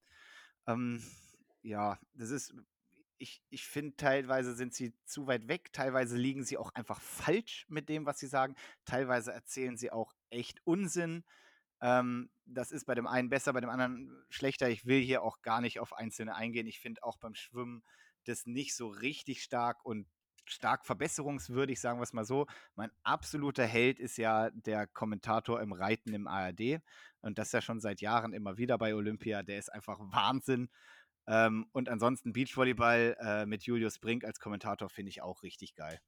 Ähm, 0.66 1.03
ja, 1.62 1.98
das 2.14 2.30
ist, 2.30 2.54
ich, 3.18 3.42
ich 3.50 3.66
finde, 3.66 3.96
teilweise 3.96 4.54
sind 4.54 4.74
sie 4.74 4.94
zu 5.04 5.26
weit 5.26 5.48
weg, 5.48 5.72
teilweise 5.72 6.16
liegen 6.16 6.44
sie 6.44 6.56
auch 6.56 6.72
einfach 6.74 7.00
falsch 7.00 7.66
mit 7.68 7.88
dem, 7.88 8.06
was 8.06 8.18
sie 8.18 8.28
sagen, 8.28 8.54
teilweise 8.84 9.32
erzählen 9.32 9.76
sie 9.76 9.90
auch 9.90 10.12
echt 10.30 10.61
Unsinn. 10.64 11.24
Ähm, 11.80 12.30
das 12.44 12.72
ist 12.72 12.86
bei 12.86 12.94
dem 12.94 13.06
einen 13.06 13.28
besser, 13.28 13.52
bei 13.52 13.61
dem 13.61 13.70
anderen 13.70 14.24
schlechter. 14.30 14.68
Ich 14.68 14.86
will 14.86 15.00
hier 15.00 15.22
auch 15.22 15.42
gar 15.42 15.61
nicht 15.61 15.80
auf 15.80 15.92
Einzelne 15.92 16.34
eingehen. 16.34 16.66
Ich 16.66 16.80
finde 16.80 17.02
auch 17.02 17.18
beim 17.18 17.34
Schwimmen 17.34 17.82
das 18.24 18.46
nicht 18.46 18.74
so 18.74 18.88
richtig 18.88 19.42
stark 19.42 19.84
und 19.84 20.06
stark 20.50 20.86
verbesserungswürdig, 20.86 21.80
sagen 21.80 21.98
wir 21.98 22.04
es 22.04 22.12
mal 22.12 22.24
so. 22.24 22.46
Mein 22.74 22.90
absoluter 23.02 23.66
Held 23.66 24.00
ist 24.00 24.16
ja 24.16 24.50
der 24.50 24.86
Kommentator 24.86 25.61
im 25.61 25.72
Reiten 25.72 26.14
im 26.14 26.26
ARD. 26.26 26.80
Und 27.20 27.38
das 27.38 27.52
ja 27.52 27.61
schon 27.61 27.80
seit 27.80 28.00
Jahren 28.00 28.32
immer 28.32 28.56
wieder 28.59 28.78
bei 28.78 28.94
Olympia. 28.94 29.42
Der 29.42 29.59
ist 29.59 29.72
einfach 29.72 29.98
Wahnsinn. 30.00 30.68
Ähm, 31.29 31.66
und 31.72 31.89
ansonsten 31.91 32.33
Beachvolleyball 32.33 33.16
äh, 33.20 33.47
mit 33.47 33.62
Julius 33.64 33.99
Brink 33.99 34.24
als 34.24 34.41
Kommentator 34.41 34.89
finde 34.89 35.11
ich 35.11 35.22
auch 35.22 35.43
richtig 35.43 35.74
geil. 35.74 36.01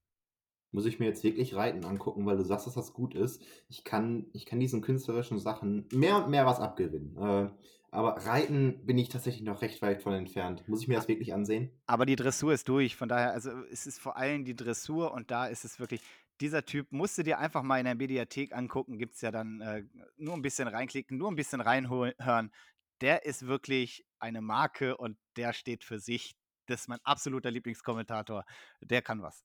Muss 0.72 0.86
ich 0.86 0.98
mir 0.98 1.06
jetzt 1.06 1.24
wirklich 1.24 1.54
Reiten 1.54 1.84
angucken, 1.84 2.24
weil 2.26 2.36
du 2.36 2.44
sagst, 2.44 2.66
dass 2.66 2.74
das 2.74 2.92
gut 2.92 3.14
ist. 3.14 3.42
Ich 3.68 3.84
kann, 3.84 4.26
ich 4.32 4.46
kann 4.46 4.60
diesen 4.60 4.80
künstlerischen 4.80 5.38
Sachen 5.38 5.86
mehr 5.92 6.16
und 6.16 6.30
mehr 6.30 6.46
was 6.46 6.60
abgewinnen. 6.60 7.16
Äh, 7.16 7.50
aber 7.92 8.24
Reiten 8.24 8.86
bin 8.86 8.96
ich 8.98 9.08
tatsächlich 9.08 9.42
noch 9.42 9.62
recht 9.62 9.82
weit 9.82 10.00
von 10.00 10.14
entfernt. 10.14 10.66
Muss 10.68 10.82
ich 10.82 10.88
mir 10.88 10.94
das 10.94 11.08
wirklich 11.08 11.34
ansehen? 11.34 11.70
Aber 11.86 12.06
die 12.06 12.14
Dressur 12.14 12.52
ist 12.52 12.68
durch. 12.68 12.94
Von 12.94 13.08
daher, 13.08 13.32
also 13.32 13.50
es 13.70 13.86
ist 13.86 13.98
vor 13.98 14.16
allem 14.16 14.44
die 14.44 14.54
Dressur 14.54 15.12
und 15.12 15.32
da 15.32 15.46
ist 15.46 15.64
es 15.64 15.80
wirklich, 15.80 16.00
dieser 16.40 16.64
Typ 16.64 16.92
musst 16.92 17.18
du 17.18 17.24
dir 17.24 17.40
einfach 17.40 17.64
mal 17.64 17.78
in 17.78 17.84
der 17.84 17.96
Mediathek 17.96 18.56
angucken. 18.56 18.96
Gibt 18.96 19.16
es 19.16 19.22
ja 19.22 19.32
dann 19.32 19.60
äh, 19.60 19.82
nur 20.16 20.34
ein 20.34 20.42
bisschen 20.42 20.68
reinklicken, 20.68 21.18
nur 21.18 21.30
ein 21.30 21.36
bisschen 21.36 21.60
reinhören 21.60 22.52
der 23.00 23.24
ist 23.24 23.46
wirklich 23.46 24.04
eine 24.18 24.40
Marke 24.40 24.96
und 24.96 25.16
der 25.36 25.52
steht 25.52 25.84
für 25.84 25.98
sich. 25.98 26.34
Das 26.66 26.82
ist 26.82 26.88
mein 26.88 27.00
absoluter 27.02 27.50
Lieblingskommentator. 27.50 28.44
Der 28.80 29.02
kann 29.02 29.22
was. 29.22 29.44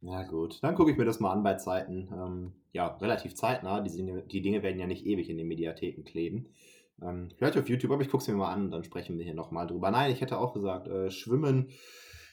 Ja, 0.00 0.22
gut. 0.24 0.58
Dann 0.62 0.74
gucke 0.74 0.90
ich 0.90 0.98
mir 0.98 1.04
das 1.04 1.20
mal 1.20 1.32
an 1.32 1.42
bei 1.42 1.54
Zeiten. 1.54 2.08
Ähm, 2.12 2.52
ja, 2.72 2.88
relativ 2.96 3.34
zeitnah. 3.34 3.80
Die 3.80 3.90
Dinge, 3.90 4.22
die 4.22 4.42
Dinge 4.42 4.62
werden 4.62 4.78
ja 4.78 4.86
nicht 4.86 5.06
ewig 5.06 5.30
in 5.30 5.38
den 5.38 5.48
Mediatheken 5.48 6.04
kleben. 6.04 6.52
Ähm, 7.00 7.30
vielleicht 7.36 7.56
auf 7.56 7.68
YouTube, 7.68 7.90
aber 7.90 8.02
ich 8.02 8.10
gucke 8.10 8.22
es 8.22 8.28
mir 8.28 8.34
mal 8.34 8.52
an 8.52 8.66
und 8.66 8.70
dann 8.70 8.84
sprechen 8.84 9.16
wir 9.16 9.24
hier 9.24 9.34
nochmal 9.34 9.66
drüber. 9.66 9.90
Nein, 9.90 10.12
ich 10.12 10.20
hätte 10.20 10.38
auch 10.38 10.52
gesagt, 10.52 10.88
äh, 10.88 11.10
Schwimmen 11.10 11.70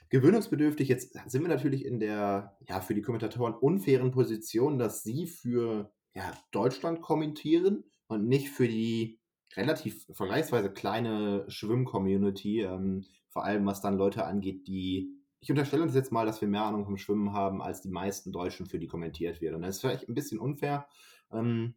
gewöhnungsbedürftig. 0.09 0.89
Jetzt 0.89 1.17
sind 1.27 1.41
wir 1.41 1.49
natürlich 1.49 1.85
in 1.85 1.99
der, 1.99 2.57
ja, 2.67 2.81
für 2.81 2.93
die 2.93 3.01
Kommentatoren 3.01 3.53
unfairen 3.53 4.11
Position, 4.11 4.77
dass 4.77 5.03
sie 5.03 5.25
für 5.25 5.91
ja, 6.13 6.33
Deutschland 6.51 7.01
kommentieren 7.01 7.85
und 8.07 8.27
nicht 8.27 8.49
für 8.49 8.67
die 8.67 9.20
relativ 9.57 10.05
vergleichsweise 10.11 10.71
kleine 10.71 11.45
Schwimm-Community, 11.47 12.61
ähm, 12.61 13.05
vor 13.29 13.43
allem 13.43 13.65
was 13.65 13.81
dann 13.81 13.97
Leute 13.97 14.25
angeht, 14.25 14.67
die 14.67 15.21
ich 15.41 15.49
unterstelle 15.49 15.81
uns 15.81 15.95
jetzt 15.95 16.11
mal, 16.11 16.25
dass 16.25 16.39
wir 16.39 16.47
mehr 16.47 16.63
Ahnung 16.63 16.85
vom 16.85 16.97
Schwimmen 16.97 17.33
haben, 17.33 17.63
als 17.63 17.81
die 17.81 17.89
meisten 17.89 18.31
Deutschen, 18.31 18.67
für 18.67 18.77
die 18.77 18.87
kommentiert 18.87 19.41
wird. 19.41 19.55
Und 19.55 19.63
das 19.63 19.75
ist 19.77 19.81
vielleicht 19.81 20.07
ein 20.07 20.13
bisschen 20.13 20.39
unfair. 20.39 20.87
Ähm, 21.31 21.73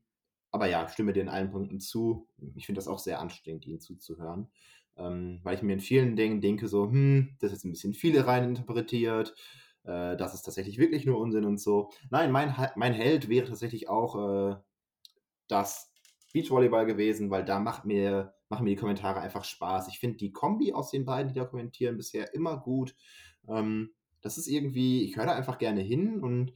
aber 0.51 0.67
ja, 0.67 0.87
stimme 0.89 1.15
dir 1.15 1.23
in 1.23 1.31
allen 1.31 1.51
Punkten 1.51 1.81
zu. 1.81 2.29
Ich 2.57 2.67
finde 2.67 2.79
das 2.79 2.89
auch 2.89 2.99
sehr 2.99 3.21
anstrengend, 3.21 3.67
ihnen 3.67 3.81
zuzuhören. 3.81 4.53
Ähm, 4.97 5.41
weil 5.43 5.57
ich 5.57 5.63
mir 5.63 5.73
in 5.73 5.81
vielen 5.81 6.15
Dingen 6.15 6.43
denke, 6.43 6.69
so, 6.69 6.91
hm, 6.91 7.37
das 7.41 7.51
ist 7.51 7.59
jetzt 7.59 7.65
ein 7.65 7.73
bisschen 7.73 7.95
viele 7.95 8.27
rein 8.27 8.45
interpretiert. 8.45 9.35
Äh, 9.85 10.17
das 10.19 10.35
ist 10.35 10.43
tatsächlich 10.43 10.77
wirklich 10.77 11.07
nur 11.07 11.19
Unsinn 11.19 11.47
und 11.47 11.59
so. 11.59 11.91
Nein, 12.11 12.33
mein, 12.33 12.55
mein 12.77 12.93
Held 12.93 13.31
wäre 13.31 13.49
tatsächlich 13.49 13.89
auch 13.89 14.53
äh, 14.53 14.57
das 15.49 15.94
Beachvolleyball 16.35 16.85
gewesen, 16.85 17.31
weil 17.31 17.45
da 17.45 17.61
macht 17.61 17.85
mir, 17.87 18.35
machen 18.49 18.65
mir 18.65 18.71
die 18.71 18.77
Kommentare 18.77 19.21
einfach 19.21 19.45
Spaß. 19.45 19.89
Ich 19.89 20.01
finde 20.01 20.19
die 20.19 20.33
Kombi 20.33 20.73
aus 20.73 20.91
den 20.91 21.05
beiden, 21.05 21.33
die 21.33 21.39
da 21.39 21.47
kommentieren, 21.47 21.97
bisher 21.97 22.35
immer 22.35 22.59
gut. 22.59 22.95
Ähm, 23.49 23.95
das 24.21 24.37
ist 24.37 24.49
irgendwie, 24.49 25.05
ich 25.05 25.17
höre 25.17 25.27
da 25.27 25.35
einfach 25.35 25.59
gerne 25.59 25.81
hin 25.81 26.21
und 26.21 26.53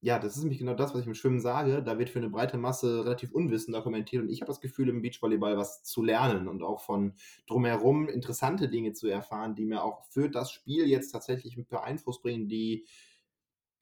ja, 0.00 0.18
das 0.18 0.36
ist 0.36 0.42
nämlich 0.42 0.58
genau 0.58 0.74
das, 0.74 0.92
was 0.92 1.00
ich 1.00 1.06
im 1.06 1.14
Schwimmen 1.14 1.40
sage. 1.40 1.82
Da 1.82 1.98
wird 1.98 2.10
für 2.10 2.18
eine 2.18 2.28
breite 2.28 2.58
Masse 2.58 3.04
relativ 3.06 3.32
unwissender 3.32 3.80
kommentiert 3.80 4.22
und 4.22 4.28
ich 4.28 4.42
habe 4.42 4.48
das 4.48 4.60
Gefühl, 4.60 4.90
im 4.90 5.00
Beachvolleyball 5.00 5.56
was 5.56 5.82
zu 5.82 6.02
lernen 6.02 6.48
und 6.48 6.62
auch 6.62 6.80
von 6.80 7.14
drumherum 7.46 8.08
interessante 8.08 8.68
Dinge 8.68 8.92
zu 8.92 9.06
erfahren, 9.06 9.54
die 9.54 9.64
mir 9.64 9.82
auch 9.82 10.04
für 10.10 10.28
das 10.28 10.50
Spiel 10.50 10.86
jetzt 10.86 11.12
tatsächlich 11.12 11.56
ein 11.56 11.66
paar 11.66 11.84
Einfluss 11.84 12.20
bringen, 12.20 12.48
die 12.48 12.84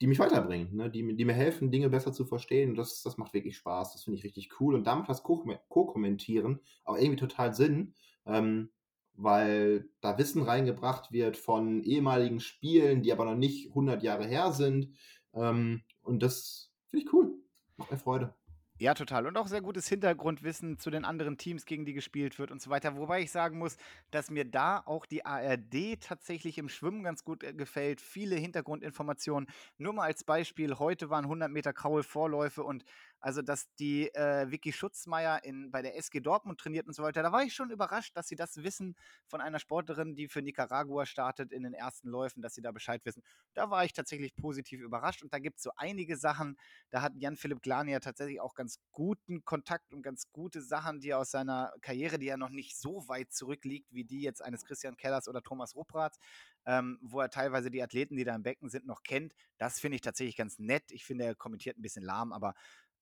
die 0.03 0.07
mich 0.07 0.19
weiterbringen, 0.19 0.75
ne? 0.75 0.89
die, 0.89 1.15
die 1.15 1.23
mir 1.23 1.31
helfen, 1.31 1.71
Dinge 1.71 1.89
besser 1.89 2.11
zu 2.11 2.25
verstehen. 2.25 2.75
Das, 2.75 3.03
das 3.03 3.17
macht 3.17 3.33
wirklich 3.33 3.55
Spaß. 3.55 3.93
Das 3.93 4.03
finde 4.03 4.17
ich 4.17 4.25
richtig 4.25 4.59
cool. 4.59 4.75
Und 4.75 4.85
damit 4.85 5.07
das 5.07 5.23
Co-Kommentieren 5.23 6.59
auch 6.83 6.97
irgendwie 6.97 7.15
total 7.15 7.53
Sinn, 7.53 7.93
ähm, 8.25 8.69
weil 9.13 9.87
da 10.01 10.17
Wissen 10.17 10.41
reingebracht 10.41 11.13
wird 11.13 11.37
von 11.37 11.85
ehemaligen 11.85 12.41
Spielen, 12.41 13.01
die 13.01 13.13
aber 13.13 13.23
noch 13.23 13.37
nicht 13.37 13.69
100 13.69 14.03
Jahre 14.03 14.25
her 14.25 14.51
sind. 14.51 14.89
Ähm, 15.33 15.83
und 16.01 16.21
das 16.21 16.69
finde 16.89 17.05
ich 17.05 17.13
cool. 17.13 17.33
Macht 17.77 17.91
mir 17.91 17.97
Freude. 17.97 18.35
Ja, 18.83 18.93
total. 18.93 19.27
Und 19.27 19.37
auch 19.37 19.47
sehr 19.47 19.61
gutes 19.61 19.87
Hintergrundwissen 19.87 20.77
zu 20.77 20.89
den 20.89 21.05
anderen 21.05 21.37
Teams, 21.37 21.65
gegen 21.65 21.85
die 21.85 21.93
gespielt 21.93 22.37
wird 22.37 22.51
und 22.51 22.61
so 22.61 22.69
weiter. 22.69 22.97
Wobei 22.97 23.21
ich 23.21 23.31
sagen 23.31 23.57
muss, 23.57 23.77
dass 24.11 24.29
mir 24.29 24.43
da 24.43 24.83
auch 24.85 25.05
die 25.05 25.25
ARD 25.25 26.01
tatsächlich 26.01 26.57
im 26.57 26.67
Schwimmen 26.67 27.01
ganz 27.01 27.23
gut 27.23 27.45
äh, 27.45 27.53
gefällt. 27.53 28.01
Viele 28.01 28.35
Hintergrundinformationen. 28.35 29.47
Nur 29.77 29.93
mal 29.93 30.03
als 30.03 30.25
Beispiel, 30.25 30.79
heute 30.79 31.09
waren 31.09 31.23
100 31.23 31.49
Meter 31.49 31.71
Kraul 31.71 32.03
Vorläufe 32.03 32.61
und 32.61 32.83
Also, 33.23 33.41
dass 33.41 33.73
die 33.75 34.13
äh, 34.15 34.51
Vicky 34.51 34.73
Schutzmeier 34.73 35.45
in, 35.45 35.71
bei 35.71 35.81
der 35.81 35.95
SG 35.97 36.19
Dortmund 36.19 36.59
trainiert 36.59 36.87
und 36.87 36.93
so 36.93 37.03
weiter. 37.03 37.23
Da 37.23 37.31
war 37.31 37.41
ich 37.43 37.53
schon 37.53 37.71
überrascht, 37.71 38.17
dass 38.17 38.27
sie 38.27 38.35
das 38.35 38.63
wissen 38.63 38.97
von 39.27 39.39
einer 39.39 39.59
Sportlerin, 39.59 40.13
die 40.13 40.27
für 40.27 40.41
Nicaragua 40.41 41.05
startet 41.05 41.53
in 41.53 41.63
den 41.63 41.73
ersten 41.73 42.09
Läufen, 42.09 42.41
dass 42.41 42.53
sie 42.53 42.61
da 42.61 42.73
Bescheid 42.73 42.99
wissen. 43.05 43.23
Da 43.53 43.69
war 43.69 43.85
ich 43.85 43.93
tatsächlich 43.93 44.35
positiv 44.35 44.81
überrascht. 44.81 45.23
Und 45.23 45.31
da 45.33 45.39
gibt 45.39 45.55
es 45.59 45.63
so 45.63 45.71
einige 45.77 46.17
Sachen, 46.17 46.57
da 46.89 47.01
hat 47.01 47.13
Jan-Philipp 47.15 47.61
Glania 47.61 48.01
tatsächlich 48.01 48.41
auch 48.41 48.55
ganz 48.55 48.79
guten 48.91 49.45
Kontakt 49.45 49.93
und 49.93 50.01
ganz 50.01 50.29
gute 50.33 50.61
Sachen, 50.61 50.99
die 50.99 51.11
er 51.11 51.19
aus 51.19 51.31
seiner 51.31 51.71
Karriere, 51.79 52.19
die 52.19 52.25
ja 52.25 52.35
noch 52.35 52.49
nicht 52.49 52.77
so 52.77 53.07
weit 53.07 53.31
zurückliegt, 53.31 53.87
wie 53.93 54.03
die 54.03 54.21
jetzt 54.21 54.43
eines 54.43 54.65
Christian 54.65 54.97
Kellers 54.97 55.29
oder 55.29 55.41
Thomas 55.41 55.77
Ruppratz, 55.77 56.17
ähm, 56.65 56.99
wo 57.01 57.21
er 57.21 57.29
teilweise 57.29 57.71
die 57.71 57.81
Athleten, 57.81 58.17
die 58.17 58.25
da 58.25 58.35
im 58.35 58.43
Becken 58.43 58.69
sind, 58.69 58.85
noch 58.85 59.03
kennt. 59.03 59.33
Das 59.57 59.79
finde 59.79 59.95
ich 59.95 60.01
tatsächlich 60.01 60.35
ganz 60.35 60.59
nett. 60.59 60.91
Ich 60.91 61.05
finde, 61.05 61.23
er 61.23 61.35
kommentiert 61.35 61.77
ein 61.77 61.81
bisschen 61.81 62.03
lahm, 62.03 62.33
aber 62.33 62.53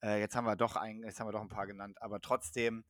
äh, 0.03 0.19
jetzt 0.19 0.35
haben 0.35 0.45
wir 0.45 0.55
doch 0.55 0.75
ein, 0.75 1.03
jetzt 1.03 1.19
haben 1.19 1.27
wir 1.27 1.33
doch 1.33 1.41
ein 1.41 1.49
paar 1.49 1.67
genannt, 1.67 1.97
aber 2.01 2.19
trotzdem. 2.21 2.83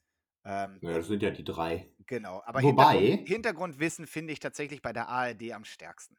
Ähm, 0.44 0.80
ja, 0.82 0.98
das 0.98 1.08
sind 1.08 1.22
ja 1.22 1.30
die 1.30 1.44
drei. 1.44 1.92
Genau, 2.08 2.42
aber 2.46 2.64
Wobei, 2.64 2.98
Hintergrund, 2.98 3.28
Hintergrundwissen 3.28 4.08
finde 4.08 4.34
ich 4.34 4.40
tatsächlich 4.40 4.82
bei 4.82 4.92
der 4.92 5.08
ARD 5.08 5.52
am 5.54 5.66
stärksten. 5.66 6.18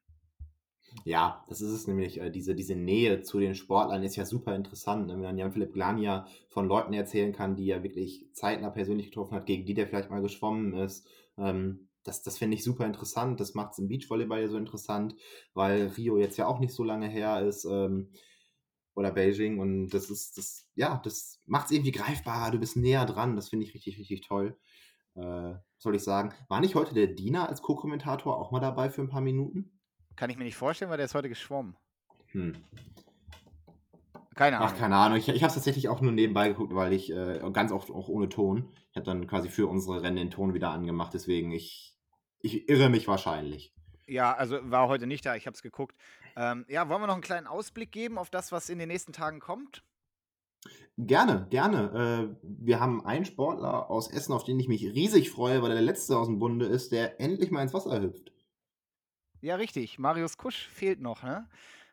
Ja, 1.04 1.44
das 1.48 1.60
ist 1.60 1.70
es 1.70 1.86
nämlich. 1.86 2.20
Äh, 2.20 2.30
diese, 2.30 2.54
diese 2.54 2.76
Nähe 2.76 3.22
zu 3.22 3.40
den 3.40 3.54
Sportlern 3.54 4.02
ist 4.02 4.16
ja 4.16 4.24
super 4.24 4.54
interessant. 4.54 5.06
Ne? 5.06 5.14
Wenn 5.14 5.22
dann 5.22 5.38
Jan-Philipp 5.38 5.72
Glania 5.72 6.26
von 6.48 6.68
Leuten 6.68 6.92
erzählen 6.92 7.32
kann, 7.32 7.56
die 7.56 7.70
er 7.70 7.82
wirklich 7.82 8.28
zeitnah 8.32 8.70
persönlich 8.70 9.06
getroffen 9.06 9.34
hat, 9.34 9.46
gegen 9.46 9.64
die 9.64 9.74
der 9.74 9.86
vielleicht 9.86 10.10
mal 10.10 10.22
geschwommen 10.22 10.74
ist. 10.74 11.06
Ähm, 11.38 11.88
das, 12.04 12.22
das 12.22 12.38
finde 12.38 12.56
ich 12.56 12.64
super 12.64 12.84
interessant. 12.84 13.40
Das 13.40 13.54
macht 13.54 13.72
es 13.72 13.78
im 13.78 13.88
Beachvolleyball 13.88 14.42
ja 14.42 14.48
so 14.48 14.56
interessant, 14.56 15.14
weil 15.54 15.86
Rio 15.96 16.18
jetzt 16.18 16.36
ja 16.36 16.46
auch 16.46 16.58
nicht 16.58 16.74
so 16.74 16.82
lange 16.82 17.08
her 17.08 17.40
ist. 17.40 17.64
Ähm, 17.64 18.10
oder 18.94 19.10
Beijing 19.10 19.58
und 19.58 19.88
das 19.88 20.10
ist, 20.10 20.36
das, 20.38 20.66
ja, 20.74 21.00
das 21.04 21.40
macht 21.46 21.66
es 21.66 21.72
irgendwie 21.72 21.92
greifbarer, 21.92 22.50
du 22.50 22.58
bist 22.58 22.76
näher 22.76 23.06
dran, 23.06 23.36
das 23.36 23.48
finde 23.48 23.66
ich 23.66 23.74
richtig, 23.74 23.98
richtig 23.98 24.22
toll. 24.22 24.58
Äh, 25.14 25.54
soll 25.78 25.96
ich 25.96 26.02
sagen, 26.02 26.32
war 26.48 26.60
nicht 26.60 26.74
heute 26.74 26.94
der 26.94 27.08
Diener 27.08 27.48
als 27.48 27.62
Co-Kommentator 27.62 28.38
auch 28.38 28.50
mal 28.50 28.60
dabei 28.60 28.90
für 28.90 29.02
ein 29.02 29.08
paar 29.08 29.20
Minuten? 29.20 29.78
Kann 30.16 30.30
ich 30.30 30.36
mir 30.36 30.44
nicht 30.44 30.56
vorstellen, 30.56 30.90
weil 30.90 30.98
der 30.98 31.06
ist 31.06 31.14
heute 31.14 31.28
geschwommen. 31.28 31.76
Hm. 32.28 32.54
Keine 34.34 34.58
Ahnung. 34.58 34.70
Ach, 34.72 34.78
keine 34.78 34.96
Ahnung. 34.96 35.18
Ich, 35.18 35.28
ich 35.28 35.42
habe 35.42 35.48
es 35.48 35.54
tatsächlich 35.54 35.88
auch 35.88 36.00
nur 36.00 36.12
nebenbei 36.12 36.48
geguckt, 36.48 36.74
weil 36.74 36.92
ich 36.92 37.12
äh, 37.12 37.40
ganz 37.52 37.72
oft 37.72 37.90
auch 37.90 38.08
ohne 38.08 38.28
Ton. 38.28 38.72
Ich 38.90 38.96
habe 38.96 39.04
dann 39.04 39.26
quasi 39.26 39.48
für 39.48 39.66
unsere 39.66 40.02
Rennen 40.02 40.16
den 40.16 40.30
Ton 40.30 40.54
wieder 40.54 40.70
angemacht, 40.70 41.12
deswegen 41.14 41.50
ich, 41.50 41.96
ich 42.40 42.68
irre 42.68 42.88
mich 42.88 43.08
wahrscheinlich. 43.08 43.74
Ja, 44.12 44.34
also 44.34 44.58
war 44.70 44.88
heute 44.88 45.06
nicht 45.06 45.24
da, 45.24 45.34
ich 45.36 45.46
habe 45.46 45.54
es 45.54 45.62
geguckt. 45.62 45.96
Ähm, 46.36 46.66
ja, 46.68 46.88
wollen 46.90 47.00
wir 47.00 47.06
noch 47.06 47.14
einen 47.14 47.22
kleinen 47.22 47.46
Ausblick 47.46 47.92
geben 47.92 48.18
auf 48.18 48.28
das, 48.28 48.52
was 48.52 48.68
in 48.68 48.78
den 48.78 48.88
nächsten 48.88 49.14
Tagen 49.14 49.40
kommt? 49.40 49.82
Gerne, 50.98 51.46
gerne. 51.48 52.36
Äh, 52.36 52.36
wir 52.42 52.78
haben 52.78 53.06
einen 53.06 53.24
Sportler 53.24 53.90
aus 53.90 54.12
Essen, 54.12 54.34
auf 54.34 54.44
den 54.44 54.60
ich 54.60 54.68
mich 54.68 54.84
riesig 54.84 55.30
freue, 55.30 55.62
weil 55.62 55.70
er 55.70 55.76
der 55.76 55.82
Letzte 55.82 56.18
aus 56.18 56.26
dem 56.26 56.38
Bunde 56.38 56.66
ist, 56.66 56.92
der 56.92 57.20
endlich 57.20 57.50
mal 57.50 57.62
ins 57.62 57.72
Wasser 57.72 58.02
hüpft. 58.02 58.32
Ja, 59.40 59.56
richtig. 59.56 59.98
Marius 59.98 60.36
Kusch 60.36 60.68
fehlt 60.68 61.00
noch, 61.00 61.22
ne? 61.22 61.48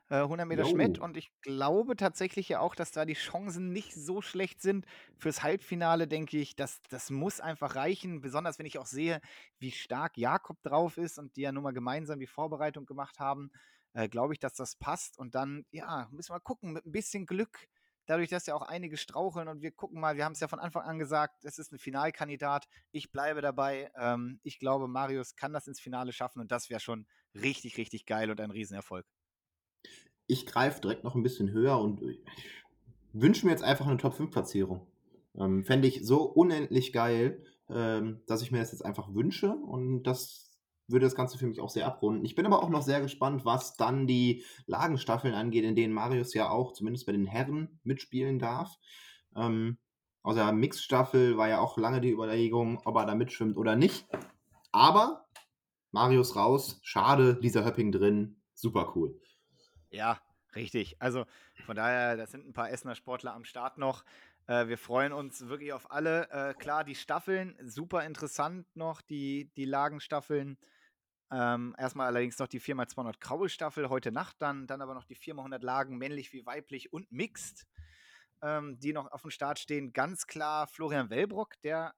100 0.10 0.40
äh, 0.40 0.46
Meter 0.46 0.64
jo. 0.64 0.70
Schmidt 0.70 1.00
und 1.00 1.18
ich 1.18 1.32
glaube 1.42 1.96
tatsächlich 1.96 2.50
ja 2.50 2.60
auch, 2.60 2.74
dass 2.76 2.92
da 2.92 3.06
die 3.06 3.14
Chancen 3.14 3.72
nicht 3.72 3.94
so 3.94 4.22
schlecht 4.22 4.62
sind. 4.62 4.86
Fürs 5.18 5.44
Halbfinale 5.44 6.08
denke 6.08 6.38
ich, 6.38 6.56
dass 6.56 6.82
das 6.90 7.10
muss 7.12 7.40
einfach 7.40 7.76
reichen, 7.76 8.22
besonders 8.22 8.58
wenn 8.58 8.66
ich 8.66 8.80
auch 8.80 8.88
sehe, 8.88 9.22
wie 9.60 9.72
stark 9.72 10.18
Jakob 10.18 10.62
drauf 10.64 10.98
ist 10.98 11.20
und 11.20 11.36
die 11.36 11.42
ja 11.42 11.52
nun 11.52 11.64
mal 11.64 11.74
gemeinsam 11.74 12.20
die 12.20 12.28
Vorbereitung 12.28 12.86
gemacht 12.86 13.20
haben, 13.20 13.52
äh, 13.94 14.10
glaube 14.10 14.34
ich, 14.34 14.40
dass 14.40 14.54
das 14.54 14.76
passt. 14.76 15.18
Und 15.20 15.36
dann, 15.36 15.66
ja, 15.72 16.08
müssen 16.12 16.34
wir 16.34 16.40
gucken, 16.40 16.74
mit 16.74 16.86
ein 16.86 16.92
bisschen 16.92 17.28
Glück, 17.28 17.68
dadurch, 18.08 18.30
dass 18.30 18.48
ja 18.48 18.56
auch 18.56 18.64
einige 18.64 18.98
straucheln 18.98 19.48
und 19.48 19.62
wir 19.62 19.72
gucken 19.72 20.00
mal, 20.02 20.18
wir 20.18 20.26
haben 20.26 20.34
es 20.34 20.40
ja 20.40 20.48
von 20.48 20.60
Anfang 20.60 20.84
an 20.84 20.98
gesagt, 20.98 21.46
es 21.46 21.60
ist 21.60 21.72
ein 21.72 21.78
Finalkandidat, 21.78 22.68
ich 22.92 23.12
bleibe 23.12 23.42
dabei, 23.42 23.92
ähm, 23.96 24.40
ich 24.42 24.58
glaube, 24.58 24.88
Marius 24.88 25.36
kann 25.36 25.54
das 25.54 25.68
ins 25.68 25.80
Finale 25.80 26.12
schaffen 26.12 26.40
und 26.40 26.52
das 26.52 26.72
wäre 26.72 26.80
schon 26.80 27.06
richtig, 27.36 27.78
richtig 27.78 28.08
geil 28.08 28.32
und 28.32 28.42
ein 28.42 28.50
Riesenerfolg 28.50 29.06
ich 30.30 30.46
greife 30.46 30.80
direkt 30.80 31.04
noch 31.04 31.16
ein 31.16 31.24
bisschen 31.24 31.52
höher 31.52 31.80
und 31.80 32.02
wünsche 33.12 33.46
mir 33.46 33.52
jetzt 33.52 33.64
einfach 33.64 33.88
eine 33.88 33.98
Top-5-Platzierung. 33.98 34.88
Ähm, 35.38 35.66
Fände 35.66 35.88
ich 35.88 36.06
so 36.06 36.22
unendlich 36.22 36.94
geil, 36.94 37.44
ähm, 37.70 38.22
dass 38.28 38.42
ich 38.42 38.52
mir 38.52 38.60
das 38.60 38.72
jetzt 38.72 38.86
einfach 38.86 39.14
wünsche 39.14 39.52
und 39.52 40.04
das 40.04 40.52
würde 40.88 41.06
das 41.06 41.16
Ganze 41.16 41.38
für 41.38 41.48
mich 41.48 41.60
auch 41.62 41.70
sehr 41.70 41.88
abrunden. 41.88 42.26
Ich 42.26 42.36
bin 42.36 42.46
aber 42.46 42.64
auch 42.64 42.70
noch 42.70 42.84
sehr 42.84 43.02
gespannt, 43.02 43.44
was 43.44 43.76
dann 43.76 44.08
die 44.08 44.44
Lagenstaffeln 44.68 45.34
angeht, 45.34 45.64
in 45.64 45.76
denen 45.76 45.94
Marius 45.94 46.34
ja 46.34 46.50
auch 46.50 46.74
zumindest 46.74 47.06
bei 47.06 47.12
den 47.12 47.26
Herren 47.26 47.80
mitspielen 47.84 48.40
darf. 48.40 48.78
Ähm, 49.36 49.78
aus 50.22 50.36
der 50.36 50.52
Mixstaffel 50.52 51.38
war 51.38 51.50
ja 51.50 51.60
auch 51.60 51.78
lange 51.78 52.02
die 52.02 52.12
Überlegung, 52.12 52.82
ob 52.86 52.96
er 52.98 53.06
da 53.06 53.16
mitschwimmt 53.16 53.58
oder 53.58 53.76
nicht. 53.76 54.08
Aber 54.72 55.26
Marius 55.92 56.36
raus, 56.36 56.80
schade, 56.84 57.40
dieser 57.42 57.66
Höpping 57.66 57.92
drin, 57.92 58.42
super 58.54 58.94
cool. 58.96 59.20
Ja, 59.90 60.22
richtig. 60.56 61.02
Also 61.02 61.26
von 61.66 61.76
daher, 61.76 62.18
da 62.18 62.28
sind 62.28 62.48
ein 62.48 62.54
paar 62.54 62.72
Essener 62.72 62.96
Sportler 62.96 63.34
am 63.34 63.46
Start 63.46 63.78
noch. 63.78 64.04
Äh, 64.48 64.68
wir 64.68 64.78
freuen 64.78 65.14
uns 65.14 65.48
wirklich 65.48 65.74
auf 65.74 65.92
alle. 65.92 66.30
Äh, 66.32 66.54
klar, 66.54 66.84
die 66.84 66.96
Staffeln, 66.96 67.56
super 67.64 68.06
interessant 68.06 68.68
noch, 68.76 69.02
die, 69.02 69.52
die 69.56 69.66
Lagenstaffeln. 69.66 70.58
Ähm, 71.32 71.76
erstmal 71.78 72.08
allerdings 72.08 72.40
noch 72.40 72.48
die 72.48 72.60
4x200 72.60 73.20
Kraul-Staffel 73.20 73.90
heute 73.90 74.12
Nacht, 74.12 74.38
dann, 74.42 74.66
dann 74.66 74.82
aber 74.82 74.96
noch 74.96 75.06
die 75.06 75.16
4x100 75.16 75.64
Lagen, 75.64 75.98
männlich 75.98 76.34
wie 76.34 76.46
weiblich 76.46 76.92
und 76.92 77.12
mixed, 77.12 77.68
ähm, 78.42 78.80
die 78.80 78.94
noch 78.94 79.12
auf 79.12 79.22
dem 79.22 79.30
Start 79.30 79.60
stehen. 79.60 79.94
Ganz 79.94 80.26
klar 80.26 80.66
Florian 80.66 81.12
Wellbrock, 81.12 81.62
der 81.62 81.94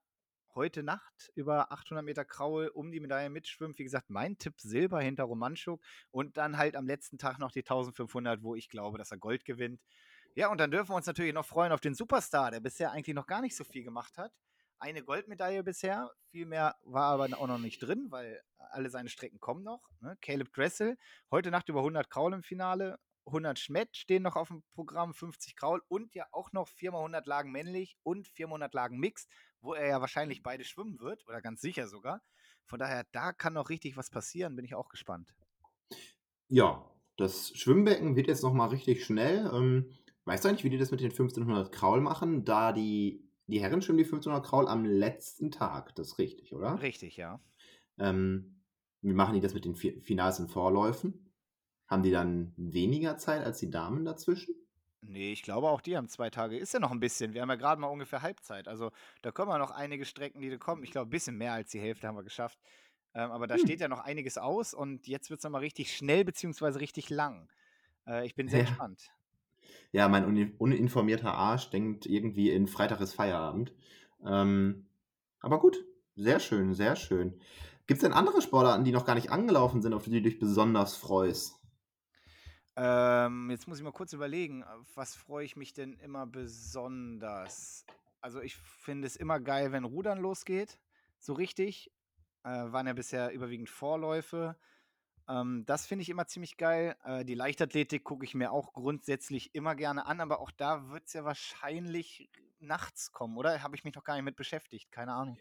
heute 0.54 0.82
Nacht 0.82 1.30
über 1.34 1.72
800 1.72 2.04
Meter 2.04 2.24
Kraul 2.24 2.68
um 2.68 2.90
die 2.90 3.00
Medaille 3.00 3.30
mitschwimmt. 3.30 3.78
Wie 3.78 3.84
gesagt, 3.84 4.10
mein 4.10 4.38
Tipp 4.38 4.60
Silber 4.60 5.00
hinter 5.00 5.24
Romanschuk 5.24 5.82
und 6.10 6.36
dann 6.36 6.58
halt 6.58 6.76
am 6.76 6.86
letzten 6.86 7.18
Tag 7.18 7.38
noch 7.38 7.52
die 7.52 7.60
1500, 7.60 8.42
wo 8.42 8.54
ich 8.54 8.68
glaube, 8.68 8.98
dass 8.98 9.10
er 9.10 9.18
Gold 9.18 9.44
gewinnt. 9.44 9.80
Ja, 10.34 10.48
und 10.50 10.58
dann 10.58 10.70
dürfen 10.70 10.90
wir 10.90 10.96
uns 10.96 11.06
natürlich 11.06 11.34
noch 11.34 11.46
freuen 11.46 11.72
auf 11.72 11.80
den 11.80 11.94
Superstar, 11.94 12.50
der 12.50 12.60
bisher 12.60 12.92
eigentlich 12.92 13.14
noch 13.14 13.26
gar 13.26 13.42
nicht 13.42 13.56
so 13.56 13.64
viel 13.64 13.84
gemacht 13.84 14.16
hat. 14.18 14.32
Eine 14.78 15.02
Goldmedaille 15.02 15.62
bisher, 15.62 16.10
viel 16.30 16.46
mehr 16.46 16.74
war 16.82 17.12
aber 17.12 17.38
auch 17.38 17.46
noch 17.46 17.58
nicht 17.58 17.78
drin, 17.80 18.06
weil 18.10 18.40
alle 18.58 18.90
seine 18.90 19.08
Strecken 19.08 19.40
kommen 19.40 19.62
noch. 19.62 19.82
Ne? 20.00 20.16
Caleb 20.20 20.52
Dressel, 20.52 20.96
heute 21.30 21.50
Nacht 21.50 21.68
über 21.68 21.80
100 21.80 22.10
Kraul 22.10 22.32
im 22.32 22.42
Finale 22.42 22.98
100 23.26 23.58
Schmett 23.58 23.96
stehen 23.96 24.22
noch 24.22 24.36
auf 24.36 24.48
dem 24.48 24.62
Programm, 24.74 25.14
50 25.14 25.56
Kraul 25.56 25.82
und 25.88 26.14
ja 26.14 26.26
auch 26.32 26.52
noch 26.52 26.68
4x100 26.68 27.28
Lagen 27.28 27.52
männlich 27.52 27.96
und 28.02 28.26
4x100 28.26 28.70
Lagen 28.74 28.98
mixed, 28.98 29.30
wo 29.62 29.74
er 29.74 29.86
ja 29.86 30.00
wahrscheinlich 30.00 30.42
beide 30.42 30.64
schwimmen 30.64 31.00
wird 31.00 31.26
oder 31.26 31.40
ganz 31.40 31.60
sicher 31.60 31.86
sogar. 31.86 32.20
Von 32.66 32.78
daher, 32.78 33.06
da 33.12 33.32
kann 33.32 33.54
noch 33.54 33.70
richtig 33.70 33.96
was 33.96 34.10
passieren, 34.10 34.56
bin 34.56 34.64
ich 34.64 34.74
auch 34.74 34.88
gespannt. 34.88 35.34
Ja, 36.48 36.90
das 37.16 37.56
Schwimmbecken 37.56 38.16
wird 38.16 38.26
jetzt 38.26 38.42
nochmal 38.42 38.68
richtig 38.68 39.04
schnell. 39.04 39.50
Ähm, 39.52 39.90
weißt 40.24 40.44
du 40.44 40.48
eigentlich, 40.48 40.64
wie 40.64 40.70
die 40.70 40.78
das 40.78 40.90
mit 40.90 41.00
den 41.00 41.10
1500 41.10 41.72
Kraul 41.72 42.00
machen? 42.00 42.44
Da 42.44 42.72
die, 42.72 43.28
die 43.46 43.60
Herren 43.60 43.82
schwimmen 43.82 43.98
die 43.98 44.04
1500 44.04 44.44
Kraul 44.44 44.68
am 44.68 44.84
letzten 44.84 45.50
Tag, 45.50 45.94
das 45.94 46.08
ist 46.08 46.18
richtig, 46.18 46.54
oder? 46.54 46.80
Richtig, 46.82 47.16
ja. 47.16 47.40
Ähm, 47.98 48.62
wie 49.00 49.12
machen 49.12 49.34
die 49.34 49.40
das 49.40 49.54
mit 49.54 49.64
den 49.64 49.74
Finals 49.74 50.40
und 50.40 50.48
Vorläufen? 50.48 51.32
Haben 51.88 52.02
die 52.02 52.10
dann 52.10 52.54
weniger 52.56 53.18
Zeit 53.18 53.44
als 53.44 53.58
die 53.58 53.70
Damen 53.70 54.04
dazwischen? 54.04 54.54
Nee, 55.02 55.32
ich 55.32 55.42
glaube 55.42 55.68
auch 55.68 55.80
die 55.80 55.96
haben 55.96 56.08
zwei 56.08 56.30
Tage. 56.30 56.56
Ist 56.56 56.72
ja 56.74 56.80
noch 56.80 56.92
ein 56.92 57.00
bisschen. 57.00 57.34
Wir 57.34 57.42
haben 57.42 57.48
ja 57.48 57.56
gerade 57.56 57.80
mal 57.80 57.88
ungefähr 57.88 58.22
Halbzeit. 58.22 58.68
Also 58.68 58.92
da 59.22 59.32
kommen 59.32 59.50
ja 59.50 59.58
noch 59.58 59.72
einige 59.72 60.04
Strecken, 60.04 60.40
die 60.40 60.48
da 60.48 60.56
kommen. 60.56 60.84
Ich 60.84 60.92
glaube, 60.92 61.08
ein 61.08 61.10
bisschen 61.10 61.36
mehr 61.36 61.52
als 61.52 61.70
die 61.70 61.80
Hälfte 61.80 62.06
haben 62.06 62.16
wir 62.16 62.22
geschafft. 62.22 62.58
Ähm, 63.14 63.30
aber 63.30 63.46
da 63.46 63.56
hm. 63.56 63.62
steht 63.62 63.80
ja 63.80 63.88
noch 63.88 64.00
einiges 64.00 64.38
aus 64.38 64.72
und 64.74 65.06
jetzt 65.06 65.28
wird 65.28 65.40
es 65.40 65.44
nochmal 65.44 65.60
richtig 65.60 65.94
schnell 65.94 66.24
beziehungsweise 66.24 66.80
richtig 66.80 67.10
lang. 67.10 67.48
Äh, 68.06 68.24
ich 68.26 68.34
bin 68.34 68.48
sehr 68.48 68.60
ja. 68.60 68.66
gespannt. 68.66 69.10
Ja, 69.90 70.08
mein 70.08 70.54
uninformierter 70.58 71.34
Arsch 71.34 71.70
denkt 71.70 72.06
irgendwie 72.06 72.50
in 72.50 72.66
Freitag 72.66 73.00
ist 73.00 73.14
Feierabend. 73.14 73.74
Ähm, 74.24 74.86
aber 75.40 75.58
gut, 75.58 75.84
sehr 76.14 76.40
schön, 76.40 76.74
sehr 76.74 76.96
schön. 76.96 77.40
Gibt 77.86 77.98
es 77.98 78.02
denn 78.02 78.12
andere 78.12 78.40
Sportarten, 78.40 78.84
die 78.84 78.92
noch 78.92 79.04
gar 79.04 79.14
nicht 79.14 79.30
angelaufen 79.30 79.82
sind, 79.82 79.92
auf 79.92 80.04
die 80.04 80.10
du 80.10 80.22
dich 80.22 80.38
besonders 80.38 80.96
freust? 80.96 81.61
Ähm, 82.76 83.50
jetzt 83.50 83.68
muss 83.68 83.78
ich 83.78 83.84
mal 83.84 83.92
kurz 83.92 84.12
überlegen, 84.12 84.64
auf 84.64 84.86
was 84.96 85.14
freue 85.14 85.44
ich 85.44 85.56
mich 85.56 85.74
denn 85.74 85.92
immer 85.94 86.26
besonders? 86.26 87.84
Also 88.20 88.40
ich 88.40 88.56
finde 88.56 89.06
es 89.06 89.16
immer 89.16 89.40
geil, 89.40 89.72
wenn 89.72 89.84
Rudern 89.84 90.18
losgeht, 90.18 90.78
so 91.18 91.34
richtig. 91.34 91.90
Äh, 92.44 92.48
waren 92.48 92.86
ja 92.86 92.92
bisher 92.92 93.32
überwiegend 93.32 93.68
Vorläufe. 93.68 94.56
Ähm, 95.28 95.64
das 95.66 95.86
finde 95.86 96.02
ich 96.02 96.08
immer 96.08 96.26
ziemlich 96.26 96.56
geil. 96.56 96.96
Äh, 97.04 97.24
die 97.24 97.34
Leichtathletik 97.34 98.04
gucke 98.04 98.24
ich 98.24 98.34
mir 98.34 98.52
auch 98.52 98.72
grundsätzlich 98.72 99.54
immer 99.54 99.74
gerne 99.74 100.06
an, 100.06 100.20
aber 100.20 100.40
auch 100.40 100.50
da 100.50 100.90
wird 100.90 101.06
es 101.06 101.12
ja 101.12 101.24
wahrscheinlich 101.24 102.30
nachts 102.58 103.12
kommen, 103.12 103.36
oder? 103.36 103.62
Habe 103.62 103.76
ich 103.76 103.84
mich 103.84 103.94
noch 103.94 104.04
gar 104.04 104.14
nicht 104.14 104.24
mit 104.24 104.36
beschäftigt, 104.36 104.90
keine 104.90 105.12
Ahnung. 105.12 105.36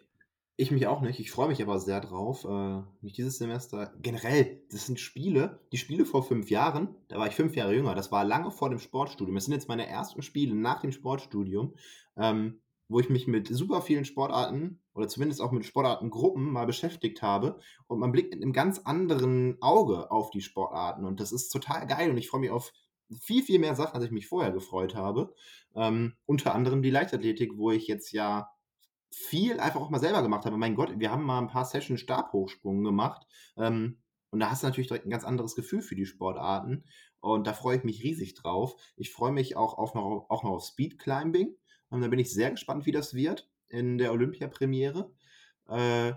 Ich 0.58 0.70
mich 0.70 0.86
auch 0.86 1.02
nicht. 1.02 1.20
Ich 1.20 1.32
freue 1.32 1.48
mich 1.48 1.62
aber 1.62 1.80
sehr 1.80 2.02
drauf. 2.02 2.46
Äh, 2.46 2.82
nicht 3.02 3.18
dieses 3.18 3.38
Semester. 3.38 3.94
Generell, 4.02 4.62
das 4.70 4.86
sind 4.86 5.00
Spiele, 5.00 5.60
die 5.72 5.78
Spiele 5.78 6.06
vor 6.06 6.24
fünf 6.24 6.50
Jahren, 6.50 6.96
da 7.08 7.18
war 7.18 7.28
ich 7.28 7.34
fünf 7.34 7.56
Jahre 7.56 7.74
jünger, 7.74 7.96
das 7.96 8.12
war 8.12 8.24
lange 8.26 8.52
vor 8.52 8.70
dem 8.70 8.80
Sportstudium. 8.80 9.36
Das 9.36 9.46
sind 9.46 9.54
jetzt 9.54 9.70
meine 9.70 9.88
ersten 9.88 10.22
Spiele 10.22 10.54
nach 10.54 10.82
dem 10.82 10.92
Sportstudium, 10.92 11.74
ähm, 12.18 12.62
wo 12.90 13.00
ich 13.00 13.10
mich 13.10 13.26
mit 13.26 13.48
super 13.48 13.82
vielen 13.82 14.06
Sportarten 14.06 14.82
oder 14.94 15.08
zumindest 15.08 15.42
auch 15.42 15.52
mit 15.52 15.66
Sportartengruppen 15.66 16.52
mal 16.52 16.66
beschäftigt 16.66 17.22
habe 17.22 17.58
und 17.88 18.00
man 18.00 18.12
blickt 18.12 18.34
mit 18.34 18.44
einem 18.44 18.54
ganz 18.54 18.80
anderen 18.80 19.60
Auge 19.62 20.12
auf 20.12 20.30
die 20.30 20.42
Sportarten 20.42 21.06
und 21.06 21.20
das 21.20 21.32
ist 21.32 21.50
total 21.50 21.88
geil 21.88 22.12
und 22.12 22.18
ich 22.18 22.30
freue 22.30 22.42
mich 22.42 22.52
auf 22.52 22.74
viel, 23.20 23.44
viel 23.44 23.60
mehr 23.60 23.76
Sachen, 23.76 23.96
als 23.96 24.06
ich 24.06 24.12
mich 24.12 24.28
vorher 24.28 24.52
gefreut 24.52 24.96
habe. 24.96 25.34
Ähm, 25.76 26.14
unter 26.26 26.54
anderem 26.54 26.82
die 26.82 26.92
Leichtathletik, 26.92 27.58
wo 27.58 27.72
ich 27.72 27.88
jetzt 27.88 28.12
ja 28.12 28.52
viel 29.12 29.60
einfach 29.60 29.82
auch 29.82 29.90
mal 29.90 30.00
selber 30.00 30.22
gemacht 30.22 30.46
habe. 30.46 30.58
Mein 30.58 30.76
Gott, 30.76 30.94
wir 30.98 31.12
haben 31.12 31.24
mal 31.24 31.40
ein 31.40 31.48
paar 31.48 31.66
Sessions 31.66 32.00
Stabhochsprung 32.00 32.84
gemacht. 32.84 33.28
Ähm, 33.58 34.02
und 34.32 34.40
da 34.40 34.50
hast 34.50 34.64
du 34.64 34.68
natürlich 34.68 34.88
direkt 34.88 35.06
ein 35.06 35.12
ganz 35.12 35.26
anderes 35.26 35.56
Gefühl 35.56 35.82
für 35.82 35.96
die 35.96 36.06
Sportarten. 36.06 36.86
Und 37.20 37.46
da 37.46 37.54
freue 37.54 37.78
ich 37.78 37.84
mich 37.84 38.04
riesig 38.04 38.34
drauf. 38.34 38.76
Ich 38.96 39.12
freue 39.12 39.32
mich 39.32 39.58
auch, 39.58 39.78
auf 39.78 39.94
noch, 39.94 40.26
auch 40.30 40.44
noch 40.44 40.52
auf 40.52 40.64
Speed 40.64 40.98
Climbing. 40.98 41.56
Und 41.90 42.02
da 42.02 42.08
bin 42.08 42.20
ich 42.20 42.34
sehr 42.34 42.52
gespannt, 42.52 42.86
wie 42.86 42.92
das 42.92 43.14
wird 43.14 43.50
in 43.68 43.98
der 43.98 44.12
Olympia-Premiere. 44.12 45.12
Äh, 45.68 46.14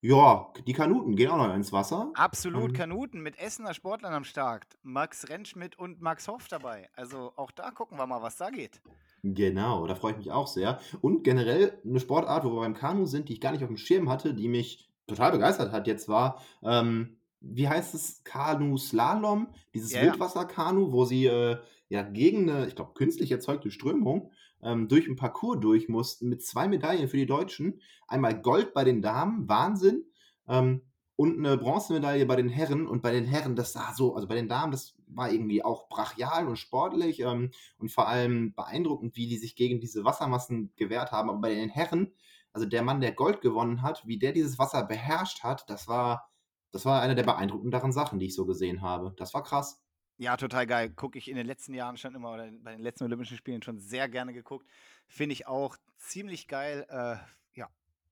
ja, 0.00 0.52
die 0.66 0.72
Kanuten 0.72 1.16
gehen 1.16 1.30
auch 1.30 1.38
noch 1.38 1.54
ins 1.54 1.72
Wasser. 1.72 2.12
Absolut, 2.14 2.70
ähm, 2.70 2.72
Kanuten 2.72 3.20
mit 3.20 3.38
Essener 3.38 3.74
Sportlern 3.74 4.14
am 4.14 4.24
Start. 4.24 4.64
Max 4.82 5.28
Rentschmidt 5.28 5.78
und 5.78 6.00
Max 6.00 6.28
Hoff 6.28 6.46
dabei. 6.48 6.88
Also 6.94 7.32
auch 7.36 7.50
da 7.50 7.70
gucken 7.70 7.98
wir 7.98 8.06
mal, 8.06 8.22
was 8.22 8.36
da 8.36 8.50
geht. 8.50 8.80
Genau, 9.24 9.86
da 9.86 9.96
freue 9.96 10.12
ich 10.12 10.18
mich 10.18 10.30
auch 10.30 10.46
sehr. 10.46 10.78
Und 11.00 11.24
generell 11.24 11.80
eine 11.84 11.98
Sportart, 11.98 12.44
wo 12.44 12.52
wir 12.52 12.60
beim 12.60 12.74
Kanu 12.74 13.06
sind, 13.06 13.28
die 13.28 13.32
ich 13.32 13.40
gar 13.40 13.50
nicht 13.50 13.62
auf 13.62 13.68
dem 13.68 13.76
Schirm 13.76 14.08
hatte, 14.08 14.34
die 14.34 14.48
mich 14.48 14.88
total 15.08 15.32
begeistert 15.32 15.72
hat 15.72 15.88
jetzt 15.88 16.08
war, 16.08 16.40
ähm, 16.62 17.16
wie 17.40 17.68
heißt 17.68 17.94
es, 17.94 18.22
Kanu-Slalom, 18.24 19.48
dieses 19.74 19.92
ja, 19.92 20.02
Wildwasserkanu, 20.02 20.92
wo 20.92 21.04
sie 21.04 21.26
äh, 21.26 21.58
ja 21.88 22.02
gegen 22.02 22.50
eine, 22.50 22.66
ich 22.66 22.76
glaube, 22.76 22.94
künstlich 22.94 23.32
erzeugte 23.32 23.70
Strömung 23.70 24.30
ähm, 24.62 24.88
durch 24.88 25.06
ein 25.08 25.16
Parcours 25.16 25.60
durch 25.60 25.88
mussten 25.88 26.28
mit 26.28 26.44
zwei 26.44 26.68
Medaillen 26.68 27.08
für 27.08 27.16
die 27.16 27.26
Deutschen. 27.26 27.80
Einmal 28.06 28.40
Gold 28.40 28.74
bei 28.74 28.84
den 28.84 29.02
Damen, 29.02 29.48
Wahnsinn. 29.48 30.04
Ähm, 30.48 30.82
und 31.16 31.36
eine 31.36 31.56
Bronzemedaille 31.58 32.26
bei 32.26 32.36
den 32.36 32.48
Herren. 32.48 32.86
Und 32.86 33.02
bei 33.02 33.10
den 33.10 33.24
Herren, 33.24 33.56
das 33.56 33.72
sah 33.72 33.92
so, 33.92 34.14
also 34.14 34.28
bei 34.28 34.36
den 34.36 34.48
Damen, 34.48 34.70
das 34.70 34.94
war 35.08 35.32
irgendwie 35.32 35.64
auch 35.64 35.88
brachial 35.88 36.46
und 36.46 36.56
sportlich 36.56 37.20
ähm, 37.20 37.50
und 37.78 37.90
vor 37.90 38.06
allem 38.06 38.54
beeindruckend, 38.54 39.16
wie 39.16 39.26
die 39.26 39.36
sich 39.36 39.56
gegen 39.56 39.80
diese 39.80 40.04
Wassermassen 40.04 40.72
gewehrt 40.76 41.10
haben. 41.10 41.28
Aber 41.28 41.40
bei 41.40 41.54
den 41.54 41.70
Herren, 41.70 42.12
also 42.52 42.66
der 42.66 42.82
Mann, 42.82 43.00
der 43.00 43.12
Gold 43.12 43.40
gewonnen 43.40 43.82
hat, 43.82 44.06
wie 44.06 44.18
der 44.18 44.32
dieses 44.32 44.58
Wasser 44.60 44.84
beherrscht 44.84 45.42
hat, 45.42 45.68
das 45.68 45.88
war, 45.88 46.30
das 46.70 46.84
war 46.84 47.02
eine 47.02 47.16
der 47.16 47.24
beeindruckenderen 47.24 47.90
Sachen, 47.90 48.20
die 48.20 48.26
ich 48.26 48.34
so 48.34 48.46
gesehen 48.46 48.80
habe. 48.82 49.12
Das 49.16 49.34
war 49.34 49.42
krass. 49.42 49.82
Ja, 50.18 50.36
total 50.36 50.66
geil. 50.66 50.90
Gucke 50.90 51.16
ich 51.18 51.28
in 51.28 51.36
den 51.36 51.46
letzten 51.46 51.74
Jahren 51.74 51.96
schon 51.96 52.14
immer 52.14 52.32
oder 52.32 52.50
bei 52.50 52.72
den 52.72 52.82
letzten 52.82 53.04
Olympischen 53.04 53.36
Spielen 53.36 53.62
schon 53.62 53.78
sehr 53.78 54.08
gerne 54.08 54.32
geguckt. 54.32 54.68
Finde 55.06 55.32
ich 55.32 55.46
auch 55.46 55.76
ziemlich 55.96 56.48
geil. 56.48 56.86
Äh, 56.88 57.16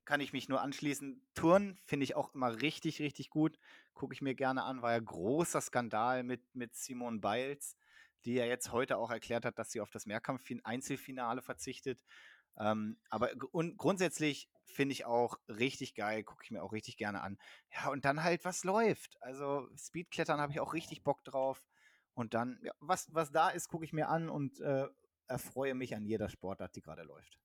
kann 0.07 0.21
ich 0.21 0.31
mich 0.31 0.47
nur 0.47 0.61
anschließen. 0.61 1.21
Turn 1.35 1.77
finde 1.83 2.05
ich 2.05 2.15
auch 2.15 2.33
immer 2.33 2.61
richtig, 2.61 3.01
richtig 3.01 3.29
gut. 3.29 3.59
Gucke 3.93 4.13
ich 4.13 4.21
mir 4.21 4.35
gerne 4.35 4.63
an. 4.63 4.81
War 4.81 4.93
ja 4.93 4.99
großer 4.99 5.59
Skandal 5.59 6.23
mit, 6.23 6.41
mit 6.55 6.75
Simone 6.75 7.19
Biles, 7.19 7.75
die 8.23 8.35
ja 8.35 8.45
jetzt 8.45 8.71
heute 8.71 8.97
auch 8.97 9.11
erklärt 9.11 9.43
hat, 9.43 9.59
dass 9.59 9.69
sie 9.69 9.81
auf 9.81 9.89
das 9.89 10.05
Mehrkampf-Einzelfinale 10.05 11.41
verzichtet. 11.41 11.99
Ähm, 12.57 12.97
aber 13.09 13.31
und 13.51 13.75
grundsätzlich 13.77 14.49
finde 14.63 14.93
ich 14.93 15.03
auch 15.05 15.39
richtig 15.49 15.93
geil, 15.93 16.23
gucke 16.23 16.43
ich 16.45 16.51
mir 16.51 16.63
auch 16.63 16.71
richtig 16.71 16.95
gerne 16.95 17.21
an. 17.21 17.37
Ja, 17.73 17.89
und 17.89 18.05
dann 18.05 18.23
halt, 18.23 18.45
was 18.45 18.63
läuft. 18.63 19.21
Also 19.21 19.67
Speedklettern 19.77 20.39
habe 20.39 20.53
ich 20.53 20.61
auch 20.61 20.73
richtig 20.73 21.03
Bock 21.03 21.21
drauf. 21.25 21.61
Und 22.17 22.33
dann, 22.33 22.59
ja, 22.63 22.71
was, 22.79 23.13
was 23.13 23.31
da 23.31 23.49
ist, 23.49 23.69
gucke 23.69 23.85
ich 23.85 23.93
mir 23.93 24.09
an 24.09 24.27
und 24.27 24.59
äh, 24.59 24.87
erfreue 25.27 25.75
mich 25.75 25.95
an 25.95 26.03
jeder 26.03 26.29
Sportart, 26.29 26.75
die 26.75 26.81
gerade 26.81 27.03
läuft. 27.03 27.37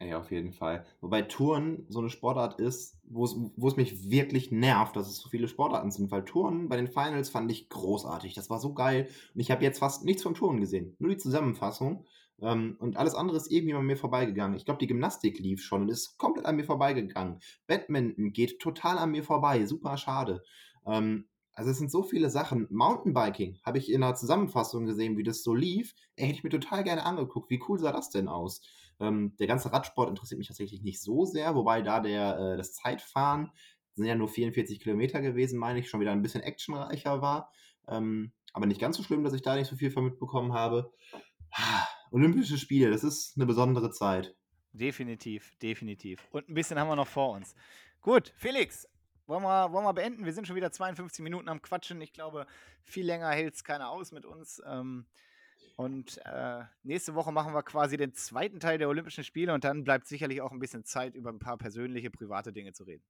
Ja, 0.00 0.18
auf 0.18 0.30
jeden 0.30 0.52
Fall. 0.52 0.84
Wobei 1.00 1.22
Touren 1.22 1.86
so 1.88 2.00
eine 2.00 2.10
Sportart 2.10 2.60
ist, 2.60 2.98
wo 3.04 3.24
es 3.24 3.76
mich 3.76 4.10
wirklich 4.10 4.50
nervt, 4.50 4.96
dass 4.96 5.08
es 5.08 5.16
so 5.16 5.30
viele 5.30 5.48
Sportarten 5.48 5.90
sind. 5.90 6.10
Weil 6.10 6.24
Touren 6.24 6.68
bei 6.68 6.76
den 6.76 6.88
Finals 6.88 7.30
fand 7.30 7.50
ich 7.50 7.70
großartig. 7.70 8.34
Das 8.34 8.50
war 8.50 8.58
so 8.60 8.74
geil. 8.74 9.08
Und 9.32 9.40
ich 9.40 9.50
habe 9.50 9.62
jetzt 9.62 9.78
fast 9.78 10.04
nichts 10.04 10.22
vom 10.24 10.34
Touren 10.34 10.60
gesehen. 10.60 10.94
Nur 10.98 11.10
die 11.10 11.16
Zusammenfassung. 11.16 12.04
Ähm, 12.42 12.76
und 12.80 12.98
alles 12.98 13.14
andere 13.14 13.38
ist 13.38 13.50
irgendwie 13.50 13.74
an 13.74 13.86
mir 13.86 13.96
vorbeigegangen. 13.96 14.56
Ich 14.56 14.66
glaube, 14.66 14.80
die 14.80 14.88
Gymnastik 14.88 15.38
lief 15.38 15.62
schon 15.62 15.82
und 15.82 15.88
ist 15.88 16.18
komplett 16.18 16.44
an 16.44 16.56
mir 16.56 16.64
vorbeigegangen. 16.64 17.38
Badminton 17.66 18.32
geht 18.32 18.60
total 18.60 18.98
an 18.98 19.12
mir 19.12 19.22
vorbei. 19.22 19.64
Super 19.64 19.96
schade. 19.96 20.42
Ähm, 20.84 21.28
also 21.54 21.70
es 21.70 21.78
sind 21.78 21.90
so 21.90 22.02
viele 22.02 22.30
Sachen. 22.30 22.66
Mountainbiking 22.70 23.58
habe 23.64 23.78
ich 23.78 23.90
in 23.90 24.02
einer 24.02 24.14
Zusammenfassung 24.14 24.86
gesehen, 24.86 25.16
wie 25.16 25.22
das 25.22 25.42
so 25.42 25.54
lief. 25.54 25.94
Ey, 26.16 26.26
hätte 26.26 26.38
ich 26.38 26.44
mir 26.44 26.50
total 26.50 26.84
gerne 26.84 27.04
angeguckt. 27.04 27.50
Wie 27.50 27.60
cool 27.68 27.78
sah 27.78 27.92
das 27.92 28.10
denn 28.10 28.28
aus? 28.28 28.62
Ähm, 29.00 29.36
der 29.38 29.46
ganze 29.46 29.72
Radsport 29.72 30.08
interessiert 30.08 30.38
mich 30.38 30.48
tatsächlich 30.48 30.82
nicht 30.82 31.02
so 31.02 31.24
sehr, 31.24 31.54
wobei 31.54 31.82
da 31.82 32.00
der, 32.00 32.38
äh, 32.38 32.56
das 32.56 32.72
Zeitfahren, 32.72 33.50
sind 33.94 34.06
ja 34.06 34.14
nur 34.14 34.28
44 34.28 34.80
Kilometer 34.80 35.20
gewesen, 35.20 35.58
meine 35.58 35.80
ich, 35.80 35.90
schon 35.90 36.00
wieder 36.00 36.12
ein 36.12 36.22
bisschen 36.22 36.42
actionreicher 36.42 37.20
war. 37.20 37.52
Ähm, 37.88 38.32
aber 38.54 38.66
nicht 38.66 38.80
ganz 38.80 38.96
so 38.96 39.02
schlimm, 39.02 39.24
dass 39.24 39.34
ich 39.34 39.42
da 39.42 39.56
nicht 39.56 39.68
so 39.68 39.76
viel 39.76 39.90
von 39.90 40.04
mitbekommen 40.04 40.52
habe. 40.54 40.92
Olympische 42.10 42.58
Spiele, 42.58 42.90
das 42.90 43.04
ist 43.04 43.36
eine 43.36 43.46
besondere 43.46 43.90
Zeit. 43.90 44.34
Definitiv, 44.72 45.54
definitiv. 45.60 46.26
Und 46.30 46.48
ein 46.48 46.54
bisschen 46.54 46.78
haben 46.78 46.88
wir 46.88 46.96
noch 46.96 47.06
vor 47.06 47.34
uns. 47.34 47.54
Gut, 48.00 48.32
Felix, 48.36 48.88
wollen 49.26 49.42
wir, 49.42 49.72
wollen 49.72 49.84
wir 49.84 49.92
beenden? 49.92 50.24
Wir 50.24 50.32
sind 50.32 50.46
schon 50.46 50.56
wieder 50.56 50.72
52 50.72 51.22
Minuten 51.22 51.48
am 51.48 51.62
Quatschen. 51.62 52.00
Ich 52.00 52.12
glaube, 52.12 52.46
viel 52.84 53.06
länger 53.06 53.30
hält 53.30 53.54
es 53.54 53.64
keiner 53.64 53.90
aus 53.90 54.12
mit 54.12 54.24
uns. 54.24 54.62
Ähm, 54.66 55.06
und 55.76 56.20
äh, 56.24 56.62
nächste 56.82 57.14
Woche 57.14 57.32
machen 57.32 57.54
wir 57.54 57.62
quasi 57.62 57.96
den 57.96 58.14
zweiten 58.14 58.60
Teil 58.60 58.78
der 58.78 58.88
Olympischen 58.88 59.24
Spiele 59.24 59.54
und 59.54 59.64
dann 59.64 59.84
bleibt 59.84 60.06
sicherlich 60.06 60.40
auch 60.40 60.52
ein 60.52 60.58
bisschen 60.58 60.84
Zeit, 60.84 61.14
über 61.14 61.30
ein 61.30 61.38
paar 61.38 61.56
persönliche, 61.56 62.10
private 62.10 62.52
Dinge 62.52 62.72
zu 62.72 62.84
reden. 62.84 63.04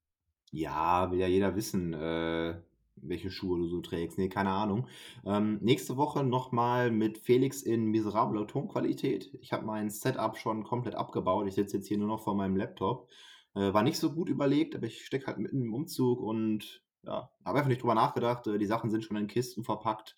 Ja, 0.52 1.10
will 1.10 1.18
ja 1.18 1.26
jeder 1.26 1.56
wissen, 1.56 1.94
äh, 1.94 2.60
welche 2.96 3.30
Schuhe 3.30 3.58
du 3.58 3.66
so 3.68 3.80
trägst. 3.80 4.18
Nee, 4.18 4.28
keine 4.28 4.50
Ahnung. 4.50 4.86
Ähm, 5.24 5.58
nächste 5.60 5.96
Woche 5.96 6.24
nochmal 6.24 6.90
mit 6.90 7.18
Felix 7.18 7.62
in 7.62 7.86
miserabler 7.86 8.46
Tonqualität. 8.46 9.30
Ich 9.40 9.52
habe 9.52 9.64
mein 9.64 9.90
Setup 9.90 10.36
schon 10.36 10.62
komplett 10.62 10.94
abgebaut. 10.94 11.46
Ich 11.48 11.54
sitze 11.54 11.78
jetzt 11.78 11.88
hier 11.88 11.98
nur 11.98 12.08
noch 12.08 12.22
vor 12.22 12.34
meinem 12.34 12.56
Laptop. 12.56 13.08
Äh, 13.54 13.72
war 13.72 13.82
nicht 13.82 13.98
so 13.98 14.12
gut 14.12 14.28
überlegt, 14.28 14.74
aber 14.74 14.86
ich 14.86 15.04
stecke 15.04 15.26
halt 15.26 15.38
mitten 15.38 15.62
im 15.62 15.74
Umzug 15.74 16.20
und 16.20 16.82
ja, 17.02 17.30
habe 17.44 17.58
einfach 17.58 17.68
nicht 17.68 17.82
drüber 17.82 17.94
nachgedacht. 17.94 18.46
Äh, 18.46 18.58
die 18.58 18.66
Sachen 18.66 18.90
sind 18.90 19.04
schon 19.04 19.16
in 19.16 19.26
Kisten 19.26 19.64
verpackt 19.64 20.14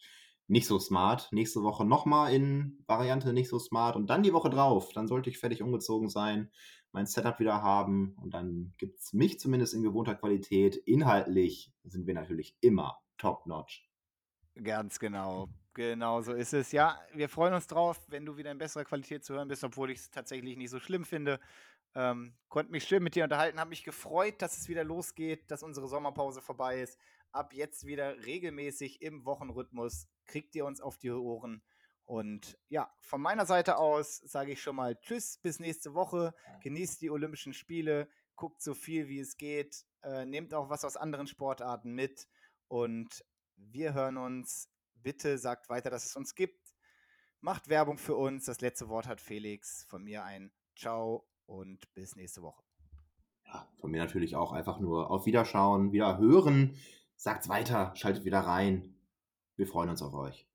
nicht 0.47 0.67
so 0.67 0.79
smart. 0.79 1.29
Nächste 1.33 1.63
Woche 1.63 1.85
nochmal 1.85 2.33
in 2.35 2.83
Variante 2.87 3.33
nicht 3.33 3.49
so 3.49 3.59
smart 3.59 3.97
und 3.97 4.09
dann 4.09 4.23
die 4.23 4.33
Woche 4.33 4.51
drauf. 4.51 4.93
Dann 4.93 5.09
sollte 5.09 5.31
ich 5.31 5.39
fertig 5.39 5.63
umgezogen 5.63 6.09
sein, 6.09 6.51
mein 6.93 7.07
Setup 7.07 7.41
wieder 7.41 7.63
haben 7.63 8.15
und 8.23 8.35
dann 8.35 8.75
gibt 8.79 9.01
es 9.01 9.13
mich 9.13 9.41
zumindest 9.41 9.75
in 9.75 9.83
gewohnter 9.83 10.15
Qualität. 10.15 10.77
Inhaltlich 10.77 11.73
sind 11.85 12.07
wir 12.07 12.15
natürlich 12.15 12.57
immer 12.61 12.99
top-notch. 13.19 13.89
Ganz 14.63 14.99
genau. 14.99 15.49
Genau 15.73 16.21
so 16.23 16.33
ist 16.33 16.55
es. 16.55 16.71
Ja, 16.71 17.01
wir 17.13 17.29
freuen 17.29 17.55
uns 17.55 17.67
drauf, 17.67 18.01
wenn 18.07 18.25
du 18.25 18.37
wieder 18.37 18.53
in 18.53 18.59
besserer 18.59 18.85
Qualität 18.85 19.25
zu 19.25 19.35
hören 19.35 19.49
bist, 19.49 19.65
obwohl 19.65 19.91
ich 19.91 19.99
es 19.99 20.11
tatsächlich 20.11 20.57
nicht 20.57 20.71
so 20.71 20.79
schlimm 20.79 21.05
finde. 21.05 21.41
Ähm, 21.95 22.37
konnte 22.49 22.73
mich 22.73 22.85
schön 22.85 23.03
mit 23.03 23.15
dir 23.15 23.25
unterhalten, 23.25 23.61
habe 23.61 23.71
mich 23.71 23.85
gefreut, 23.85 24.43
dass 24.43 24.59
es 24.59 24.69
wieder 24.69 24.85
losgeht, 24.85 25.51
dass 25.51 25.63
unsere 25.63 25.87
Sommerpause 25.87 26.41
vorbei 26.41 26.81
ist 26.81 26.99
ab 27.35 27.53
jetzt 27.53 27.87
wieder 27.87 28.25
regelmäßig 28.25 29.03
im 29.03 29.25
Wochenrhythmus 29.25 30.07
kriegt 30.25 30.55
ihr 30.55 30.65
uns 30.65 30.81
auf 30.81 30.99
die 30.99 31.11
Ohren. 31.11 31.63
Und 32.05 32.59
ja, 32.69 32.93
von 33.01 33.21
meiner 33.21 33.47
Seite 33.47 33.79
aus 33.79 34.19
sage 34.19 34.53
ich 34.53 34.63
schon 34.63 34.77
mal 34.77 34.99
Tschüss, 35.01 35.39
bis 35.39 35.59
nächste 35.59 35.95
Woche. 35.95 36.35
Genießt 36.63 37.01
die 37.03 37.11
Olympischen 37.11 37.53
Spiele, 37.53 38.09
guckt 38.37 38.63
so 38.63 38.75
viel 38.75 39.09
wie 39.09 39.21
es 39.21 39.37
geht, 39.37 39.85
äh, 40.03 40.25
nehmt 40.27 40.55
auch 40.55 40.71
was 40.71 40.85
aus 40.85 40.97
anderen 40.97 41.27
Sportarten 41.27 41.93
mit 41.93 42.29
und 42.69 43.25
wir 43.57 43.95
hören 43.95 44.17
uns. 44.17 44.71
Bitte 44.95 45.39
sagt 45.39 45.69
weiter, 45.69 45.91
dass 45.91 46.07
es 46.07 46.17
uns 46.17 46.35
gibt. 46.35 46.75
Macht 47.41 47.69
Werbung 47.69 47.99
für 47.99 48.17
uns. 48.17 48.47
Das 48.47 48.61
letzte 48.61 48.89
Wort 48.89 49.07
hat 49.07 49.21
Felix. 49.21 49.85
Von 49.85 50.03
mir 50.05 50.25
ein 50.25 50.51
Ciao 50.77 51.27
und 51.47 51.93
bis 51.95 52.17
nächste 52.17 52.43
Woche. 52.43 52.63
Ja, 53.47 53.69
von 53.79 53.91
mir 53.91 53.99
natürlich 53.99 54.37
auch 54.37 54.53
einfach 54.53 54.81
nur 54.81 55.11
auf 55.11 55.27
Wiederschauen, 55.27 55.93
wieder 55.93 56.19
hören. 56.19 56.77
Sagt's 57.17 57.49
weiter, 57.49 57.93
schaltet 57.95 58.25
wieder 58.25 58.41
rein. 58.41 58.95
Wir 59.57 59.67
freuen 59.67 59.91
uns 59.91 60.03
auf 60.03 60.15
euch. 60.15 60.49